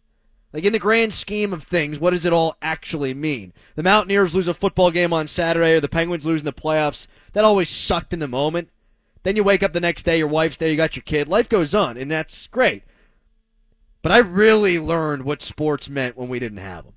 Like, 0.52 0.64
in 0.64 0.72
the 0.72 0.78
grand 0.78 1.12
scheme 1.12 1.52
of 1.52 1.64
things, 1.64 2.00
what 2.00 2.10
does 2.10 2.24
it 2.24 2.32
all 2.32 2.56
actually 2.62 3.12
mean? 3.12 3.52
The 3.74 3.82
Mountaineers 3.82 4.34
lose 4.34 4.48
a 4.48 4.54
football 4.54 4.90
game 4.90 5.12
on 5.12 5.26
Saturday 5.26 5.74
or 5.74 5.80
the 5.80 5.88
Penguins 5.88 6.24
lose 6.24 6.40
in 6.40 6.46
the 6.46 6.52
playoffs. 6.52 7.06
That 7.34 7.44
always 7.44 7.68
sucked 7.68 8.14
in 8.14 8.20
the 8.20 8.28
moment. 8.28 8.70
Then 9.26 9.34
you 9.34 9.42
wake 9.42 9.64
up 9.64 9.72
the 9.72 9.80
next 9.80 10.04
day, 10.04 10.18
your 10.18 10.28
wife's 10.28 10.56
there, 10.56 10.68
you 10.68 10.76
got 10.76 10.94
your 10.94 11.02
kid. 11.02 11.26
Life 11.26 11.48
goes 11.48 11.74
on, 11.74 11.96
and 11.96 12.08
that's 12.08 12.46
great. 12.46 12.84
But 14.00 14.12
I 14.12 14.18
really 14.18 14.78
learned 14.78 15.24
what 15.24 15.42
sports 15.42 15.88
meant 15.88 16.16
when 16.16 16.28
we 16.28 16.38
didn't 16.38 16.58
have 16.58 16.84
them. 16.84 16.94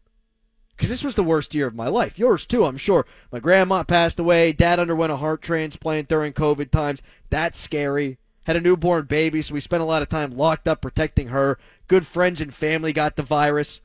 Because 0.70 0.90
this 0.90 1.04
was 1.04 1.16
the 1.16 1.24
worst 1.24 1.56
year 1.56 1.66
of 1.66 1.74
my 1.74 1.88
life. 1.88 2.20
Yours 2.20 2.46
too, 2.46 2.66
I'm 2.66 2.78
sure. 2.78 3.08
My 3.32 3.40
grandma 3.40 3.82
passed 3.82 4.20
away. 4.20 4.54
Dad 4.54 4.80
underwent 4.80 5.12
a 5.12 5.16
heart 5.16 5.42
transplant 5.42 6.08
during 6.08 6.34
COVID 6.34 6.70
times. 6.70 7.02
That's 7.32 7.58
scary. 7.58 8.20
Had 8.44 8.56
a 8.56 8.62
newborn 8.62 9.06
baby, 9.06 9.42
so 9.42 9.56
we 9.56 9.60
spent 9.60 9.82
a 9.82 9.88
lot 9.88 10.04
of 10.04 10.10
time 10.10 10.38
locked 10.38 10.68
up 10.68 10.82
protecting 10.82 11.30
her. 11.30 11.58
Good 11.88 12.06
friends 12.06 12.40
and 12.42 12.54
family 12.54 12.94
got 12.94 13.16
the 13.16 13.24
virus. 13.24 13.82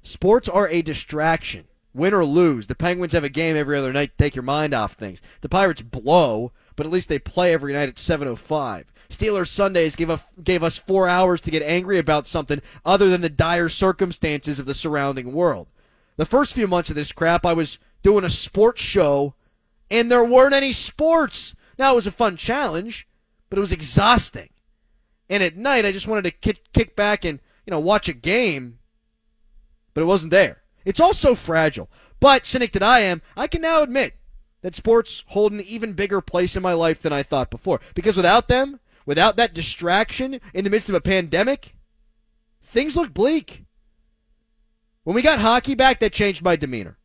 Sports 0.00 0.48
are 0.48 0.66
a 0.68 0.80
distraction. 0.80 1.66
Win 1.92 2.14
or 2.14 2.24
lose. 2.24 2.68
The 2.68 2.74
Penguins 2.74 3.12
have 3.12 3.22
a 3.22 3.28
game 3.28 3.54
every 3.54 3.76
other 3.76 3.92
night 3.92 4.12
to 4.16 4.24
take 4.24 4.34
your 4.34 4.44
mind 4.44 4.72
off 4.72 4.94
things. 4.94 5.20
The 5.42 5.50
Pirates 5.50 5.82
blow, 5.82 6.52
but 6.76 6.86
at 6.86 6.92
least 6.92 7.08
they 7.08 7.18
play 7.18 7.52
every 7.52 7.72
night 7.72 7.88
at 7.88 7.96
7.05. 7.96 8.84
Steelers 9.10 9.48
Sundays 9.48 9.94
gave, 9.94 10.10
a, 10.10 10.20
gave 10.42 10.62
us 10.62 10.78
four 10.78 11.06
hours 11.06 11.40
to 11.42 11.50
get 11.50 11.62
angry 11.62 11.98
about 11.98 12.26
something 12.26 12.62
other 12.84 13.10
than 13.10 13.20
the 13.20 13.28
dire 13.28 13.68
circumstances 13.68 14.58
of 14.58 14.66
the 14.66 14.74
surrounding 14.74 15.32
world. 15.32 15.68
The 16.16 16.26
first 16.26 16.54
few 16.54 16.66
months 16.66 16.90
of 16.90 16.96
this 16.96 17.12
crap, 17.12 17.44
I 17.44 17.52
was 17.52 17.78
doing 18.02 18.24
a 18.24 18.30
sports 18.30 18.80
show, 18.80 19.34
and 19.90 20.10
there 20.10 20.24
weren't 20.24 20.54
any 20.54 20.72
sports. 20.72 21.54
Now, 21.78 21.92
it 21.92 21.96
was 21.96 22.06
a 22.06 22.12
fun 22.12 22.36
challenge, 22.36 23.06
but 23.50 23.58
it 23.58 23.60
was 23.60 23.72
exhausting. 23.72 24.48
And 25.28 25.42
at 25.42 25.56
night, 25.56 25.86
I 25.86 25.92
just 25.92 26.08
wanted 26.08 26.24
to 26.24 26.30
kick, 26.30 26.72
kick 26.72 26.96
back 26.96 27.24
and, 27.24 27.40
you 27.66 27.70
know, 27.70 27.80
watch 27.80 28.08
a 28.08 28.14
game, 28.14 28.78
but 29.94 30.02
it 30.02 30.06
wasn't 30.06 30.30
there. 30.30 30.62
It's 30.84 31.00
all 31.00 31.14
so 31.14 31.34
fragile. 31.34 31.90
But, 32.18 32.46
cynic 32.46 32.72
that 32.72 32.82
I 32.82 33.00
am, 33.00 33.20
I 33.36 33.46
can 33.46 33.62
now 33.62 33.82
admit 33.82 34.14
that 34.62 34.74
sports 34.74 35.24
hold 35.28 35.52
an 35.52 35.60
even 35.60 35.92
bigger 35.92 36.20
place 36.20 36.56
in 36.56 36.62
my 36.62 36.72
life 36.72 37.00
than 37.00 37.12
I 37.12 37.22
thought 37.22 37.50
before. 37.50 37.80
Because 37.94 38.16
without 38.16 38.48
them, 38.48 38.80
without 39.04 39.36
that 39.36 39.54
distraction 39.54 40.40
in 40.54 40.64
the 40.64 40.70
midst 40.70 40.88
of 40.88 40.94
a 40.94 41.00
pandemic, 41.00 41.74
things 42.62 42.96
look 42.96 43.12
bleak. 43.12 43.64
When 45.04 45.14
we 45.14 45.22
got 45.22 45.40
hockey 45.40 45.74
back, 45.74 46.00
that 46.00 46.12
changed 46.12 46.42
my 46.42 46.56
demeanor. 46.56 46.96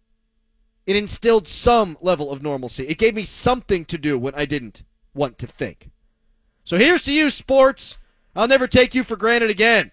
It 0.85 0.95
instilled 0.95 1.47
some 1.47 1.97
level 1.99 2.31
of 2.31 2.41
normalcy. 2.41 2.87
It 2.87 2.97
gave 2.97 3.15
me 3.15 3.25
something 3.25 3.83
to 3.85 3.97
do 3.97 4.17
when 4.17 4.35
I 4.35 4.45
didn't 4.45 4.83
want 5.13 5.37
to 5.39 5.47
think. 5.47 5.89
So 6.63 6.77
here's 6.77 7.01
to 7.03 7.11
you, 7.11 7.29
sports. 7.29 7.97
I'll 8.35 8.47
never 8.47 8.67
take 8.67 8.93
you 8.93 9.03
for 9.03 9.17
granted 9.17 9.49
again. 9.49 9.91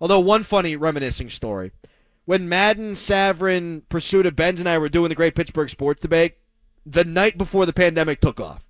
Although, 0.00 0.20
one 0.20 0.42
funny 0.42 0.74
reminiscing 0.74 1.30
story. 1.30 1.70
When 2.24 2.48
Madden, 2.48 2.94
Savrin, 2.94 3.82
Pursuit 3.88 4.26
of 4.26 4.34
Benz, 4.34 4.58
and 4.58 4.68
I 4.68 4.78
were 4.78 4.88
doing 4.88 5.10
the 5.10 5.14
Great 5.14 5.34
Pittsburgh 5.34 5.70
Sports 5.70 6.02
Debate, 6.02 6.34
the 6.86 7.04
night 7.04 7.36
before 7.36 7.66
the 7.66 7.72
pandemic 7.72 8.20
took 8.20 8.40
off, 8.40 8.64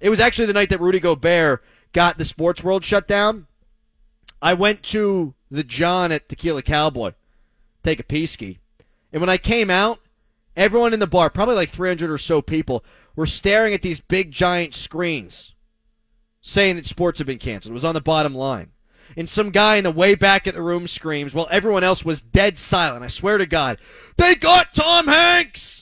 it 0.00 0.08
was 0.08 0.20
actually 0.20 0.46
the 0.46 0.52
night 0.52 0.70
that 0.70 0.80
Rudy 0.80 1.00
Gobert 1.00 1.62
got 1.92 2.16
the 2.16 2.24
sports 2.24 2.64
world 2.64 2.84
shut 2.84 3.06
down. 3.06 3.46
I 4.40 4.54
went 4.54 4.82
to 4.84 5.34
the 5.50 5.62
John 5.62 6.10
at 6.10 6.28
Tequila 6.28 6.62
Cowboy, 6.62 7.12
take 7.82 8.00
a 8.00 8.04
peasky. 8.04 8.58
And 9.12 9.20
when 9.20 9.28
I 9.28 9.36
came 9.36 9.70
out, 9.70 10.00
everyone 10.56 10.94
in 10.94 11.00
the 11.00 11.06
bar, 11.06 11.28
probably 11.30 11.54
like 11.54 11.68
300 11.68 12.10
or 12.10 12.18
so 12.18 12.40
people, 12.40 12.84
were 13.14 13.26
staring 13.26 13.74
at 13.74 13.82
these 13.82 14.00
big 14.00 14.30
giant 14.30 14.74
screens 14.74 15.52
saying 16.40 16.76
that 16.76 16.86
sports 16.86 17.18
had 17.18 17.26
been 17.26 17.38
canceled. 17.38 17.72
It 17.72 17.74
was 17.74 17.84
on 17.84 17.94
the 17.94 18.00
bottom 18.00 18.34
line. 18.34 18.72
And 19.16 19.28
some 19.28 19.50
guy 19.50 19.76
in 19.76 19.84
the 19.84 19.90
way 19.90 20.14
back 20.14 20.46
at 20.46 20.54
the 20.54 20.62
room 20.62 20.88
screams 20.88 21.34
while 21.34 21.48
everyone 21.50 21.84
else 21.84 22.04
was 22.04 22.22
dead 22.22 22.58
silent. 22.58 23.04
I 23.04 23.08
swear 23.08 23.38
to 23.38 23.46
God, 23.46 23.78
they 24.16 24.34
got 24.34 24.74
Tom 24.74 25.06
Hanks! 25.06 25.81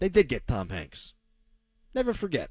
They 0.00 0.08
did 0.08 0.28
get 0.28 0.46
Tom 0.46 0.70
Hanks. 0.70 1.12
Never 1.94 2.12
forget. 2.12 2.50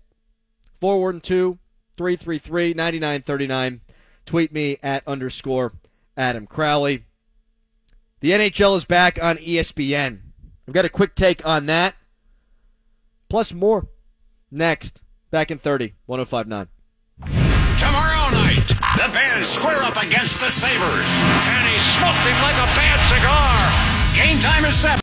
412 0.79 1.57
333 1.97 2.73
9939. 2.73 3.81
Tweet 4.25 4.53
me 4.53 4.77
at 4.81 5.05
underscore 5.07 5.73
Adam 6.15 6.47
Crowley. 6.47 7.05
The 8.21 8.31
NHL 8.31 8.77
is 8.77 8.85
back 8.85 9.21
on 9.21 9.37
ESPN. 9.37 10.19
I've 10.67 10.73
got 10.73 10.85
a 10.85 10.89
quick 10.89 11.15
take 11.15 11.45
on 11.45 11.65
that. 11.65 11.95
Plus 13.29 13.53
more. 13.53 13.87
Next. 14.51 15.01
Back 15.31 15.51
in 15.51 15.57
30. 15.57 15.93
1059. 16.05 16.67
Tomorrow 17.79 18.29
night, 18.31 18.67
the 18.97 19.09
Bears 19.13 19.47
square 19.47 19.81
up 19.83 19.95
against 19.97 20.39
the 20.41 20.49
Sabres. 20.49 21.09
And 21.23 21.65
he 21.69 21.77
smoked 21.97 22.25
him 22.25 22.37
like 22.41 22.57
a 22.57 22.69
bad 22.75 22.99
cigar. 23.07 23.89
Game 24.17 24.39
time 24.41 24.65
is 24.65 24.75
set. 24.75 24.97